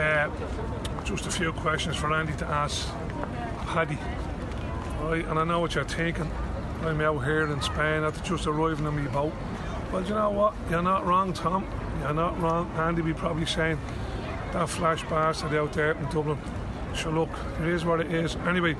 [0.00, 0.28] uh,
[1.04, 2.88] just a few questions for Andy to ask
[3.72, 3.96] Paddy.
[5.00, 6.30] Right, and I know what you're thinking.
[6.82, 9.32] I'm out here in Spain after just arriving on my boat.
[9.90, 10.52] Well, you know what?
[10.68, 11.66] You're not wrong, Tom.
[12.00, 12.70] You're not wrong.
[12.76, 13.78] Andy be probably saying
[14.52, 16.36] that flash bastard out there in Dublin.
[16.94, 17.30] So look,
[17.62, 18.36] it is what it is.
[18.46, 18.76] Anyway,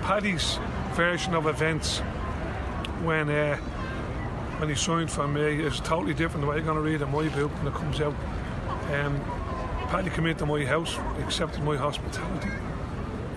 [0.00, 0.58] Paddy's
[0.94, 1.98] version of events
[3.04, 3.56] when uh,
[4.56, 7.10] when he signed for me is totally different the way you're going to read in
[7.10, 8.14] my book when it comes out.
[8.94, 9.20] Um,
[9.88, 12.48] Paddy came into my house, accepted my hospitality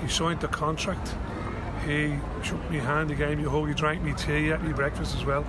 [0.05, 1.15] he signed the contract.
[1.85, 4.71] He shook me hand, he gave me a hug, he drank me tea, ate me
[4.71, 5.45] breakfast as well.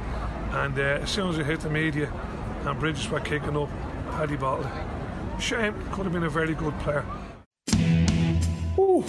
[0.52, 2.11] And uh, as soon as he hit the media
[2.64, 3.68] and Bridges were kicking up,
[4.12, 4.70] Paddy Bottle.
[5.38, 7.04] Shame, could have been a very good player.
[8.78, 9.04] Ooh,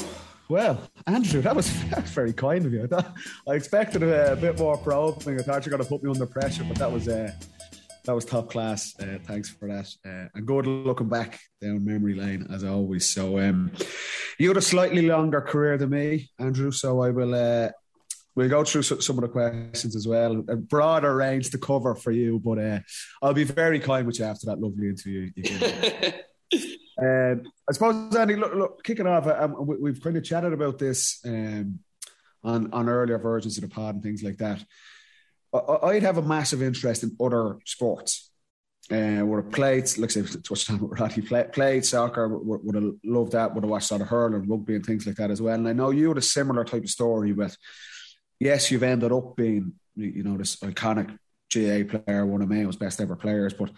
[0.50, 2.90] well, Andrew, that was, very kind of you.
[3.48, 5.40] I, expected a, a, bit more probing.
[5.40, 7.32] I thought you were going to put me under pressure, but that was uh,
[8.08, 8.96] that was top class.
[9.00, 9.88] Uh, thanks for that.
[10.06, 13.08] Uh, and good looking back down memory lane as always.
[13.08, 13.72] So um,
[14.40, 16.72] you had a slightly longer career than me, Andrew.
[16.72, 17.36] So I will.
[17.36, 17.70] Uh,
[18.34, 20.44] we'll go through some of the questions as well.
[20.48, 22.80] A broader range to cover for you, but uh,
[23.22, 25.32] I'll be very kind with you after that lovely interview.
[27.02, 31.20] um, I suppose, Andy, look, look kicking off, um, we've kind of chatted about this
[31.26, 31.80] um,
[32.44, 34.64] on on earlier versions of the pod and things like that.
[35.54, 38.32] I'd have a massive interest in other sports.
[38.90, 42.94] Uh, would have played, like say, touchdown with Roddy, play, played soccer, would, would have
[43.04, 45.56] loved that, would have watched sort of hurling, rugby, and things like that as well.
[45.56, 47.58] And I know you had a similar type of story with,
[48.40, 51.10] yes, you've ended up being, you know, this iconic
[51.54, 53.72] GAA player, one of Mayo's best ever players, but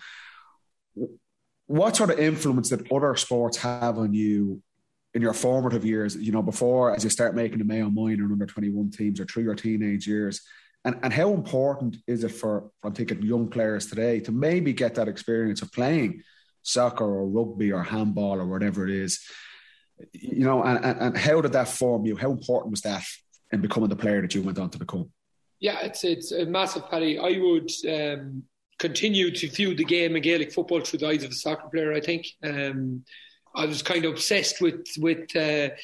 [1.65, 4.61] what sort of influence did other sports have on you
[5.13, 8.31] in your formative years, you know, before as you start making the Mayo minor and
[8.31, 10.41] under 21 teams or through your teenage years?
[10.85, 14.95] And, and how important is it for, I'm thinking, young players today to maybe get
[14.95, 16.23] that experience of playing
[16.63, 19.19] soccer or rugby or handball or whatever it is?
[20.13, 22.15] You know, and, and, and how did that form you?
[22.15, 23.03] How important was that
[23.51, 25.11] in becoming the player that you went on to become?
[25.59, 27.19] Yeah, it's it's a massive, Paddy.
[27.19, 28.43] I would um,
[28.77, 31.91] continue to view the game of Gaelic football through the eyes of a soccer player.
[31.91, 33.03] I think um,
[33.53, 35.75] I was kind of obsessed with with uh,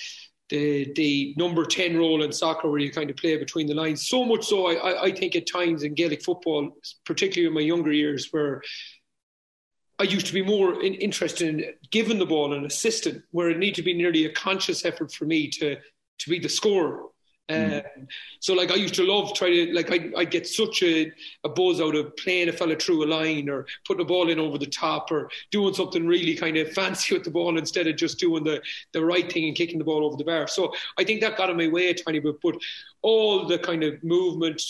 [0.50, 4.08] the the number 10 role in soccer where you kind of play between the lines.
[4.08, 6.72] So much so, I, I think at times in Gaelic football,
[7.06, 8.62] particularly in my younger years, where
[9.98, 13.58] I used to be more in, interested in giving the ball and assisting, where it
[13.58, 15.78] needed to be nearly a conscious effort for me to
[16.18, 17.04] to be the scorer
[17.50, 17.86] Mm.
[17.86, 18.08] Um,
[18.40, 21.12] so like I used to love trying to like I I get such a,
[21.44, 24.40] a buzz out of playing a fella through a line or putting a ball in
[24.40, 27.98] over the top or doing something really kind of fancy with the ball instead of
[27.98, 28.62] just doing the
[28.94, 30.48] the right thing and kicking the ball over the bar.
[30.48, 32.56] So I think that got in my way a tiny bit, but
[33.04, 34.62] all the kind of movement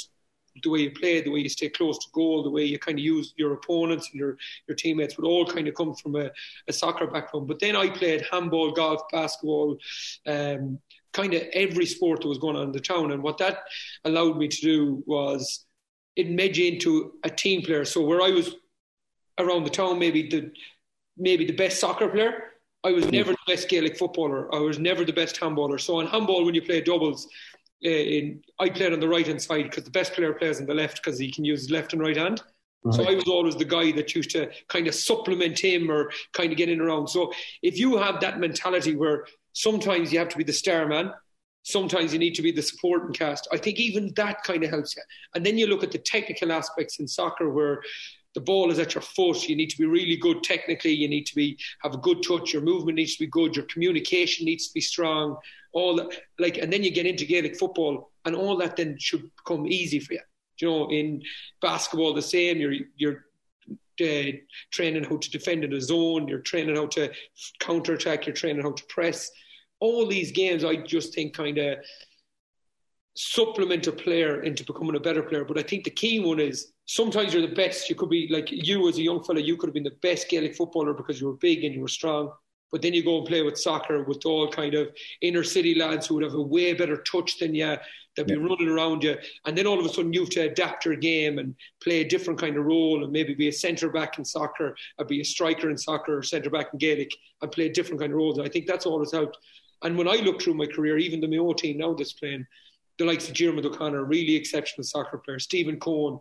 [0.64, 2.98] the way you play, the way you stay close to goal, the way you kind
[2.98, 6.32] of use your opponents and your, your teammates would all kind of come from a,
[6.68, 7.48] a soccer background.
[7.48, 9.78] But then I played handball, golf, basketball,
[10.26, 10.80] um,
[11.16, 13.11] kind of every sport that was going on in the town.
[13.11, 13.59] And what that
[14.03, 15.66] allowed me to do was
[16.16, 17.86] it made you into a team player.
[17.86, 18.55] So where I was
[19.39, 20.51] around the town, maybe the
[21.18, 22.34] maybe the best soccer player,
[22.84, 24.53] I was never the best Gaelic footballer.
[24.53, 25.80] I was never the best handballer.
[25.80, 27.28] So in handball, when you play doubles,
[27.86, 30.68] uh, in, I played on the right hand side because the best player plays on
[30.68, 32.43] the left because he can use his left and right hand.
[32.84, 32.95] Right.
[32.95, 36.51] So I was always the guy that used to kind of supplement him or kind
[36.51, 37.07] of get in around.
[37.07, 37.32] So
[37.63, 39.26] if you have that mentality where
[39.56, 41.14] Sometimes you have to be the star man.
[41.64, 43.47] Sometimes you need to be the supporting cast.
[43.51, 45.01] I think even that kind of helps you.
[45.34, 47.82] And then you look at the technical aspects in soccer where
[48.34, 49.47] the ball is at your foot.
[49.47, 50.91] You need to be really good technically.
[50.91, 52.51] You need to be have a good touch.
[52.51, 53.56] Your movement needs to be good.
[53.56, 55.38] Your communication needs to be strong.
[55.72, 59.32] All that, like, and then you get into Gaelic football, and all that then should
[59.45, 60.22] come easy for you.
[60.60, 61.22] You know, in
[61.62, 62.58] basketball, the same.
[62.58, 63.26] You're you're
[64.01, 64.32] uh,
[64.72, 67.12] training how to defend in a zone, you're training how to
[67.60, 69.32] counter attack, you're training how to press.
[69.80, 71.78] All these games, I just think, kind of
[73.16, 75.46] supplement a player into becoming a better player.
[75.46, 77.90] But I think the key one is sometimes you're the best.
[77.90, 80.30] You could be like you as a young fella, you could have been the best
[80.30, 82.32] Gaelic footballer because you were big and you were strong.
[82.72, 84.90] But then you go and play with soccer with all kind of
[85.22, 87.76] inner city lads who would have a way better touch than you.
[88.16, 88.40] They'd be yeah.
[88.40, 91.38] running around you, and then all of a sudden you have to adapt your game
[91.38, 94.76] and play a different kind of role, and maybe be a centre back in soccer,
[94.98, 97.12] or be a striker in soccer, or centre back in Gaelic,
[97.42, 98.34] and play a different kind of role.
[98.34, 99.38] And I think that's all it's helped.
[99.84, 102.46] And when I look through my career, even the Mayo team now that's playing,
[102.98, 106.20] the likes of Diarmuid O'Connor, really exceptional soccer player, Stephen Coen,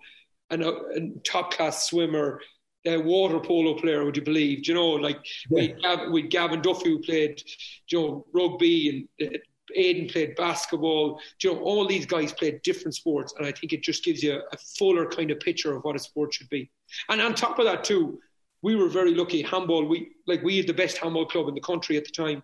[0.50, 2.40] and a, top class swimmer,
[2.86, 4.64] a water polo player, would you believe?
[4.64, 5.18] Do you know, like
[5.50, 6.08] yeah.
[6.10, 7.42] we Gavin Duffy who played,
[7.88, 9.38] you know, rugby and uh,
[9.74, 11.20] Aidan played basketball.
[11.40, 14.22] Do you know, all these guys played different sports, and I think it just gives
[14.22, 16.70] you a fuller kind of picture of what a sport should be.
[17.08, 18.20] And on top of that, too,
[18.62, 19.42] we were very lucky.
[19.42, 22.42] Handball, we like we had the best handball club in the country at the time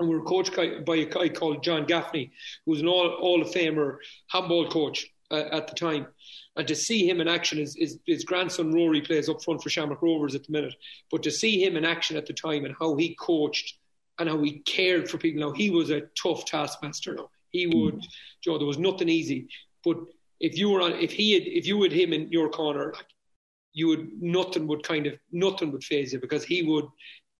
[0.00, 2.32] and we were coached by a guy called John Gaffney,
[2.64, 3.98] who was an all, all of Famer
[4.28, 6.06] handball coach uh, at the time.
[6.56, 9.70] And to see him in action, his, his, his, grandson Rory plays up front for
[9.70, 10.74] Shamrock Rovers at the minute.
[11.10, 13.78] But to see him in action at the time and how he coached
[14.18, 17.14] and how he cared for people, now he was a tough taskmaster.
[17.14, 18.04] Now he would, mm.
[18.42, 19.48] Joe, there was nothing easy.
[19.84, 19.98] But
[20.40, 23.06] if you were on, if he had, if you had him in your corner, like
[23.72, 26.86] you would, nothing would kind of, nothing would phase you because he would,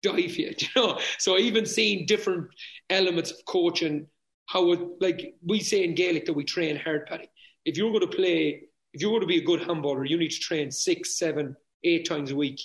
[0.02, 0.98] die for you, you know.
[1.18, 2.48] So even seeing different
[2.88, 4.06] elements of coaching,
[4.46, 7.30] how it like we say in Gaelic that we train hard, Paddy.
[7.64, 10.30] If you're going to play, if you're going to be a good handballer, you need
[10.30, 12.60] to train six, seven, eight times a week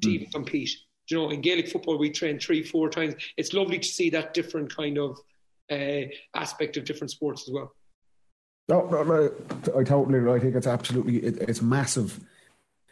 [0.00, 0.70] to even compete.
[1.08, 3.14] You know, in Gaelic football, we train three, four times.
[3.36, 5.18] It's lovely to see that different kind of
[5.70, 7.74] uh, aspect of different sports as well.
[8.68, 9.32] No, no, no,
[9.76, 10.32] I totally.
[10.32, 11.18] I think it's absolutely.
[11.18, 12.18] It, it's massive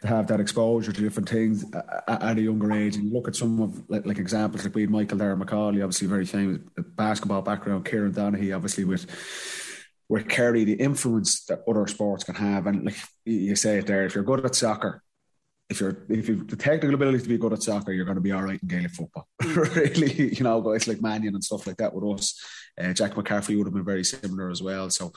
[0.01, 1.63] to have that exposure to different things
[2.07, 2.95] at, a younger age.
[2.95, 5.83] And you look at some of like, like examples like we had Michael Darragh Macauley,
[5.83, 6.59] obviously very famous
[6.95, 9.05] basketball background, Kieran Donaghy, obviously with
[10.09, 12.67] with Kerry, the influence that other sports can have.
[12.67, 15.03] And like you say it there, if you're good at soccer,
[15.69, 18.21] if you're if you've the technical ability to be good at soccer, you're going to
[18.21, 19.27] be all right in Gaelic football.
[19.41, 19.75] Mm.
[19.75, 22.39] really, you know, guys like Mannion and stuff like that with us.
[22.81, 24.89] Uh, Jack McCaffrey would have been very similar as well.
[24.89, 25.11] So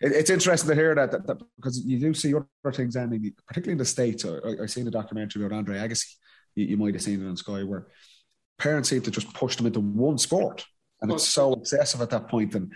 [0.00, 3.10] it, it's interesting to hear that, that, that, because you do see other things, and
[3.46, 4.24] particularly in the states.
[4.24, 6.14] I, I seen a documentary about Andre Agassi.
[6.54, 7.86] You, you, might have seen it on Sky where
[8.58, 10.64] parents seem to just push them into one sport,
[11.00, 12.54] and it's so obsessive at that point.
[12.54, 12.72] And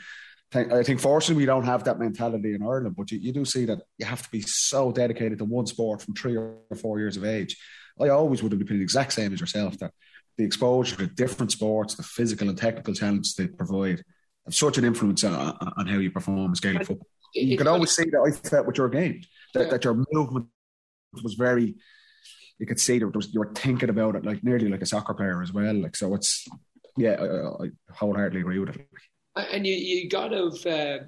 [0.54, 3.64] I think fortunately we don't have that mentality in Ireland, but you, you do see
[3.66, 7.16] that you have to be so dedicated to one sport from three or four years
[7.16, 7.56] of age.
[8.00, 9.92] I always would have been the exact same as yourself that
[10.36, 14.02] the exposure to different sports, the physical and technical challenges they provide,
[14.50, 17.06] such an influence on, on how you perform as Gaelic football.
[17.34, 19.22] You could always see that I felt with your game
[19.54, 19.70] that, yeah.
[19.70, 20.46] that your movement
[21.22, 21.74] was very.
[22.58, 25.42] You could see that you were thinking about it like nearly like a soccer player
[25.42, 25.74] as well.
[25.74, 26.46] Like so, it's
[26.96, 28.86] yeah, I, I wholeheartedly agree with it.
[29.34, 31.04] And you you gotta uh,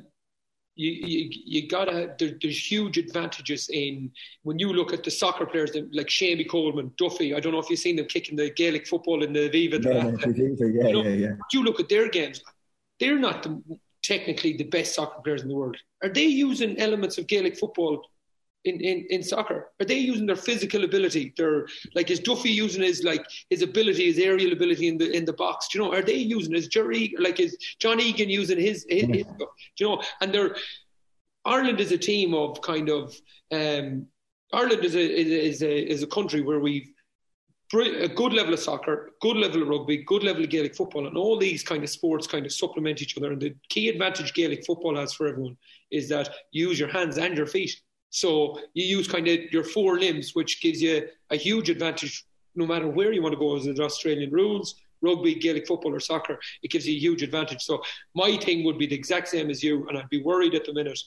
[0.74, 4.10] you you, you gotta there, there's huge advantages in
[4.42, 7.34] when you look at the soccer players like Shamey Coleman, Duffy.
[7.34, 9.78] I don't know if you've seen them kicking the Gaelic football in the Viva.
[9.80, 11.32] Yeah, yeah, you know, yeah, yeah.
[11.52, 12.42] You look at their games;
[13.00, 13.62] they're not the,
[14.02, 15.76] technically the best soccer players in the world.
[16.02, 18.02] Are they using elements of Gaelic football
[18.64, 19.70] in, in, in soccer?
[19.80, 21.34] Are they using their physical ability?
[21.36, 25.24] Their like is Duffy using his like his ability, his aerial ability in the in
[25.24, 25.68] the box?
[25.68, 25.92] Do you know?
[25.92, 29.46] Are they using his Jerry like is John Egan using his his, his Do
[29.78, 30.02] you know?
[30.20, 30.56] And they're
[31.44, 33.14] Ireland is a team of kind of
[33.52, 34.06] um,
[34.52, 36.93] Ireland is a, is a is a country where we've
[37.80, 41.16] a good level of soccer, good level of rugby, good level of Gaelic football, and
[41.16, 43.32] all these kind of sports kind of supplement each other.
[43.32, 45.56] And the key advantage Gaelic football has for everyone
[45.90, 47.80] is that you use your hands and your feet.
[48.10, 52.66] So you use kind of your four limbs, which gives you a huge advantage no
[52.66, 53.56] matter where you want to go.
[53.56, 57.62] As the Australian rules, rugby, Gaelic football, or soccer, it gives you a huge advantage.
[57.62, 57.82] So
[58.14, 60.72] my thing would be the exact same as you, and I'd be worried at the
[60.72, 61.00] minute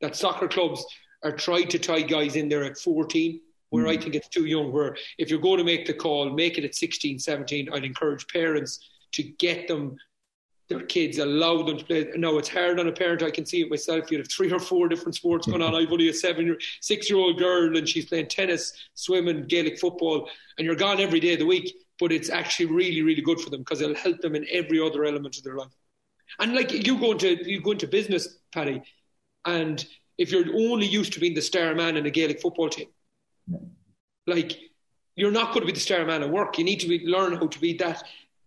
[0.00, 0.84] that soccer clubs
[1.22, 3.40] are trying to tie guys in there at 14
[3.74, 4.72] where I think it's too young.
[4.72, 7.68] Where if you're going to make the call, make it at 16, 17.
[7.72, 9.96] I'd encourage parents to get them
[10.68, 12.10] their kids, allow them to play.
[12.16, 13.22] No, it's hard on a parent.
[13.22, 14.10] I can see it myself.
[14.10, 15.72] You have three or four different sports going on.
[15.72, 15.86] Mm-hmm.
[15.86, 20.28] I've only a seven-year, six year old girl, and she's playing tennis, swimming, Gaelic football,
[20.56, 21.74] and you're gone every day of the week.
[22.00, 25.04] But it's actually really, really good for them because it'll help them in every other
[25.04, 25.70] element of their life.
[26.40, 28.82] And like you go into you go into business, Paddy,
[29.44, 29.84] and
[30.16, 32.88] if you're only used to being the star man in a Gaelic football team,
[34.26, 34.58] like
[35.16, 36.58] you're not going to be the star man at work.
[36.58, 38.02] You need to be, learn how to be that,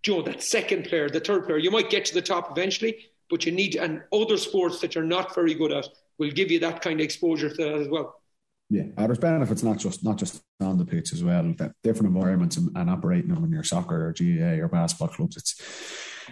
[0.05, 1.57] you know, that second player, the third player.
[1.57, 5.03] You might get to the top eventually, but you need and other sports that you're
[5.03, 5.87] not very good at
[6.17, 8.21] will give you that kind of exposure to that as well.
[8.69, 11.53] Yeah, uh, there's benefits not just not just on the pitch as well.
[11.57, 15.37] That different environments and, and operating them in your soccer or GAA or basketball clubs.
[15.37, 15.61] It's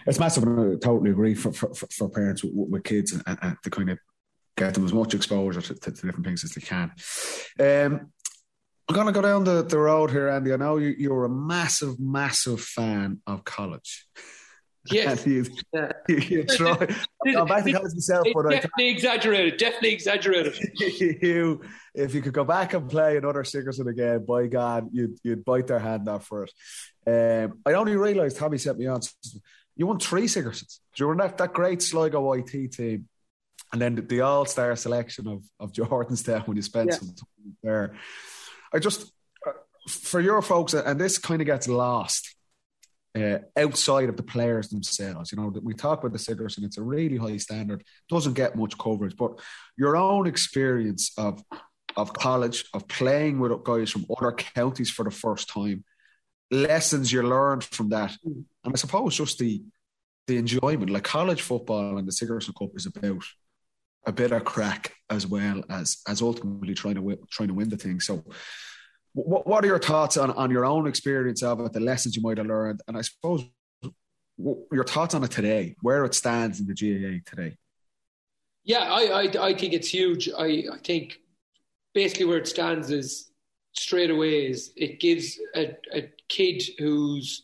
[0.06, 0.44] it's massive.
[0.44, 3.90] And I totally agree for for, for parents with, with kids and, and, to kind
[3.90, 4.00] of
[4.58, 6.92] get them as much exposure to, to, to different things as they can.
[7.60, 8.12] Um,
[8.88, 10.54] I'm going to go down the, the road here, Andy.
[10.54, 14.06] I know you, you're a massive, massive fan of college.
[14.92, 15.26] Yes.
[15.26, 15.92] you, yeah.
[16.08, 16.88] you, you try.
[17.26, 19.58] I'm back to college myself, but definitely I, exaggerated.
[19.58, 20.54] Definitely exaggerated.
[21.22, 21.62] you,
[21.94, 25.68] if you could go back and play another Sigerson again, by God, you'd you'd bite
[25.68, 26.52] their hand off for it.
[27.08, 29.02] Um, I only realised Tommy set me on.
[29.76, 30.80] You won three Sigersons.
[30.98, 33.08] You were that that great Sligo IT team,
[33.74, 36.98] and then the, the All Star selection of of Jordanstown when you spent yeah.
[36.98, 37.96] some time there.
[38.76, 39.12] I just
[39.48, 39.52] uh,
[39.88, 42.36] for your folks, and this kind of gets lost
[43.16, 45.32] uh, outside of the players themselves.
[45.32, 48.78] You know, we talk about the Sigerson, it's a really high standard, doesn't get much
[48.78, 49.40] coverage, but
[49.78, 51.42] your own experience of
[51.96, 55.86] of college, of playing with guys from other counties for the first time,
[56.52, 59.64] lessons you learned from that, and I suppose just the
[60.28, 60.90] the enjoyment.
[60.90, 63.24] Like college football and the Sigerson Cup is about
[64.06, 67.70] a bit of crack as well as as ultimately trying to win, trying to win
[67.70, 68.00] the thing.
[68.00, 68.24] So
[69.14, 72.22] what, what are your thoughts on, on your own experience of it, the lessons you
[72.22, 73.46] might have learned, and I suppose
[74.38, 77.56] your thoughts on it today, where it stands in the GAA today?
[78.66, 80.30] Yeah, I, I, I think it's huge.
[80.38, 81.20] I, I think
[81.94, 83.32] basically where it stands is
[83.74, 87.44] straight away is it gives a, a kid who's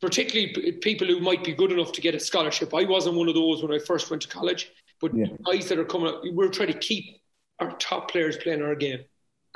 [0.00, 2.72] particularly people who might be good enough to get a scholarship.
[2.74, 5.26] I wasn't one of those when I first went to college, but yeah.
[5.44, 7.20] guys that are coming up, we're trying to keep
[7.58, 9.00] our top players playing our game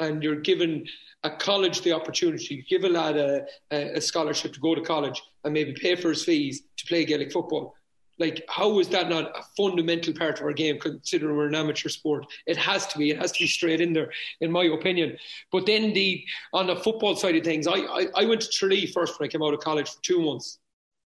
[0.00, 0.86] and you're giving
[1.22, 5.54] a college the opportunity, give a lad a, a, scholarship to go to college and
[5.54, 7.74] maybe pay for his fees to play Gaelic football.
[8.18, 11.88] Like, how is that not a fundamental part of our game, considering we're an amateur
[11.88, 12.26] sport?
[12.46, 13.10] It has to be.
[13.10, 15.16] It has to be straight in there, in my opinion.
[15.50, 18.86] But then the on the football side of things, I, I, I went to Tralee
[18.86, 20.58] first when I came out of college for two months,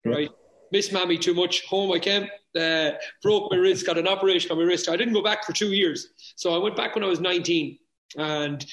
[0.05, 0.13] yeah.
[0.13, 0.31] right?
[0.71, 1.65] Miss mammy too much.
[1.67, 2.29] Home I came,
[2.59, 2.93] uh,
[3.23, 4.89] broke my wrist, got an operation on my wrist.
[4.89, 6.09] I didn't go back for two years.
[6.37, 7.79] So I went back when I was 19
[8.17, 8.65] and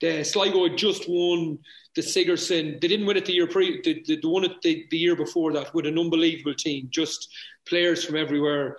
[0.00, 1.58] the Sligo had just won
[1.94, 2.78] the Sigerson.
[2.80, 3.80] They didn't win it the year pre.
[3.82, 7.28] They, they won it the, the year before that with an unbelievable team, just
[7.66, 8.76] players from everywhere.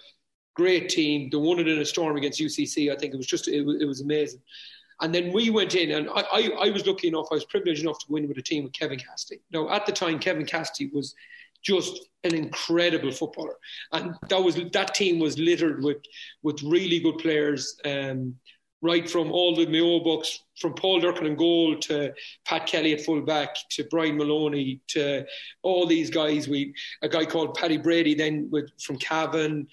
[0.55, 1.29] Great team.
[1.29, 2.91] They won it in a storm against UCC.
[2.91, 4.41] I think it was just it was, it was amazing.
[5.01, 7.27] And then we went in, and I, I, I, was lucky enough.
[7.29, 9.41] I was privileged enough to win with a team with Kevin Cassidy.
[9.51, 11.13] Now, at the time, Kevin Cassidy was
[11.65, 13.55] just an incredible footballer,
[13.91, 15.97] and that was that team was littered with
[16.43, 17.77] with really good players.
[17.85, 18.35] Um,
[18.81, 22.13] right from all the Mayo books, from Paul Durcan and goal to
[22.45, 25.25] Pat Kelly at full back to Brian Maloney to
[25.63, 26.47] all these guys.
[26.47, 29.67] We a guy called Paddy Brady then with from Cavan.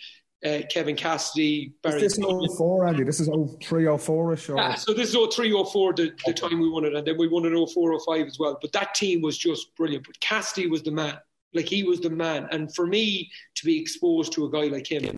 [0.44, 2.02] Uh, Kevin Cassidy, Barry.
[2.02, 3.04] Is this 04, Andy?
[3.04, 3.30] This is
[3.62, 4.48] 03, 04 ish?
[4.48, 7.28] Yeah, so this is 03, 04, the, the time we won it, and then we
[7.28, 8.58] won it 04, 05 as well.
[8.60, 10.04] But that team was just brilliant.
[10.04, 11.16] But Cassidy was the man.
[11.54, 12.48] Like he was the man.
[12.50, 15.16] And for me to be exposed to a guy like him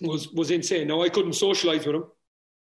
[0.00, 0.88] was was insane.
[0.88, 2.04] Now I couldn't socialise with him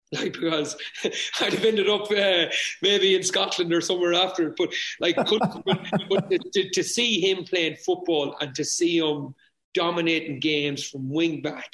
[0.12, 0.76] like because
[1.42, 4.54] I'd have ended up uh, maybe in Scotland or somewhere after.
[4.58, 5.66] But like, but,
[6.10, 9.34] but to, to, see him playing football and to see him
[9.74, 11.72] dominating games from wing back,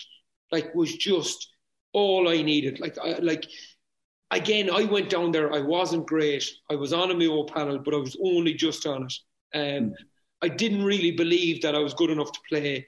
[0.51, 1.51] like, was just
[1.93, 2.79] all I needed.
[2.79, 3.47] Like, I, like
[4.31, 5.53] again, I went down there.
[5.53, 6.49] I wasn't great.
[6.69, 9.13] I was on a Mayo panel, but I was only just on it.
[9.53, 9.93] Um,
[10.41, 12.87] I didn't really believe that I was good enough to play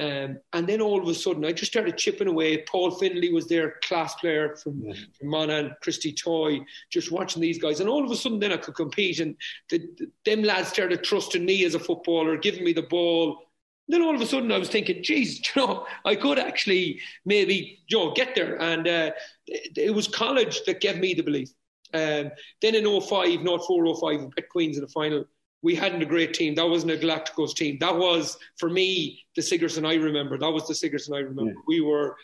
[0.00, 2.62] um, and then all of a sudden, I just started chipping away.
[2.62, 4.94] Paul Finlay was there, class player from, yeah.
[5.16, 7.78] from Monaghan, Christy Toye, just watching these guys.
[7.78, 9.20] And all of a sudden, then I could compete.
[9.20, 9.36] And
[9.70, 13.38] the, the, them lads started trusting me as a footballer, giving me the ball.
[13.86, 17.00] And then all of a sudden, I was thinking, geez, you know, I could actually
[17.24, 18.60] maybe, you know, get there.
[18.60, 19.12] And uh,
[19.46, 21.50] it, it was college that gave me the belief.
[21.92, 25.24] Um, then in 05, not 4 05, we beat Queens in the final
[25.64, 26.54] we hadn't a great team.
[26.54, 27.78] That wasn't a Galacticos team.
[27.80, 30.36] That was, for me, the Sigerson I remember.
[30.36, 31.52] That was the Sigerson I remember.
[31.52, 31.66] Yeah.
[31.66, 32.16] We were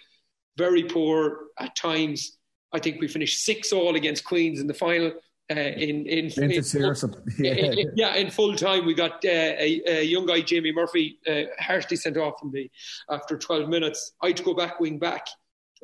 [0.59, 2.37] very poor at times.
[2.71, 5.13] I think we finished six all against Queens in the final.
[5.51, 6.51] Uh, in in, in,
[7.39, 7.53] yeah.
[7.55, 11.43] In, yeah, in full time we got uh, a, a, young guy Jamie Murphy uh,
[11.59, 12.71] harshly sent off from the
[13.11, 14.13] after 12 minutes.
[14.23, 15.27] I had to go back wing back,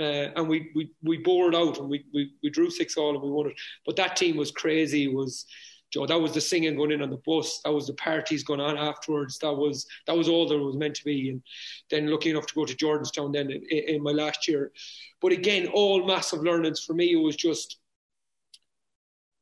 [0.01, 3.15] uh, and we, we we bore it out and we, we we drew six all
[3.15, 3.55] and we won it.
[3.85, 5.09] But that team was crazy.
[5.09, 5.47] Was
[5.93, 7.61] Joe, that was the singing going in on the bus.
[7.65, 9.39] That was the parties going on afterwards.
[9.39, 11.31] That was that was all there was meant to be.
[11.31, 11.43] And
[11.91, 13.61] then lucky enough to go to Jordanstown then in,
[13.97, 14.73] in my last year.
[15.21, 17.13] But again, all massive learnings for me.
[17.13, 17.79] It was just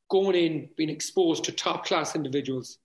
[0.09, 2.77] going in, being exposed to top class individuals,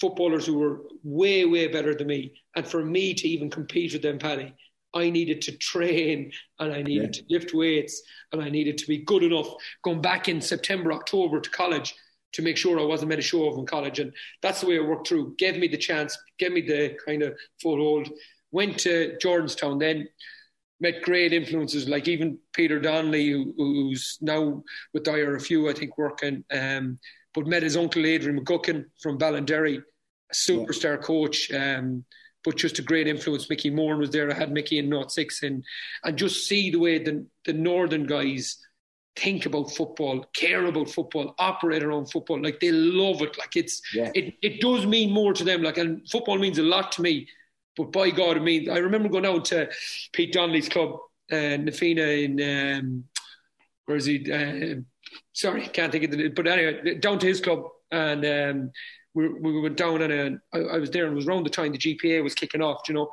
[0.00, 4.02] footballers who were way way better than me, and for me to even compete with
[4.02, 4.54] them, Paddy,
[4.94, 7.22] I needed to train and I needed yeah.
[7.22, 8.02] to lift weights
[8.32, 9.48] and I needed to be good enough
[9.82, 11.94] going back in September, October to college
[12.32, 13.98] to make sure I wasn't made a show of in college.
[13.98, 15.34] And that's the way I worked through.
[15.38, 18.08] Gave me the chance, gave me the kind of foothold.
[18.50, 20.08] Went to Jordanstown then,
[20.80, 24.62] met great influences like even Peter Donnelly, who, who's now
[24.92, 25.06] with
[25.42, 26.44] few, I think, working.
[26.50, 26.98] Um,
[27.34, 31.02] but met his uncle Adrian McGuckin from Ballinderry, a superstar yeah.
[31.02, 31.50] coach.
[31.52, 32.04] Um,
[32.44, 33.48] but just a great influence.
[33.48, 34.30] Mickey Moore was there.
[34.30, 35.64] I had Mickey in North Six, and
[36.04, 38.58] and just see the way the the northern guys
[39.16, 42.40] think about football, care about football, operate around football.
[42.42, 43.36] Like they love it.
[43.38, 44.10] Like it's yeah.
[44.14, 45.62] it it does mean more to them.
[45.62, 47.28] Like and football means a lot to me.
[47.76, 49.70] But by God, it means I remember going out to
[50.12, 50.98] Pete Donnelly's club,
[51.30, 53.04] uh, Nafina in um,
[53.86, 54.30] where is he?
[54.30, 54.80] Uh,
[55.32, 56.28] sorry, can't think of the.
[56.28, 58.24] But anyway, down to his club and.
[58.24, 58.70] Um,
[59.14, 61.72] we, we went down and I, I was there and it was around the time
[61.72, 63.10] the GPA was kicking off, you know.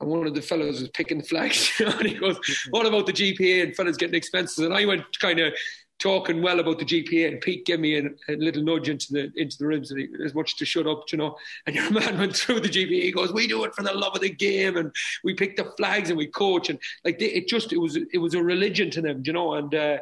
[0.00, 2.38] And one of the fellows was picking the flags, you know, and he goes,
[2.70, 5.54] "What about the GPA and fellas getting expenses?" And I went kind of
[5.98, 9.32] talking well about the GPA, and Pete gave me a, a little nudge into the
[9.36, 11.36] into the ribs, and he, as much to shut up, you know.
[11.66, 13.02] And your man went through the GPA.
[13.02, 15.72] He goes, "We do it for the love of the game, and we pick the
[15.76, 18.90] flags and we coach, and like they, it just it was it was a religion
[18.90, 19.98] to them, you know." And uh,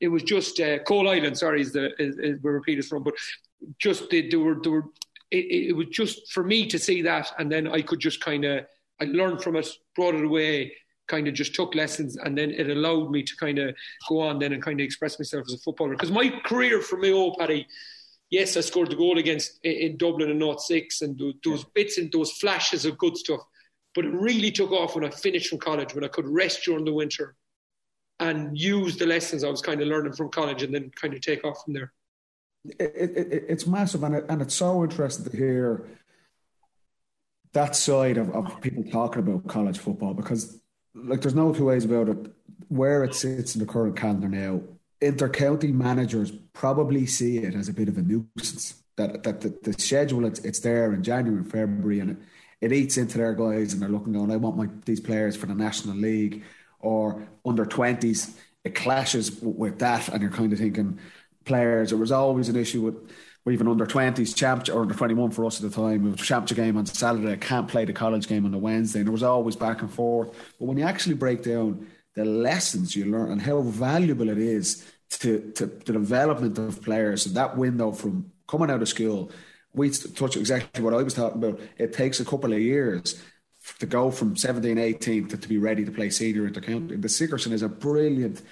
[0.00, 3.14] it was just uh, Coalisland, sorry, is the is, is where Pete is from, but
[3.78, 4.84] just they, they were they were
[5.30, 8.44] it, it was just for me to see that, and then I could just kind
[8.44, 8.66] of
[9.00, 10.72] I learned from it, brought it away,
[11.06, 13.74] kind of just took lessons, and then it allowed me to kind of
[14.08, 15.92] go on then and kind of express myself as a footballer.
[15.92, 17.66] Because my career for me, oh Paddy,
[18.30, 22.32] yes, I scored the goal against in Dublin in 06 and those bits and those
[22.32, 23.40] flashes of good stuff.
[23.94, 26.84] But it really took off when I finished from college, when I could rest during
[26.84, 27.34] the winter
[28.18, 31.20] and use the lessons I was kind of learning from college and then kind of
[31.20, 31.92] take off from there
[32.78, 35.86] it, it, it's massive, and, it, and it's so interesting to hear
[37.56, 40.60] that side of, of people talking about college football because,
[40.94, 42.20] like, there's no two ways about it.
[42.68, 44.60] Where it sits in the current calendar now,
[45.00, 48.82] inter-county managers probably see it as a bit of a nuisance.
[48.96, 52.16] That that the, the schedule it's, it's there in January and February, and it,
[52.60, 55.46] it eats into their guys, and they're looking going, I want my these players for
[55.46, 56.42] the National League
[56.80, 58.36] or under twenties.
[58.64, 60.98] It clashes with that, and you're kind of thinking
[61.44, 61.90] players.
[61.90, 62.96] There was always an issue with
[63.50, 66.06] even under 20s champ or under 21 for us at the time.
[66.06, 67.32] It was a championship game on Saturday.
[67.32, 69.00] I can't play the college game on the Wednesday.
[69.00, 70.30] And there was always back and forth.
[70.58, 74.84] But when you actually break down the lessons you learn and how valuable it is
[75.10, 79.30] to, to the development of players and that window from coming out of school,
[79.74, 81.60] we touch exactly what I was talking about.
[81.78, 83.22] It takes a couple of years
[83.78, 87.00] to go from 17, 18 to, to be ready to play senior intercounty.
[87.00, 88.42] The Sigerson is a brilliant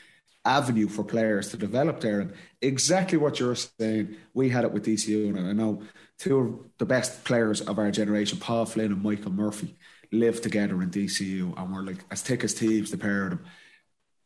[0.45, 2.21] avenue for players to develop there.
[2.21, 5.83] And exactly what you're saying, we had it with DCU, and I know
[6.19, 9.77] two of the best players of our generation, Paul Flynn and Michael Murphy,
[10.13, 13.45] lived together in DCU, and we're like as thick as thieves, the pair of them.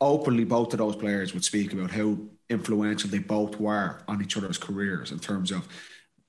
[0.00, 2.16] Openly, both of those players would speak about how
[2.48, 5.66] influential they both were on each other's careers in terms of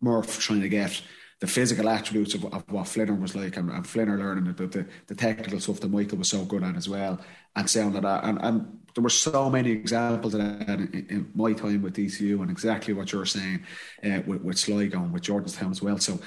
[0.02, 1.02] Murph trying to get
[1.40, 4.86] the physical attributes of, of what Flinner was like, and, and Flinner learning about the,
[5.08, 7.20] the technical stuff that Michael was so good at as well,
[7.56, 8.24] and sounding that.
[8.24, 12.42] And, and there were so many examples of that in, in, my time with DCU,
[12.42, 13.64] and exactly what you're saying
[14.04, 15.98] uh, with, with Sligo and with Jordanstown as well.
[15.98, 16.20] So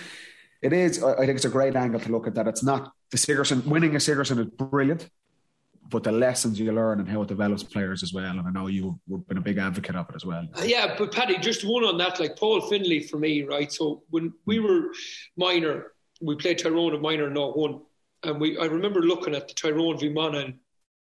[0.60, 2.46] it is, I think it's a great angle to look at that.
[2.46, 5.08] It's not the Sigerson, winning a Sigerson is brilliant,
[5.88, 8.38] but the lessons you learn and how it develops players as well.
[8.38, 8.94] And I know you've
[9.28, 10.46] been a big advocate of it as well.
[10.64, 13.70] Yeah, but Paddy, just one on that, like Paul Finlay for me, right?
[13.72, 14.92] So when we were
[15.36, 17.80] minor, we played Tyrone minor, not one.
[18.22, 20.16] And we, I remember looking at the Tyrone v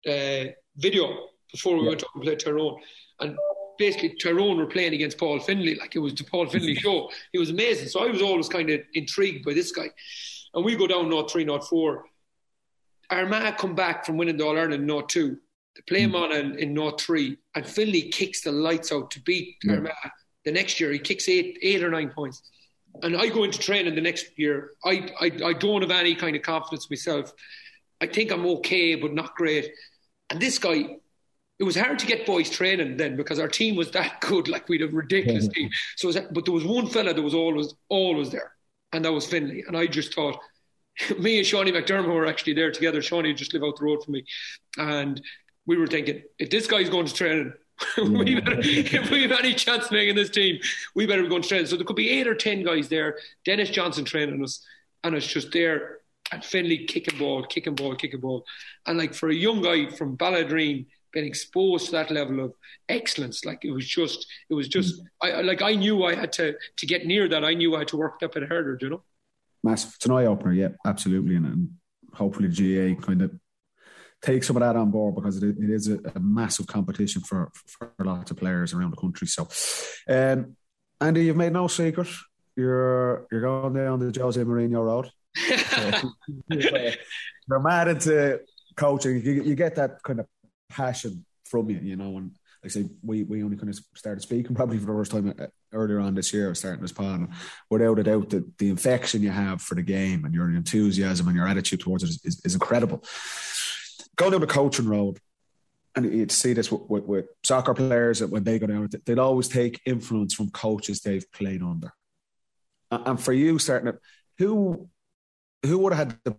[0.07, 1.89] uh, video before we yeah.
[1.89, 2.79] went up and played Tyrone.
[3.19, 3.37] And
[3.77, 7.09] basically, Tyrone were playing against Paul Finlay, like it was the Paul Finlay show.
[7.31, 7.89] He was amazing.
[7.89, 9.89] So I was always kind of intrigued by this guy.
[10.53, 12.05] And we go down not three, not four.
[13.09, 15.37] Armagh come back from winning the All Ireland not two.
[15.75, 16.21] They play him mm.
[16.21, 19.75] on in, in not three, and Finlay kicks the lights out to beat yeah.
[19.75, 20.11] Armagh.
[20.43, 22.41] The next year, he kicks eight, eight or nine points.
[23.03, 24.71] And I go into training the next year.
[24.83, 27.31] I, I, I don't have any kind of confidence myself.
[28.01, 29.71] I think I'm okay, but not great.
[30.29, 30.97] And this guy,
[31.61, 34.47] it was hard to get boys training then because our team was that good.
[34.47, 35.69] Like we'd a ridiculous team.
[35.95, 38.53] So, was, but there was one fella that was always always there,
[38.91, 39.63] and that was Finlay.
[39.67, 40.39] And I just thought,
[41.19, 42.99] me and Shawnee McDermott were actually there together.
[43.03, 44.25] Shawnee just lived out the road from me,
[44.79, 45.21] and
[45.67, 47.53] we were thinking, if this guy's going to training.
[47.97, 50.59] we better, if we have any chance of making this team,
[50.93, 51.65] we better be going to training.
[51.65, 53.17] So there could be eight or ten guys there.
[53.45, 54.65] Dennis Johnson training us,
[55.03, 55.99] and it's just there.
[56.31, 58.45] And Finlay kicking ball, kicking ball, kicking ball.
[58.85, 62.53] And like for a young guy from Ballaghaderreen, been exposed to that level of
[62.89, 63.45] excellence.
[63.45, 66.85] Like it was just, it was just, I like I knew I had to to
[66.85, 67.43] get near that.
[67.43, 68.77] I knew I had to work that bit harder.
[68.81, 69.03] You know,
[69.63, 69.93] massive.
[69.95, 70.53] It's an eye opener.
[70.53, 71.69] Yeah, absolutely, and, and
[72.13, 73.31] hopefully GAA kind of
[74.21, 77.49] take some of that on board because it, it is a, a, massive competition for,
[77.65, 79.27] for lots of players around the country.
[79.27, 79.47] So,
[80.07, 80.55] um,
[80.99, 82.07] Andy, you've made no secret.
[82.55, 85.09] You're you're going down the Jose Mourinho road.
[87.47, 88.41] you're mad into
[88.75, 89.21] coaching.
[89.23, 90.27] You, you get that kind of
[90.71, 92.31] passion from you, you know, and
[92.63, 95.33] like I say, we, we only kind of started speaking probably for the first time
[95.39, 97.27] uh, earlier on this year, starting this pod.
[97.69, 101.35] Without a doubt, the, the infection you have for the game and your enthusiasm and
[101.35, 103.03] your attitude towards it is, is, is incredible.
[104.15, 105.17] Going down the coaching road,
[105.95, 109.47] and you see this with, with, with, soccer players when they go down, they'd always
[109.47, 111.91] take influence from coaches they've played under.
[112.91, 113.93] And for you, starting
[114.37, 114.87] who
[115.65, 116.35] who would have had the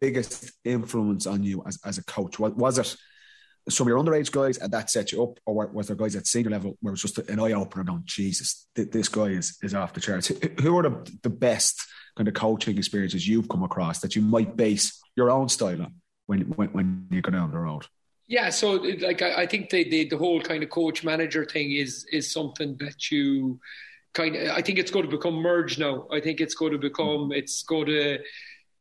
[0.00, 2.38] biggest influence on you as, as a coach?
[2.38, 2.96] Was, was it
[3.68, 6.26] some of your underage guys and that set you up, or was there guys at
[6.26, 9.74] senior level where it was just an eye opener going, Jesus, this guy is, is
[9.74, 10.32] off the charts?
[10.60, 11.80] Who are the, the best
[12.16, 15.94] kind of coaching experiences you've come across that you might base your own style on
[16.26, 17.86] when, when, when you go down the road?
[18.26, 21.72] Yeah, so like I, I think the, the, the whole kind of coach manager thing
[21.72, 23.60] is is something that you
[24.14, 26.06] kind of I think it's going to become merged now.
[26.10, 28.18] I think it's going to become it's going to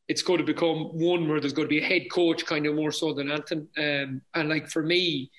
[0.08, 2.76] it's going to become one where there's going to be a head coach kind of
[2.76, 3.68] more so than Anthony.
[3.78, 5.32] Um, and like for me,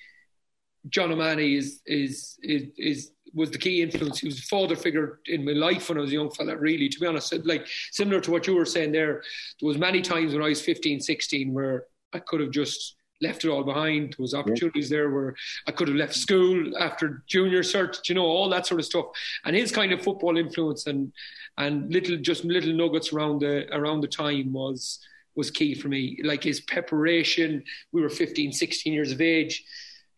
[0.89, 4.19] John O'Mahony is, is is is was the key influence.
[4.19, 6.57] He was a father figure in my life when I was a young fella.
[6.57, 9.23] Really, to be honest, like similar to what you were saying there,
[9.59, 13.45] there was many times when I was 15, 16 where I could have just left
[13.45, 14.13] it all behind.
[14.13, 15.35] There was opportunities there where
[15.67, 19.05] I could have left school after junior cert, you know, all that sort of stuff.
[19.45, 21.11] And his kind of football influence and
[21.57, 24.99] and little just little nuggets around the around the time was
[25.35, 26.19] was key for me.
[26.23, 29.63] Like his preparation, we were 15, 16 years of age.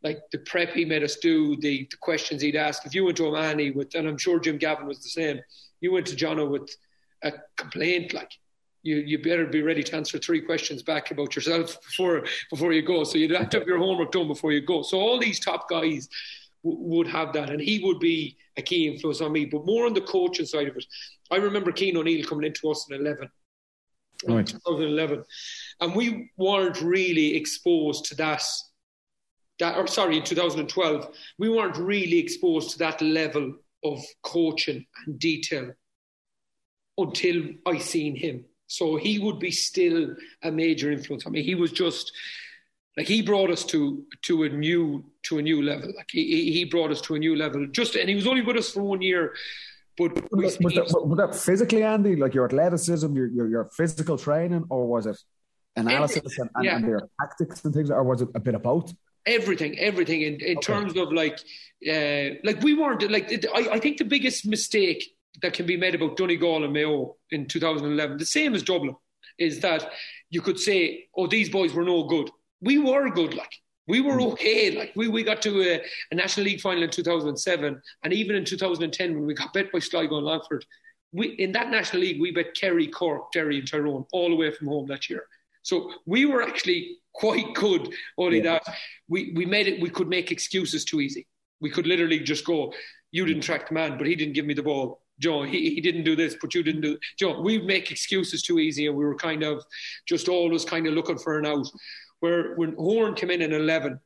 [0.03, 2.85] Like the prep he made us do, the, the questions he'd ask.
[2.85, 5.39] If you went to O'Mahony with, and I'm sure Jim Gavin was the same,
[5.79, 6.69] you went to Jono with
[7.23, 8.31] a complaint, like
[8.85, 12.83] you, you better be ready to answer three questions back about yourself before before you
[12.83, 13.03] go.
[13.03, 14.83] So you'd have to have your homework done before you go.
[14.83, 16.07] So all these top guys
[16.63, 19.45] w- would have that, and he would be a key influence on me.
[19.45, 20.85] But more on the coaching side of it,
[21.31, 23.29] I remember Cian O'Neill coming into us in eleven.
[24.27, 24.47] Right.
[24.47, 25.23] 2011,
[25.81, 28.43] and we weren't really exposed to that.
[29.59, 35.19] That, or sorry, in 2012, we weren't really exposed to that level of coaching and
[35.19, 35.71] detail
[36.97, 38.45] until I seen him.
[38.75, 42.11] So he would be still a major influence I mean, He was just
[42.97, 45.93] like he brought us to to a new to a new level.
[45.95, 47.67] Like he he brought us to a new level.
[47.67, 49.33] Just and he was only with us for one year.
[49.97, 52.17] But was, was, that, was that physically, Andy?
[52.17, 55.17] Like your athleticism, your your, your physical training, or was it
[55.77, 56.75] analysis and, and, yeah.
[56.75, 58.93] and, their tactics and things, or was it a bit of both?
[59.25, 60.73] Everything, everything in, in okay.
[60.73, 61.39] terms of like,
[61.89, 63.27] uh, like we weren't like.
[63.55, 67.47] I, I think the biggest mistake that can be made about Donegal and Mayo in
[67.47, 68.95] 2011, the same as Dublin,
[69.37, 69.91] is that
[70.29, 72.29] you could say, oh, these boys were no good.
[72.61, 73.53] We were good, like.
[73.87, 74.31] We were hmm.
[74.33, 74.71] okay.
[74.71, 75.81] Like we, we got to a,
[76.11, 79.79] a National League final in 2007, and even in 2010 when we got bet by
[79.79, 80.65] Sligo and Longford,
[81.11, 84.51] we in that National League we bet Kerry, Cork, Derry, and Tyrone all the way
[84.51, 85.25] from home that year.
[85.61, 87.93] So we were actually quite good.
[88.17, 88.59] Only yeah.
[88.65, 88.75] that
[89.07, 89.81] we, we made it.
[89.81, 91.27] We could make excuses too easy.
[91.61, 92.73] We could literally just go,
[93.11, 95.01] "You didn't track the man, but he didn't give me the ball.
[95.19, 96.97] Joe, he, he didn't do this, but you didn't do.
[97.17, 99.63] Joe, we make excuses too easy, and we were kind of
[100.07, 101.67] just always kind of looking for an out.
[102.19, 103.99] Where when Horan came in in eleven,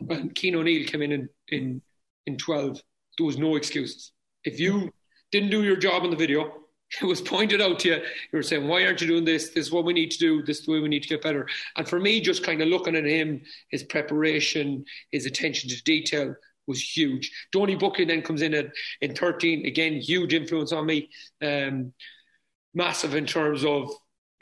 [0.00, 1.82] and Cian O'Neill came in in, in
[2.26, 2.82] in twelve,
[3.16, 4.12] there was no excuses.
[4.44, 4.92] If you
[5.30, 6.52] didn't do your job in the video,
[7.00, 7.94] it was pointed out to you.
[7.94, 8.02] You
[8.34, 9.48] were saying, "Why aren't you doing this?
[9.48, 10.42] This is what we need to do.
[10.42, 12.68] This is the way we need to get better." And for me, just kind of
[12.68, 16.34] looking at him, his preparation, his attention to detail
[16.66, 17.30] was huge.
[17.52, 18.66] Donie Buckley then comes in at
[19.00, 21.08] in 13 again, huge influence on me.
[21.42, 21.92] Um,
[22.74, 23.90] massive in terms of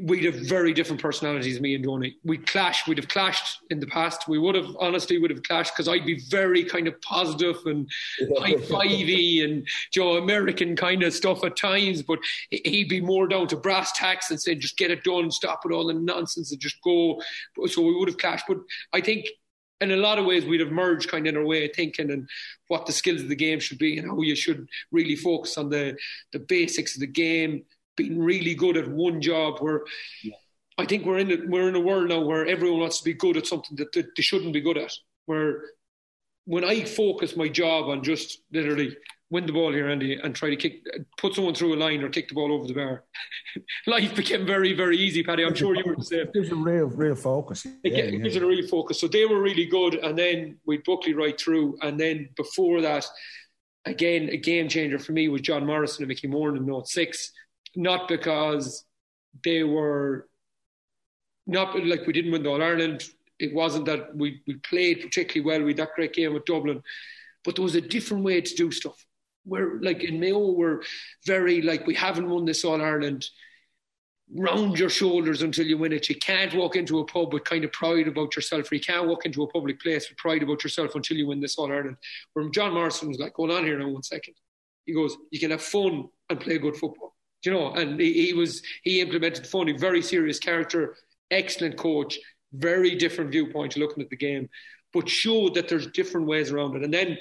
[0.02, 2.16] we'd have very different personalities, me and Donie.
[2.24, 2.86] We clash.
[2.86, 4.28] We'd have clashed in the past.
[4.28, 7.88] We would have honestly would have clashed because I'd be very kind of positive and
[8.38, 12.18] high fivey and you know, American kind of stuff at times, but
[12.50, 15.72] he'd be more down to brass tacks and say just get it done, stop with
[15.72, 17.20] all the nonsense and just go.
[17.66, 18.46] So we would have clashed.
[18.48, 18.58] But
[18.92, 19.26] I think
[19.80, 22.10] in a lot of ways we'd have merged kind of in our way of thinking
[22.10, 22.28] and
[22.68, 25.70] what the skills of the game should be and how you should really focus on
[25.70, 25.96] the
[26.32, 27.62] the basics of the game
[27.96, 29.82] being really good at one job where
[30.22, 30.34] yeah.
[30.78, 33.12] I think we're in a, we're in a world now where everyone wants to be
[33.12, 34.92] good at something that, that they shouldn't be good at
[35.26, 35.62] where
[36.44, 38.96] when I focus my job on just literally
[39.30, 40.84] win the ball here, Andy, and try to kick,
[41.16, 43.04] put someone through a line or kick the ball over the bar.
[43.86, 45.44] Life became very, very easy, Paddy.
[45.44, 46.20] I'm sure you were the same.
[46.20, 47.64] It gives a real, real focus.
[47.64, 48.42] It, yeah, gives yeah.
[48.42, 49.00] it a real focus.
[49.00, 53.06] So they were really good, and then we Buckley right through, and then before that,
[53.84, 57.32] again, a game changer for me was John Morrison and Mickey Moran in Note Six.
[57.76, 58.84] Not because
[59.44, 60.26] they were
[61.46, 63.04] not like we didn't win the All Ireland.
[63.38, 65.64] It wasn't that we, we played particularly well.
[65.64, 66.82] We had that great game with Dublin,
[67.44, 69.06] but there was a different way to do stuff.
[69.44, 70.82] We're like in Mayo, we're
[71.26, 73.26] very like we haven't won this All Ireland.
[74.32, 76.08] Round your shoulders until you win it.
[76.08, 79.08] You can't walk into a pub with kind of pride about yourself, or you can't
[79.08, 81.96] walk into a public place with pride about yourself until you win this All Ireland.
[82.34, 84.34] Where John Morrison was like, "Hold on here now, one second.
[84.86, 87.72] He goes, "You can have fun and play good football." Do you know?
[87.72, 89.68] And he, he was he implemented fun.
[89.68, 90.96] A very serious character,
[91.30, 92.18] excellent coach,
[92.52, 94.48] very different viewpoint looking at the game,
[94.92, 96.84] but showed that there's different ways around it.
[96.84, 97.18] And then,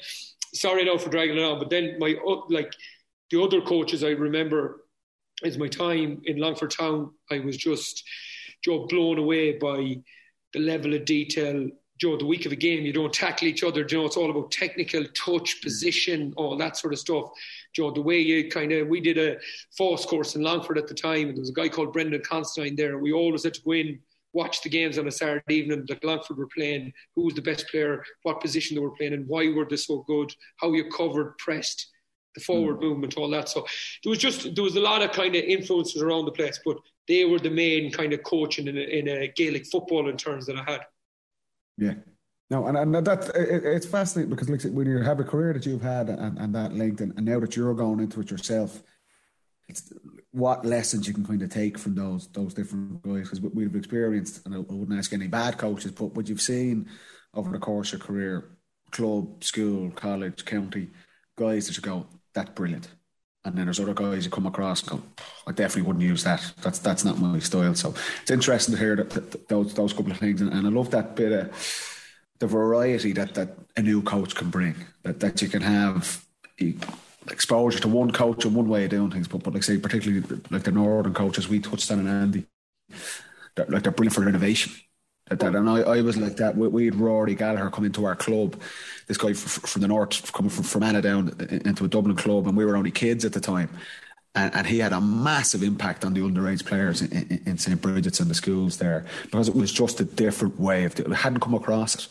[0.53, 2.15] sorry now for dragging it on, but then my
[2.49, 2.73] like
[3.31, 4.85] the other coaches I remember
[5.43, 7.11] is my time in Longford Town.
[7.31, 8.03] I was just
[8.63, 9.97] Joe blown away by
[10.53, 11.69] the level of detail.
[11.99, 13.85] Joe, the week of a game, you don't tackle each other.
[13.87, 17.29] You know, it's all about technical touch, position, all that sort of stuff.
[17.75, 19.37] Joe, the way you kind of, we did a
[19.75, 22.77] force course in Longford at the time, and there was a guy called Brendan Constantine
[22.77, 23.99] there, we always had to go in
[24.33, 27.67] watch the games on a Saturday evening that Longford were playing, who was the best
[27.69, 31.37] player, what position they were playing, and why were they so good, how you covered,
[31.37, 31.87] pressed,
[32.35, 32.81] the forward mm.
[32.81, 33.49] movement, all that.
[33.49, 33.65] So
[34.03, 36.77] there was just there was a lot of kind of influences around the place, but
[37.07, 40.45] they were the main kind of coaching in a, in a Gaelic football in terms
[40.45, 40.81] that I had.
[41.77, 41.93] Yeah.
[42.51, 45.65] No, and, and that it, it's fascinating because like, when you have a career that
[45.65, 48.81] you've had and, and that length, and, and now that you're going into it yourself,
[49.69, 49.93] it's
[50.31, 54.45] what lessons you can kind of take from those those different guys because we've experienced,
[54.45, 56.89] and I wouldn't ask any bad coaches, but what you've seen
[57.33, 58.49] over the course of your career,
[58.91, 60.89] club, school, college, county,
[61.37, 62.89] guys that you go, that's brilliant.
[63.45, 65.03] And then there's other guys you come across and go,
[65.47, 66.51] I definitely wouldn't use that.
[66.61, 67.75] That's that's not my style.
[67.75, 70.69] So it's interesting to hear that, that those those couple of things, and, and I
[70.69, 71.95] love that bit of
[72.39, 74.75] the variety that, that a new coach can bring.
[75.03, 76.25] That that you can have
[77.29, 79.27] exposure to one coach and one way of doing things.
[79.27, 82.45] But, but like say, particularly like the northern coaches, we touched on in Andy,
[83.55, 84.73] they're, like they're brilliant for innovation.
[85.29, 86.57] That, that, and I, I was like that.
[86.57, 88.59] We, we had Rory Gallagher come into our club,
[89.07, 91.35] this guy from the north, coming from Fermanagh down
[91.65, 93.69] into a Dublin club, and we were only kids at the time.
[94.35, 97.81] And, and, he had a massive impact on the underage players in, in, in St.
[97.81, 101.11] Brigid's and the schools there because it was just a different way of it.
[101.11, 102.07] hadn't come across it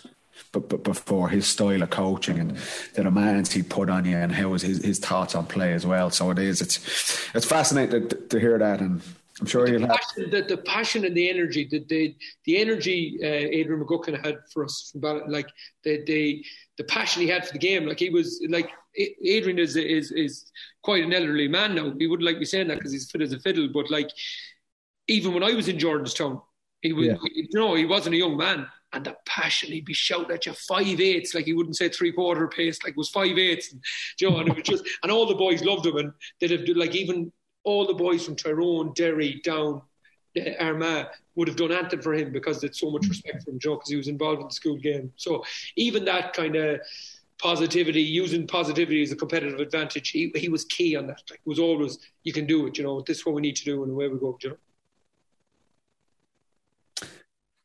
[0.53, 2.57] before his style of coaching and
[2.95, 5.87] the demands he put on you and how was his, his thoughts on play as
[5.87, 6.11] well.
[6.11, 6.79] So it is it's
[7.35, 9.03] it's fascinating to, to hear that and
[9.41, 13.19] I'm sure the passion, have the, the, passion and the energy the the, the energy
[13.23, 15.49] uh, Adrian McGuckin had for us from like
[15.85, 16.45] the the
[16.77, 20.51] the passion he had for the game like he was like Adrian is is is
[20.83, 23.33] quite an elderly man now he wouldn't like me saying that because he's fit as
[23.33, 24.11] a fiddle but like
[25.07, 26.43] even when I was in Jordanstown
[26.83, 27.17] he was yeah.
[27.23, 30.53] you know he wasn't a young man and the passion he'd be shouting at you
[30.53, 33.83] five eights like he wouldn't say three quarter pace like it was five eights and,
[34.19, 36.63] you know, and it was just and all the boys loved him and they'd have
[36.77, 37.31] like even
[37.69, 39.83] all the boys from Tyrone, Derry, down
[40.39, 43.59] uh, Armagh would have done anything for him because they'd so much respect for him,
[43.59, 45.13] Joe, because he was involved in the school game.
[45.17, 45.45] So
[45.77, 46.81] even that kind of
[47.39, 51.23] positivity, using positivity as a competitive advantage, he, he was key on that.
[51.31, 53.57] Like, it was always, you can do it, you know, this is what we need
[53.57, 54.57] to do, and away we go, you know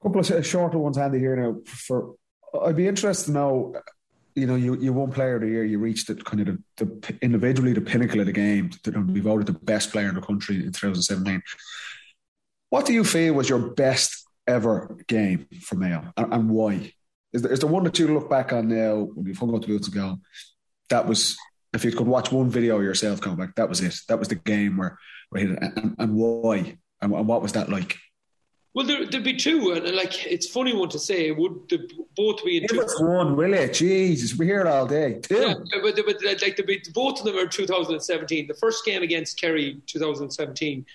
[0.03, 1.19] couple of shorter ones, Andy.
[1.19, 1.57] Here now.
[1.65, 2.15] For
[2.63, 3.75] I'd be interested to know.
[4.35, 5.63] You know, you you won Player of the Year.
[5.63, 8.71] You reached the kind of the, the individually the pinnacle of the game.
[8.83, 11.41] Be voted the best player in the country in 2017.
[12.69, 16.93] What do you feel was your best ever game for Mayo, and, and why?
[17.31, 19.61] Is there, is there one that you look back on now when you've hung up
[19.61, 20.19] the boots and go,
[20.89, 21.37] that was
[21.73, 23.95] if you could watch one video yourself come back, that was it.
[24.07, 24.97] That was the game where,
[25.29, 27.97] where and, and why and, and what was that like?
[28.73, 31.29] Well, there, would be two, and like it's funny one to say.
[31.29, 32.83] Would the, both be in two?
[32.99, 33.75] one, will it?
[33.75, 35.19] Jesus, we hear it all day.
[35.21, 38.47] Two, yeah, but, but like the, both of them are 2017.
[38.47, 40.85] The first game against Kerry, 2017.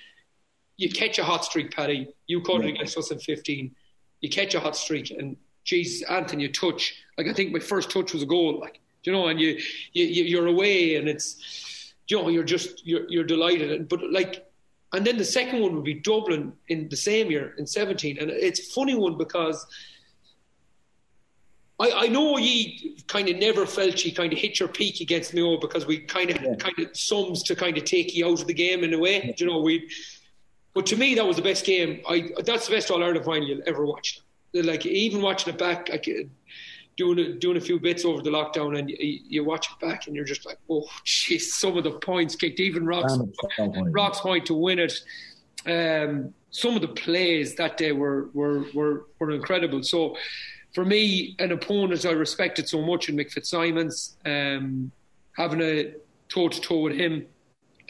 [0.76, 2.12] You catch a hot streak, Paddy.
[2.26, 2.68] You caught yeah.
[2.68, 3.74] it against us in 15.
[4.20, 6.96] You catch a hot streak, and Jesus, Anthony, you touch.
[7.16, 8.58] Like I think my first touch was a goal.
[8.58, 9.56] Like you know, and you,
[9.92, 13.88] you you're away, and it's you know you're just you're you're delighted.
[13.88, 14.47] But like
[14.92, 18.18] and then the second one would be Dublin in the same year, in 17.
[18.18, 19.66] And it's a funny one because
[21.78, 25.34] I, I know ye kind of never felt you kind of hit your peak against
[25.34, 26.54] Mayo because we kind of yeah.
[26.56, 29.22] kind of sums to kind of take you out of the game in a way.
[29.26, 29.32] Yeah.
[29.36, 29.90] You know, we.
[30.74, 32.00] But to me, that was the best game.
[32.08, 34.20] I that's the best All Ireland final you'll ever watch.
[34.54, 36.08] Like even watching it back, like
[36.98, 40.06] doing a, doing a few bits over the lockdown, and you, you watch it back,
[40.06, 43.16] and you're just like, oh, jeez, some of the points kicked, even Rocks
[43.90, 44.94] Rocks point to win it.
[45.64, 49.82] Um, some of the plays that day were were were, were incredible.
[49.82, 50.16] So.
[50.74, 54.92] For me, an opponent I respected so much in Mick Fitzsimons, um,
[55.32, 55.94] having a
[56.28, 57.26] toe to toe with him,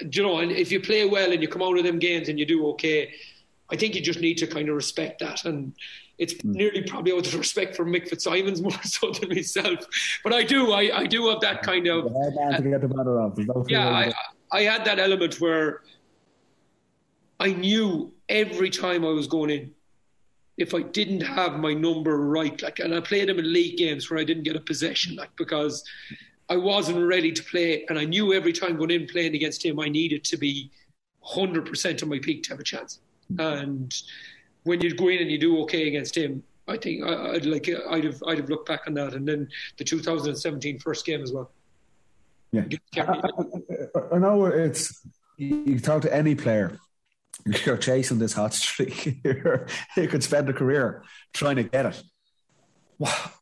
[0.00, 2.38] you know, and if you play well and you come out of them games and
[2.38, 3.12] you do okay,
[3.70, 5.44] I think you just need to kind of respect that.
[5.44, 5.74] And
[6.18, 6.54] it's mm.
[6.54, 9.86] nearly probably out of respect for Mick Fitzsimons more so than myself.
[10.22, 12.06] But I do, I, I do have that kind of.
[12.06, 13.70] Uh, to get the better of.
[13.70, 14.12] yeah, I,
[14.52, 15.82] I had that element where
[17.40, 19.72] I knew every time I was going in,
[20.56, 24.10] if I didn't have my number right, like, and I played them in league games
[24.10, 25.84] where I didn't get a possession, like, because
[26.48, 29.78] I wasn't ready to play, and I knew every time going in playing against him,
[29.78, 30.72] I needed to be
[31.24, 32.98] 100% on my peak to have a chance.
[33.38, 33.94] And
[34.68, 37.68] when you go in and you do okay against him, I think I, would like
[37.90, 41.32] I'd have I'd have looked back on that, and then the 2017 first game as
[41.32, 41.50] well.
[42.52, 42.64] Yeah,
[42.96, 45.06] I, I, I know it's
[45.38, 46.78] you talk to any player,
[47.64, 49.06] you're chasing this hot streak.
[49.24, 52.02] you could spend a career trying to get it.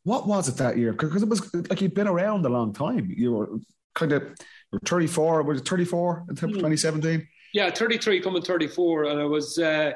[0.05, 0.93] What was it that year?
[0.93, 3.13] Because it was like you'd been around a long time.
[3.17, 3.49] You were
[3.95, 4.37] kind of you
[4.73, 5.43] were 34.
[5.43, 7.27] Was it 34 in 2017?
[7.57, 9.59] Yeah, 33 coming 34, and I was.
[9.59, 9.93] Uh,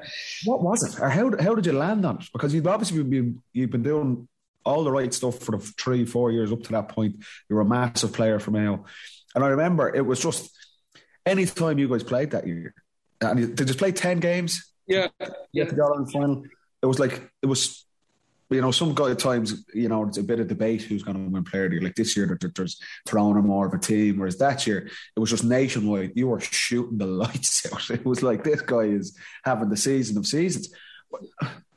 [0.47, 0.99] what was it?
[0.99, 2.25] Or how how did you land on it?
[2.33, 4.27] Because you've obviously been you've been doing
[4.65, 7.17] all the right stuff for the three four years up to that point.
[7.51, 8.87] You were a massive player for Mayo,
[9.35, 10.51] and I remember it was just
[11.27, 12.73] any time you guys played that year,
[13.21, 14.73] and they just played ten games.
[14.87, 15.09] Yeah,
[15.53, 15.67] yeah.
[15.67, 16.45] To go on the final,
[16.81, 17.85] it was like it was
[18.51, 21.17] you know, some guy at times, you know, it's a bit of debate who's going
[21.17, 21.85] to win player of the year.
[21.85, 25.31] Like this year, there's throwing or more of a team, whereas that year it was
[25.31, 26.13] just nationwide.
[26.17, 27.89] You were shooting the lights out.
[27.91, 30.71] It was like this guy is having the season of seasons.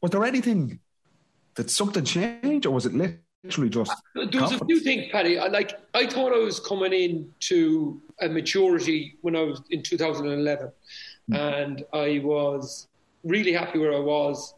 [0.02, 0.80] Was there anything
[1.56, 3.94] that something changed, or was it literally just?
[4.16, 4.62] There was confidence?
[4.62, 5.38] a few things, Paddy.
[5.38, 10.72] I, like I thought I was coming into a maturity when I was in 2011,
[11.32, 11.38] mm.
[11.38, 12.88] and I was
[13.24, 14.56] really happy where I was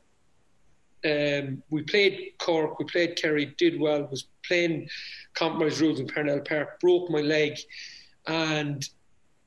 [1.06, 4.90] um, we played Cork, we played Kerry, did well, was playing
[5.34, 7.58] compromise rules in Parnell Park, broke my leg,
[8.28, 8.88] and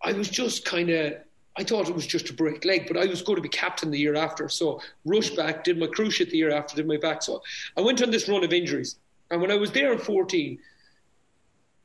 [0.03, 1.15] I was just kind of.
[1.57, 3.91] I thought it was just a break leg, but I was going to be captain
[3.91, 4.49] the year after.
[4.49, 7.21] So rushed back, did my cruciate the year after, did my back.
[7.21, 7.43] So
[7.77, 9.01] I went on this run of injuries.
[9.33, 10.57] And when I was there in 14,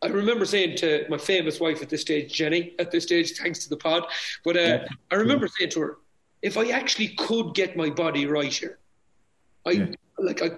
[0.03, 3.59] I remember saying to my famous wife at this stage, Jenny, at this stage, thanks
[3.63, 4.03] to the pod,
[4.43, 4.85] but uh, yeah.
[5.09, 5.97] I remember saying to her,
[6.43, 8.79] if I actually could get my body right here,
[9.65, 9.85] I yeah.
[10.17, 10.51] like I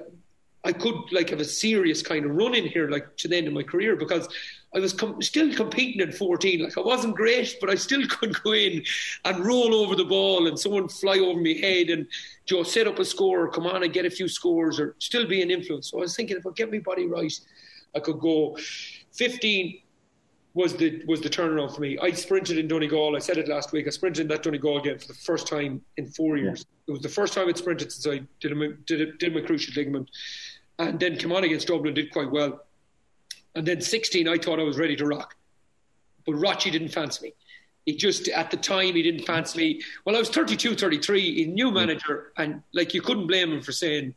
[0.66, 3.48] I could like have a serious kind of run in here like to the end
[3.48, 4.28] of my career because
[4.76, 6.64] I was com- still competing in 14.
[6.64, 8.84] Like I wasn't great, but I still could go in
[9.26, 12.08] and roll over the ball and someone fly over my head and
[12.48, 14.96] you know, set up a score or come on and get a few scores or
[14.98, 15.92] still be an influence.
[15.92, 17.40] So I was thinking if I get my body right,
[17.96, 18.58] I could go
[19.14, 19.82] 15
[20.56, 22.00] was the was the turnaround for me.
[22.02, 23.16] I sprinted in Donegal.
[23.16, 23.88] I said it last week.
[23.88, 26.66] I sprinted in that Donegal game for the first time in four years.
[26.66, 26.84] Yeah.
[26.88, 29.42] It was the first time I'd sprinted since I did a, did, a, did my
[29.42, 30.10] cruciate ligament,
[30.80, 32.66] and then came on against Dublin, did quite well.
[33.56, 35.36] And then 16, I thought I was ready to rock,
[36.26, 37.34] but Rochi didn't fancy me.
[37.86, 39.82] He just at the time he didn't fancy me.
[40.06, 43.74] Well, I was 32, 33, a new manager, and like you couldn't blame him for
[43.74, 44.16] saying,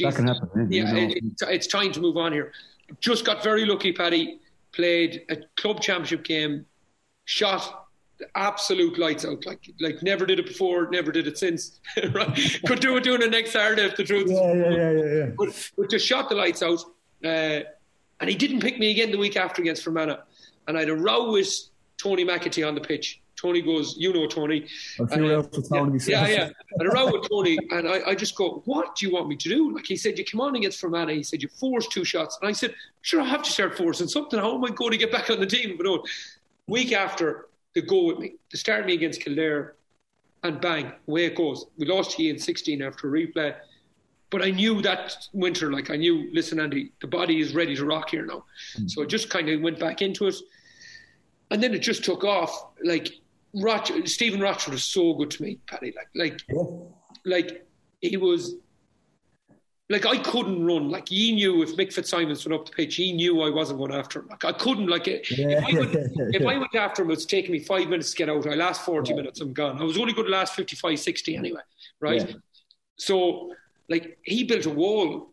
[0.00, 2.52] "That can happen." Yeah, it, it, it's time to move on here.
[3.00, 4.38] Just got very lucky, Paddy
[4.72, 6.66] played a club championship game,
[7.24, 7.88] shot
[8.34, 9.44] absolute lights out.
[9.46, 11.80] Like like never did it before, never did it since.
[12.12, 12.60] right?
[12.66, 14.30] Could do it doing it next Saturday if the truth.
[14.30, 15.26] Yeah, yeah, yeah, yeah, yeah.
[15.36, 16.80] But, but just shot the lights out,
[17.24, 17.60] uh,
[18.20, 20.20] and he didn't pick me again the week after against Fermanagh.
[20.66, 21.48] And I had a row with
[21.96, 23.20] Tony McEntee on the pitch.
[23.40, 24.66] Tony goes, you know Tony.
[24.98, 26.50] And, uh, Tony yeah, yeah, yeah.
[26.78, 29.48] And around with Tony, and I, I, just go, what do you want me to
[29.48, 29.74] do?
[29.74, 31.14] Like he said, you come on against Fermanagh.
[31.14, 34.08] He said you forced two shots, and I said, sure, I have to start forcing
[34.08, 34.38] something.
[34.38, 35.76] How am I going to get back on the team?
[35.76, 36.02] But no,
[36.66, 39.74] week after they go with me, they start me against Kildare,
[40.42, 41.66] and bang, away it goes.
[41.76, 43.54] We lost here in 16 after a replay.
[44.30, 47.86] But I knew that winter, like I knew, listen, Andy, the body is ready to
[47.86, 48.44] rock here now.
[48.76, 48.88] Mm-hmm.
[48.88, 50.34] So I just kind of went back into it.
[51.50, 52.66] And then it just took off.
[52.84, 53.14] Like
[53.62, 55.94] Roch- Stephen Rochford was so good to me, Paddy.
[55.96, 56.62] Like, like, yeah.
[57.24, 57.66] like
[58.00, 58.54] he was.
[59.90, 60.90] Like I couldn't run.
[60.90, 63.94] Like he knew if Mick Fitzsimons went up the pitch, he knew I wasn't going
[63.94, 64.28] after him.
[64.28, 64.86] Like I couldn't.
[64.86, 65.20] Like yeah.
[65.22, 65.94] if, I went,
[66.34, 68.46] if I went after him, it's taking me five minutes to get out.
[68.46, 69.16] I last forty yeah.
[69.16, 69.80] minutes, I'm gone.
[69.80, 71.62] I was only going to last 55, 60 anyway,
[72.00, 72.36] right?
[72.98, 73.54] So
[73.88, 75.30] like he built a wall.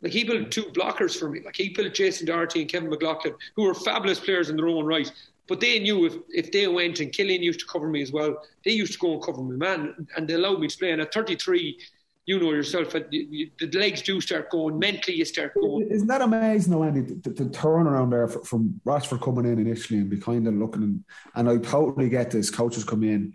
[0.00, 1.40] Like he built two blockers for me.
[1.44, 4.84] Like he built Jason Doherty and Kevin McLoughlin, who were fabulous players in their own
[4.84, 5.10] right.
[5.48, 8.36] But they knew if, if they went and Killian used to cover me as well,
[8.64, 10.92] they used to go and cover me, man, and they allowed me to play.
[10.92, 11.78] And at 33,
[12.26, 15.88] you know yourself, the legs do start going, mentally you start going.
[15.90, 20.10] Isn't that amazing, though, Andy, the, the turnaround there from Rochford coming in initially and
[20.10, 21.04] be kind of looking, and,
[21.34, 23.32] and I totally get this, coaches come in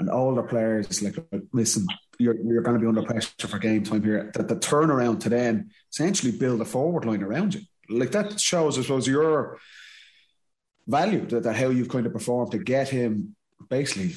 [0.00, 1.16] and all the players like,
[1.52, 1.86] listen,
[2.18, 4.32] you're, you're going to be under pressure for game time here.
[4.34, 7.60] That the turnaround to then essentially build a forward line around you.
[7.88, 9.58] Like that shows, I suppose, your
[10.86, 13.34] value that, that how you've kind of performed to get him
[13.68, 14.14] basically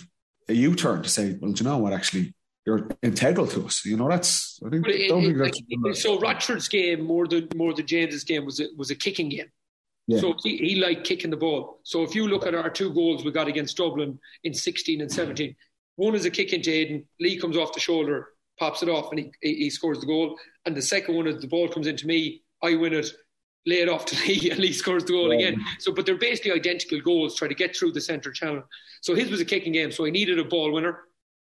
[0.49, 1.93] a U turn to say, well, do you know what?
[1.93, 2.33] Actually,
[2.65, 3.85] you're integral to us.
[3.85, 7.03] You know, that's I think, But it- don't it- think that's like, so Rochford's game
[7.03, 9.47] more than more than James's game was a, was a kicking game.
[10.07, 10.19] Yeah.
[10.21, 11.79] So he, he liked kicking the ball.
[11.83, 15.11] So if you look at our two goals we got against Dublin in 16 and
[15.11, 15.53] 17,
[15.97, 17.05] one is a kick into Aidan.
[17.19, 20.37] Lee comes off the shoulder, pops it off, and he, he, he scores the goal.
[20.65, 23.07] And the second one is the ball comes into me, I win it,
[23.67, 25.49] lay it off to Lee, and Lee scores the goal Yeah.
[25.49, 25.65] again.
[25.79, 28.63] So, but they're basically identical goals, try to get through the centre channel.
[29.01, 31.01] So his was a kicking game, so he needed a ball winner.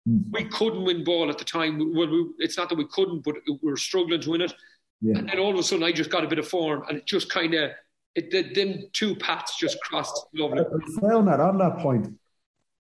[0.07, 0.19] Hmm.
[0.31, 1.79] We couldn't win ball at the time.
[1.95, 4.53] Well, we, it's not that we couldn't, but we were struggling to win it.
[5.01, 5.19] Yeah.
[5.19, 7.07] And then all of a sudden, I just got a bit of form, and it
[7.07, 7.71] just kind of,
[8.15, 10.27] it, the, them two paths just crossed.
[10.35, 10.61] Lovely.
[10.61, 12.09] I found that on that point,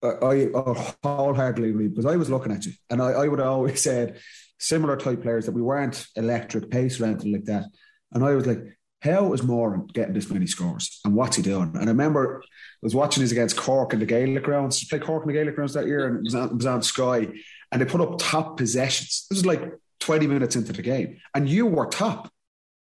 [0.03, 3.39] I, I I wholeheartedly agree because I was looking at you, and I, I would
[3.39, 4.19] have always said
[4.59, 7.65] similar type players that we weren't electric pace or anything like that,
[8.13, 8.63] and I was like,
[9.01, 11.73] how is Moran getting this many scores, and what's he doing?
[11.75, 12.47] And I remember I
[12.83, 14.79] was watching his against Cork in the Gaelic grounds.
[14.79, 16.67] He played Cork in the Gaelic grounds that year, and it was, on, it was
[16.67, 17.29] on Sky,
[17.73, 19.27] and they put up top possessions.
[19.31, 19.63] This was like
[20.01, 22.31] twenty minutes into the game, and you were top,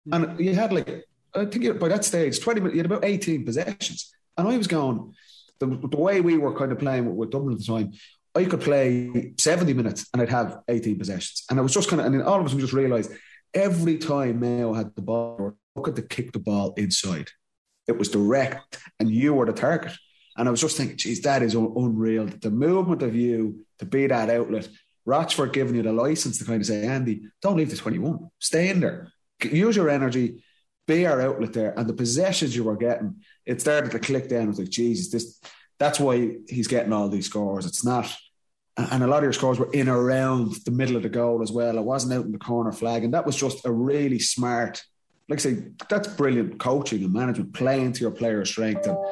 [0.07, 0.15] hmm.
[0.15, 1.05] and you had like
[1.35, 4.13] I think by that stage, 20 minutes, you had about 18 possessions.
[4.37, 5.15] And I was going,
[5.59, 7.93] the, the way we were kind of playing with, with Dublin at the time,
[8.35, 11.45] I could play 70 minutes and I'd have 18 possessions.
[11.51, 13.11] And I was just kind of, and then all of us we just realised
[13.55, 17.29] every time Mayo had the ball, look at the kick the ball inside.
[17.87, 19.93] It was direct and you were the target.
[20.37, 22.27] And I was just thinking, geez, that is un- unreal.
[22.27, 24.69] The movement of you to be that outlet,
[25.05, 28.29] Rochford giving you the license to kind of say, Andy, don't leave the 21.
[28.39, 29.13] Stay in there.
[29.43, 30.45] Use your energy,
[30.87, 31.79] be our outlet there.
[31.79, 33.17] And the possessions you were getting,
[33.47, 34.43] it started to click down.
[34.45, 35.41] It was like, Jesus, this
[35.79, 37.65] that's why he's getting all these scores.
[37.65, 38.13] It's not
[38.79, 41.51] and a lot of your scores were in around the middle of the goal as
[41.51, 41.77] well.
[41.77, 43.05] It wasn't out in the corner flag.
[43.05, 44.83] And that was just a really smart,
[45.29, 48.87] like I say, that's brilliant coaching and management, playing to your player's strength.
[48.87, 49.11] And like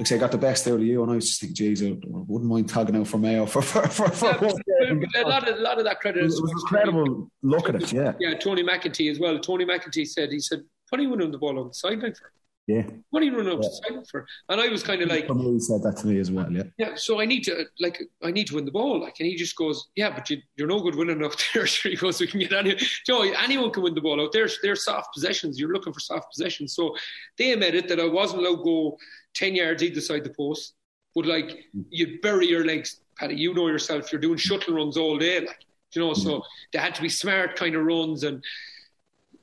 [0.00, 1.02] I say, I got the best out of you.
[1.02, 3.86] And I was just thinking, geez, I wouldn't mind tagging out for Mayo for, for,
[3.88, 6.52] for, for Yeah, one a lot of a lot of that credit It is was
[6.52, 7.30] incredible.
[7.42, 8.12] Look at it, yeah.
[8.20, 9.38] Yeah, Tony McEntee as well.
[9.40, 12.30] Tony McEntee said he said, "What are you running the ball on the sideline for?
[12.66, 12.86] Yeah.
[13.10, 15.60] What are you running up the sideline for?" And I was kind of like, He
[15.60, 16.64] said that to me as well, yeah.
[16.78, 19.34] "Yeah, so I need to like I need to win the ball." Like, and he
[19.34, 22.40] just goes, "Yeah, but you, you're no good winning out there." He goes, "We can
[22.40, 22.76] get any,
[23.06, 24.48] Joe, anyone can win the ball out there.
[24.62, 25.58] They're soft possessions.
[25.58, 26.94] You're looking for soft possessions." So
[27.38, 28.98] they admitted that I wasn't allowed to go
[29.34, 30.74] ten yards either side the post,
[31.14, 31.84] but like mm.
[31.90, 33.34] you'd bury your legs, Paddy.
[33.36, 34.12] You know yourself.
[34.12, 36.14] You're doing shuttle runs all day, like you know.
[36.14, 36.42] So mm.
[36.72, 38.44] they had to be smart kind of runs and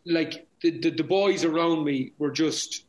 [0.05, 2.85] like the, the, the boys around me were just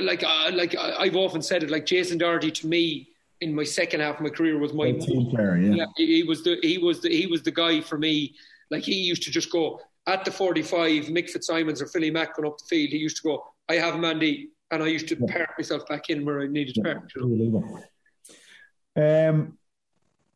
[0.00, 3.08] like uh, like I- I've often said it like Jason Doherty to me
[3.40, 5.74] in my second half of my career was my team player, yeah.
[5.74, 8.34] yeah, he was the he was the he was the guy for me.
[8.70, 12.36] Like he used to just go at the forty five, Mick Fitzsimons or Philly Mack
[12.36, 12.90] going up the field.
[12.90, 16.24] He used to go, I have Mandy, and I used to park myself back in
[16.24, 17.10] where I needed to park.
[17.16, 17.82] you
[18.96, 19.28] know.
[19.28, 19.58] Um,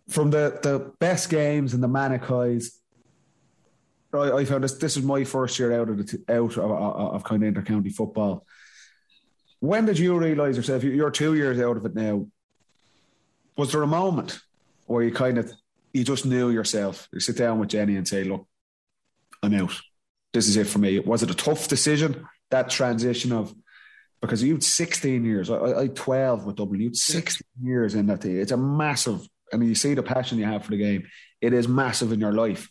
[0.09, 2.79] from the, the best games and the Manichays,
[4.13, 4.75] I, I found this.
[4.75, 7.93] This is my first year out of the out of, of, of kind of intercounty
[7.93, 8.47] football.
[9.65, 10.85] When did you realise yourself?
[10.85, 12.27] you- You're two years out of it now.
[13.57, 14.41] Was there a moment
[14.87, 15.51] where you kind of
[15.95, 17.09] you just knew yourself?
[17.13, 18.47] You sit down with Jenny and say, "Look,
[19.43, 19.73] I'm out.
[20.35, 23.55] This is it for me." Was it a tough decision that transition of
[24.21, 26.81] because you had 16 years, I, I I 12 with Dublin.
[26.81, 28.37] You had 16 years in that thing.
[28.39, 31.07] It's a massive, and you see the passion you have for the game.
[31.41, 32.71] It is massive in your life.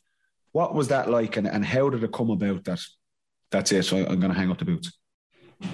[0.52, 2.80] What was that like, and, and how did it come about that
[3.52, 3.84] that's it?
[3.84, 4.92] So I'm going to hang up the boots.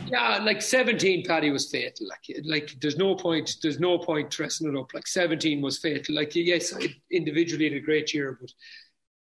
[0.08, 2.08] Yeah, like seventeen, Paddy was fatal.
[2.08, 4.92] Like, like there's no point, there's no point dressing it up.
[4.94, 6.16] Like seventeen was fatal.
[6.16, 8.52] Like, yes, I individually had a great year, but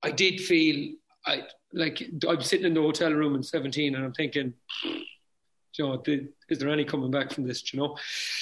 [0.03, 0.95] I did feel
[1.25, 6.03] I like I'm sitting in the hotel room in seventeen, and I'm thinking, you know,
[6.05, 7.73] the, is there any coming back from this?
[7.73, 7.97] You know,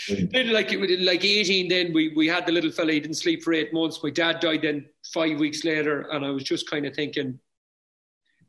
[0.08, 0.30] mm.
[0.32, 2.92] then like it, like eighteen, then we we had the little fella.
[2.92, 4.02] He didn't sleep for eight months.
[4.02, 7.38] My dad died then five weeks later, and I was just kind of thinking.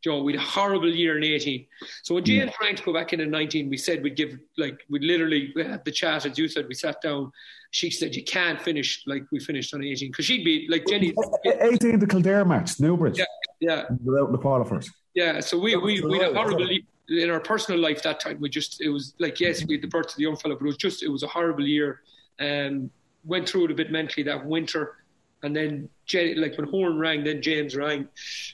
[0.03, 1.65] Joe, we had a horrible year in 18.
[2.03, 4.80] So when Jane trying to go back in in 19, we said we'd give, like,
[4.90, 7.32] we literally we had the chat, as you said, we sat down.
[7.69, 10.10] She said, you can't finish like we finished on 18.
[10.11, 11.14] Because she'd be, like, Jenny,
[11.45, 13.19] 18, the Kildare match, Newbridge.
[13.19, 13.26] yeah,
[13.60, 14.90] yeah, Without the qualifiers.
[15.14, 15.40] yeah.
[15.40, 16.68] So we, we, we had a horrible,
[17.10, 19.88] in our personal life that time, we just, it was like, yes, we had the
[19.88, 22.02] birth of the young fellow, but it was just, it was a horrible year.
[22.40, 22.90] Um,
[23.23, 24.95] went through it a bit mentally that winter.
[25.44, 28.07] And then, Jenny, like, when Horan rang, then James rang.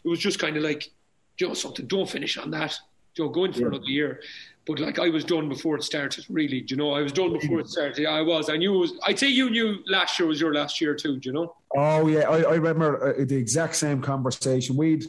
[0.03, 0.90] It was just kind of like,
[1.45, 2.76] know, something, don't finish on that.
[3.19, 4.22] Know, go in for another year.
[4.68, 6.61] But like I was done before it started, really.
[6.61, 7.97] Do you know, I was done before it started.
[7.97, 8.47] Yeah, I was.
[8.47, 8.93] I knew it was.
[9.07, 11.19] I'd say you knew last year was your last year too.
[11.19, 11.55] Do you know?
[11.76, 14.76] Oh yeah, I, I remember uh, the exact same conversation.
[14.76, 15.05] We'd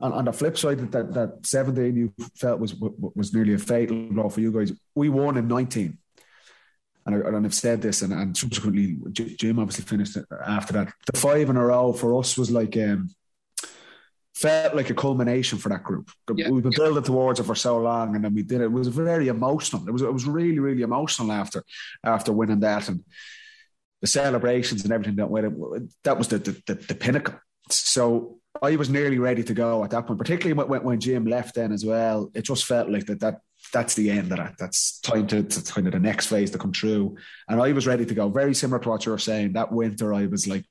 [0.00, 2.74] on, on the flip side that that, that seventeen you felt was
[3.14, 4.72] was nearly a fatal blow for you guys.
[4.94, 5.98] We won in nineteen,
[7.04, 10.94] and, I, and I've said this, and, and subsequently Jim obviously finished it after that.
[11.12, 13.10] The five in a row for us was like um,
[14.34, 16.10] felt like a culmination for that group.
[16.34, 16.50] Yeah.
[16.50, 18.64] We've been building towards it for so long, and then we did it.
[18.64, 19.86] It was very emotional.
[19.86, 21.64] It was it was really really emotional after
[22.02, 23.04] after winning that and
[24.00, 25.92] the celebrations and everything that went.
[26.02, 27.34] That was the the, the, the pinnacle.
[27.70, 31.54] So I was nearly ready to go at that point, particularly when, when Jim left
[31.54, 32.30] then as well.
[32.34, 33.40] It just felt like that that
[33.72, 34.56] that's the end of that.
[34.58, 37.16] That's time to, to kind of the next phase to come true.
[37.48, 38.28] And I was ready to go.
[38.28, 39.54] Very similar to what you were saying.
[39.54, 40.66] That winter, I was like,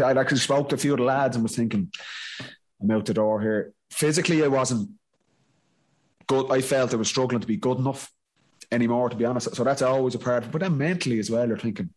[0.00, 1.90] I actually spoke to a few of the lads and was thinking,
[2.80, 3.72] I'm out the door here.
[3.90, 4.90] Physically, I wasn't
[6.26, 6.50] good.
[6.50, 8.10] I felt I was struggling to be good enough
[8.70, 9.54] anymore, to be honest.
[9.54, 10.50] So that's always a part.
[10.50, 11.90] But then mentally as well, you're thinking,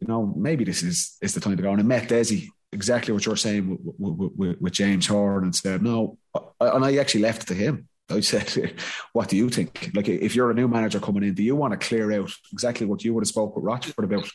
[0.00, 1.72] you know, maybe this is is the time to go.
[1.72, 5.54] And I met Dessie exactly what you're saying with, with, with, with James Horan and
[5.54, 6.18] said, no,
[6.60, 7.88] and I actually left it to him.
[8.10, 8.74] I said,
[9.12, 9.90] "What do you think?
[9.94, 12.86] Like, if you're a new manager coming in, do you want to clear out exactly
[12.86, 14.28] what you would have spoke with Rochford about?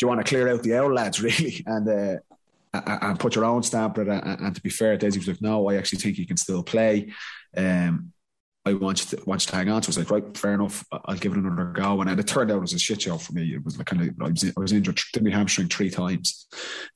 [0.00, 2.16] Do you want to clear out the old lads really and uh,
[2.72, 4.24] and put your own stamp on it?
[4.24, 7.12] And, to be fair, Dessie was like, "No, I actually think you can still play.
[7.54, 8.14] Um,
[8.64, 10.54] I want you to want you to hang on." So I was like, "Right, fair
[10.54, 10.86] enough.
[10.90, 13.34] I'll give it another go." And it turned out it was a shit show for
[13.34, 13.52] me.
[13.52, 16.46] It was like kind of I was, I was injured, did my hamstring three times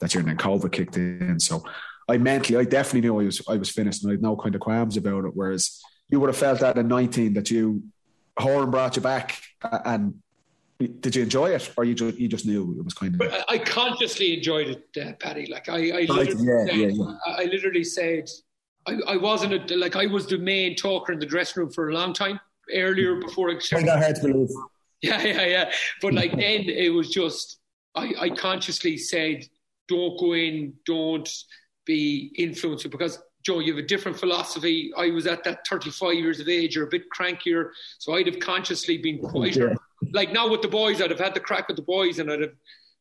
[0.00, 1.38] that year, and then COVID kicked in.
[1.40, 1.62] So
[2.08, 4.54] I mentally, I definitely knew I was I was finished, and I had no kind
[4.54, 5.32] of qualms about it.
[5.34, 5.78] Whereas
[6.08, 7.82] you would have felt that in nineteen that you
[8.38, 10.22] Horan brought you back, and
[10.78, 13.18] did you enjoy it, or you just you just knew it was kind of?
[13.18, 15.46] But I, I consciously enjoyed it, uh, Paddy.
[15.46, 17.14] Like I, I literally, yeah, said, yeah, yeah.
[17.26, 18.28] I I literally said,
[18.86, 21.90] I, I wasn't a, like I was the main talker in the dressing room for
[21.90, 22.40] a long time
[22.72, 24.48] earlier before it Find that hard to believe.
[25.02, 25.70] Yeah, yeah, yeah.
[26.00, 27.58] But like then it was just
[27.94, 29.44] I, I consciously said,
[29.86, 31.28] don't go in, don't
[31.84, 34.90] be influenced because Joe, you have a different philosophy.
[34.96, 38.40] I was at that 35 years of age, you're a bit crankier, so I'd have
[38.40, 39.76] consciously been quieter.
[40.12, 42.40] Like now with the boys, I'd have had the crack with the boys, and I'd
[42.40, 42.54] have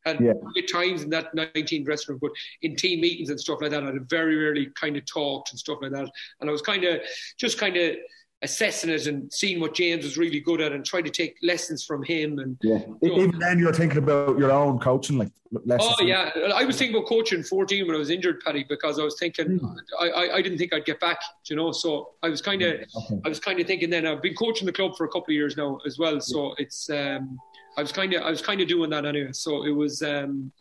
[0.06, 0.34] had Yeah.
[0.54, 2.20] good times in that 19 dressing room.
[2.22, 2.32] But
[2.62, 5.60] in team meetings and stuff like that, I'd have very rarely kind of talked and
[5.60, 6.10] stuff like that.
[6.42, 7.02] And I was kind of
[7.38, 7.96] just kind of
[8.44, 11.84] assessing it and seeing what James was really good at and trying to take lessons
[11.84, 12.80] from him and Yeah.
[13.02, 15.96] Even then, you're thinking about your own coaching, like lessons.
[16.00, 19.04] Oh yeah, I was thinking about coaching 14 when I was injured, Paddy, because I
[19.04, 19.60] was thinking
[20.00, 21.72] I, I, I didn't think I'd get back, you know.
[21.72, 23.22] So I was kind of Okay.
[23.26, 25.36] I was kind of thinking then I've been coaching the club for a couple of
[25.36, 26.20] years now as well.
[26.20, 27.40] So it's um,
[27.78, 29.32] I was kind of I was kind of doing that anyway.
[29.32, 30.52] So it was um,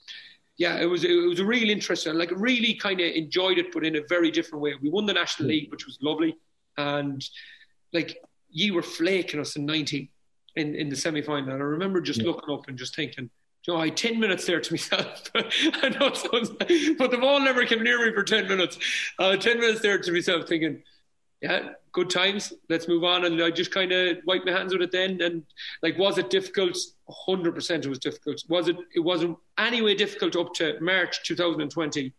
[0.57, 3.85] yeah, it was it was a real interesting, like really kind of enjoyed it, but
[3.85, 4.75] in a very different way.
[4.81, 6.37] We won the national league, which was lovely,
[6.79, 7.25] and
[7.93, 8.19] like
[8.51, 10.09] you were flaking us in 19
[10.57, 11.53] in in the semi final.
[11.53, 13.31] I remember just looking up and just thinking.
[13.67, 15.23] You know, I had 10 minutes there to myself.
[15.37, 16.51] I know sounds,
[16.99, 18.77] but the ball never came near me for 10 minutes.
[19.21, 20.83] Uh, 10 minutes there to myself thinking,
[21.43, 22.53] yeah, good times.
[22.69, 23.25] Let's move on.
[23.25, 25.21] And I just kind of wiped my hands with it then.
[25.21, 25.45] And
[25.83, 26.77] like, was it difficult?
[27.29, 28.43] 100% it was difficult.
[28.49, 28.77] Was it?
[28.95, 32.13] It wasn't anyway difficult up to March 2020.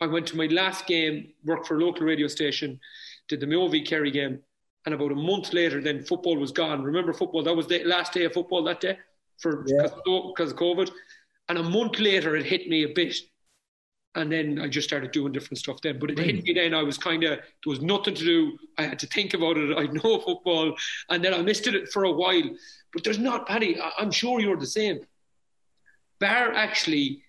[0.00, 2.78] I went to my last game, worked for a local radio station,
[3.28, 4.40] did the Miovi Kerry game.
[4.86, 6.82] And about a month later, then football was gone.
[6.82, 7.42] Remember football?
[7.42, 8.98] That was the last day of football that day
[9.38, 9.88] for Yeah.
[10.04, 10.90] because of COVID.
[11.48, 13.14] And a month later, it hit me a bit.
[14.14, 15.98] And then I just started doing different stuff then.
[15.98, 16.74] But it hit me then.
[16.74, 18.58] I was kind of, there was nothing to do.
[18.78, 19.76] I had to think about it.
[19.76, 20.74] I know football.
[21.10, 22.42] And then I missed it for a while.
[22.92, 25.00] But there's not, Paddy, I- I'm sure you're the same.
[26.20, 27.22] Bar actually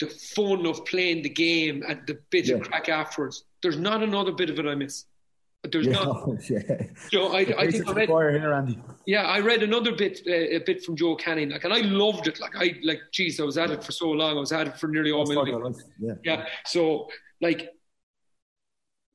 [0.00, 3.44] the fun of playing the game and the bit of crack afterwards.
[3.62, 5.04] There's not another bit of it I miss.
[5.70, 6.28] There's Yeah, not.
[6.50, 6.60] yeah.
[7.10, 8.78] Joe, I, I think I read, here, Andy.
[9.06, 12.26] yeah, I read another bit, uh, a bit from Joe Canning, like, and I loved
[12.26, 12.40] it.
[12.40, 14.36] Like, I like, geez, I was at it for so long.
[14.36, 15.76] I was at it for nearly all my life.
[15.98, 16.14] Yeah.
[16.24, 16.46] Yeah.
[16.66, 17.08] So,
[17.40, 17.70] like,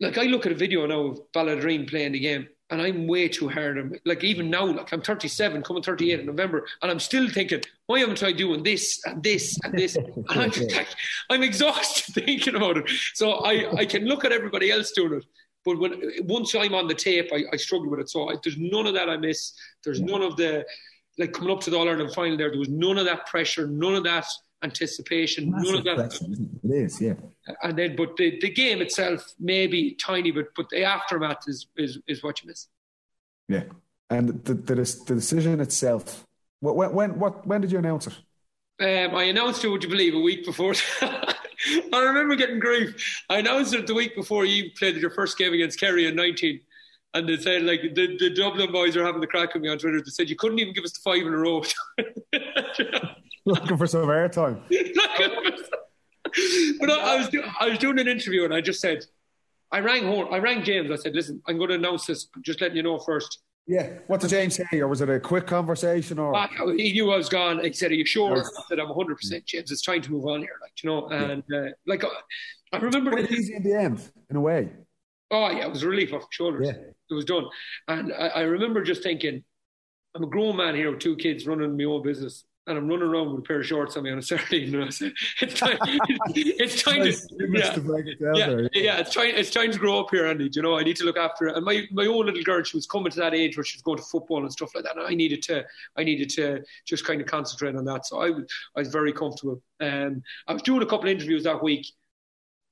[0.01, 3.27] like I look at a video now of Ballaghaderreen playing the game, and I'm way
[3.27, 3.77] too hard.
[3.77, 7.61] on Like even now, like I'm 37, coming 38 in November, and I'm still thinking,
[7.87, 9.97] why haven't I doing this and this and this?
[10.29, 10.87] And I'm just like,
[11.29, 12.89] I'm exhausted thinking about it.
[13.13, 15.25] So I, I can look at everybody else doing it.
[15.69, 18.09] But when once I'm on the tape, I, I struggle with it.
[18.09, 19.53] So I, there's none of that I miss.
[19.83, 20.65] There's none of the
[21.17, 22.37] like coming up to the All Ireland final.
[22.37, 24.25] There, there was none of that pressure, none of that
[24.63, 26.39] anticipation, none of that pressure, it?
[26.63, 27.13] It is, yeah.
[27.63, 31.99] and then but the, the game itself maybe tiny but but the aftermath is is,
[32.07, 32.67] is what you miss
[33.47, 33.63] Yeah.
[34.09, 36.25] And the, the, the decision itself,
[36.61, 38.13] when, when, what, when did you announce it?
[38.79, 40.73] um, I announced it would you believe a week before
[41.93, 43.23] I remember getting grief.
[43.29, 46.59] I announced it the week before you played your first game against Kerry in 19
[47.13, 49.77] and they said like the, the Dublin boys are having the crack with me on
[49.77, 49.99] Twitter.
[49.99, 51.63] They said you couldn't even give us the five in a row.
[53.45, 54.61] Looking for some airtime.
[56.79, 59.05] but I, I was do, I was doing an interview and I just said
[59.71, 60.91] I rang Horan, I rang James.
[60.91, 62.27] I said listen I'm going to announce this.
[62.41, 63.39] Just letting you know first
[63.69, 63.99] Yeah.
[64.07, 64.79] What did James say?
[64.79, 66.17] Or was it a quick conversation?
[66.17, 66.51] Or back.
[66.75, 67.63] He knew I was gone.
[67.63, 69.71] He said, "Are you sure?" I said, "I'm 100 percent, James.
[69.71, 70.57] It's time to move on here.
[70.59, 72.09] Like, you know, and uh, like uh,
[72.73, 74.01] I remember Quite easy in the end,
[74.31, 74.71] in a way.
[75.29, 76.67] Oh yeah, it was a relief off my shoulders.
[76.67, 76.81] Yeah.
[77.11, 77.45] It was done,
[77.87, 79.43] and I, I remember just thinking,
[80.15, 83.07] I'm a grown man here with two kids running my own business, and I'm running
[83.07, 84.81] around with a pair of shorts on me on a Saturday evening.
[85.41, 88.69] It's time, it's time Nice to, yeah, break it down yeah, there.
[88.73, 90.49] yeah, it's time, it's time to grow up here, Andy.
[90.49, 91.55] Do You know, I need to look after it.
[91.55, 93.81] And my, my own little girl, she was coming to that age where she was
[93.81, 94.97] going to football and stuff like that.
[94.97, 95.65] And I needed to,
[95.97, 98.05] I needed to just kind of concentrate on that.
[98.05, 99.61] So I was, I was very comfortable.
[99.79, 101.87] Um, I was doing a couple of interviews that week,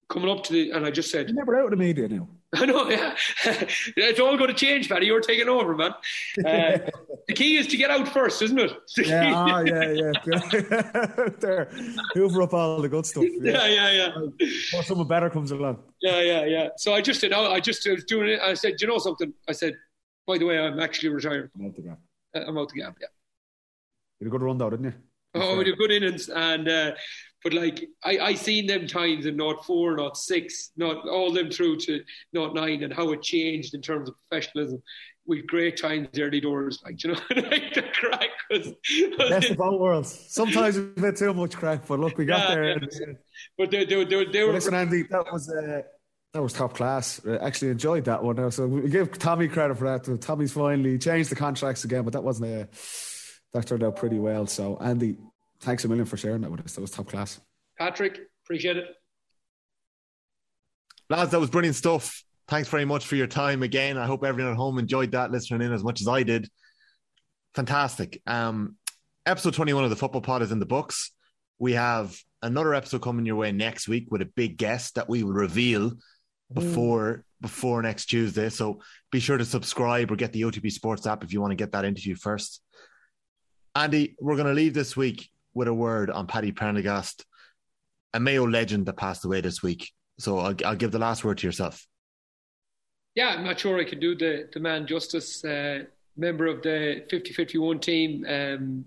[0.10, 2.28] coming up to the, and I just said, You're never out of the media now.
[2.54, 3.16] I know, yeah.
[3.46, 5.08] it's all going to change, Paddy.
[5.08, 5.94] You're taking over, man.
[6.46, 6.78] Uh,
[7.28, 8.72] the key is to get out first, isn't it?
[8.98, 10.12] Yeah, ah, yeah, yeah.
[11.40, 11.70] there,
[12.14, 13.26] hoover up all the good stuff.
[13.42, 13.68] yeah, Yeah.
[13.68, 14.26] yeah, yeah.
[14.38, 15.80] Before someone better comes along.
[16.02, 16.70] Yeah, yeah, yeah.
[16.78, 17.34] So I just did.
[17.34, 18.40] I just was doing it.
[18.42, 19.34] I said, "Do you know something?
[19.48, 19.76] I said,
[20.26, 21.52] by the way, I'm actually retired.
[21.56, 22.00] I'm out the gap.
[22.36, 22.96] Uh, I'm out the gap.
[23.00, 23.08] Yeah.
[24.20, 24.94] You had a good run though, didn't you?
[25.36, 26.92] Oh, we did good innings, and uh,
[27.44, 31.52] but like I, I seen them times in not four, not six, not all them
[31.52, 34.82] through to not nine, and how it changed in terms of professionalism.
[35.28, 38.72] With great times early doors, like you know, like the crack was.
[39.30, 40.26] Best of both worlds.
[40.30, 42.64] Sometimes a bit too much crack, but look, we got Yeah, there.
[42.70, 42.74] yeah.
[43.04, 43.18] in.
[43.58, 44.54] But they, they, they, they Well, were.
[44.54, 45.82] Listen, Andy, that was uh,
[46.34, 47.20] that was top class.
[47.26, 48.38] Uh, actually enjoyed that one.
[48.38, 50.22] Now, so we give Tommy credit for that.
[50.22, 52.70] Tommy's finally changed the contracts again, but that wasn't a
[53.54, 54.48] that turned out pretty well.
[54.48, 55.18] So, Andy,
[55.60, 56.74] thanks a million for sharing that with us.
[56.76, 57.40] That was top class.
[57.78, 58.86] Patrick, appreciate it.
[61.10, 62.24] Lads, that was brilliant stuff.
[62.48, 63.98] Thanks very much for your time again.
[63.98, 66.48] I hope everyone at home enjoyed that, listening in as much as I did.
[67.56, 68.22] Fantastic.
[68.26, 68.78] Um,
[69.26, 71.12] episode 21 of the Football Pod is in the books.
[71.60, 75.24] We have another episode coming your way next week with a big guest that we
[75.24, 75.94] will reveal
[76.54, 78.50] before before next Tuesday.
[78.50, 81.56] So be sure to subscribe or get the OTB Sports app if you want to
[81.56, 82.62] get that interview first.
[83.76, 87.26] Andy, we're going to leave this week with a word on Paddy Prendergast,
[88.14, 89.92] a Mayo legend that passed away this week.
[90.18, 91.86] So I'll, I'll give the last word to yourself.
[93.18, 95.44] Yeah, I'm not sure I can do the, the man justice.
[95.44, 95.86] Uh,
[96.18, 98.86] member of the 50 51 team, um,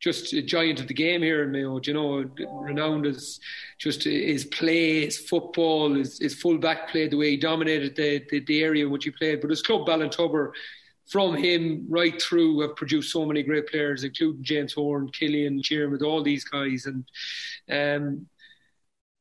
[0.00, 1.78] just a giant of the game here in Mayo.
[1.78, 2.30] Do You know,
[2.62, 3.40] renowned as
[3.76, 8.24] just his play, his football, his, his full back play, the way he dominated the,
[8.30, 9.42] the, the area in which he played.
[9.42, 10.52] But his club, Ballintubber,
[11.06, 16.00] from him right through, have produced so many great players, including James Horan, Killian, Shearmouth,
[16.00, 16.86] all these guys.
[16.86, 17.04] And
[17.70, 18.26] um,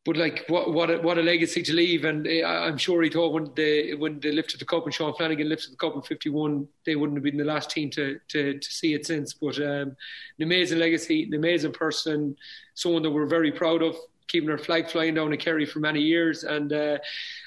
[0.07, 2.05] but like what what a, what a legacy to leave.
[2.05, 5.13] And uh, I'm sure he thought when they when they lifted the cup and Sean
[5.13, 8.57] Flanagan lifted the cup in 51 they wouldn't have been the last team to to,
[8.57, 9.33] to see it since.
[9.33, 9.97] But um,
[10.37, 12.37] an amazing legacy an amazing person
[12.73, 13.97] someone that we're very proud of
[14.27, 16.97] keeping her flag flying down in Kerry for many years and uh,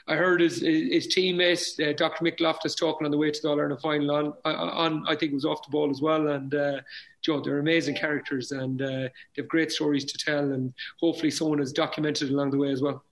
[0.09, 3.49] I heard his his teammates uh, Dr Mick Loftus talking on the way to the
[3.49, 6.55] All Ireland final on, on I think it was off the ball as well and
[6.55, 6.81] uh,
[7.23, 11.59] Joe, they're amazing characters and uh, they have great stories to tell, and hopefully someone
[11.59, 13.05] has documented along the way as well.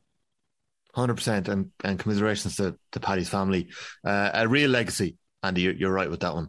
[0.94, 3.68] Hundred percent, and and commiserations to to Paddy's family.
[4.04, 5.62] Uh, a real legacy, Andy.
[5.62, 6.48] You're, you're right with that one,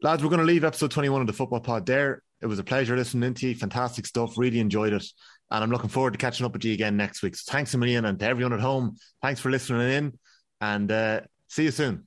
[0.00, 0.22] lads.
[0.22, 2.22] We're going to leave episode twenty one of the Football Pod there.
[2.40, 3.54] It was a pleasure listening to you.
[3.54, 4.38] Fantastic stuff.
[4.38, 5.04] Really enjoyed it,
[5.50, 7.36] and I'm looking forward to catching up with you again next week.
[7.36, 10.18] So thanks a million, and to everyone at home, thanks for listening in,
[10.60, 12.06] and uh, see you soon.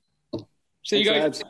[0.84, 1.20] See you guys.
[1.20, 1.42] lads.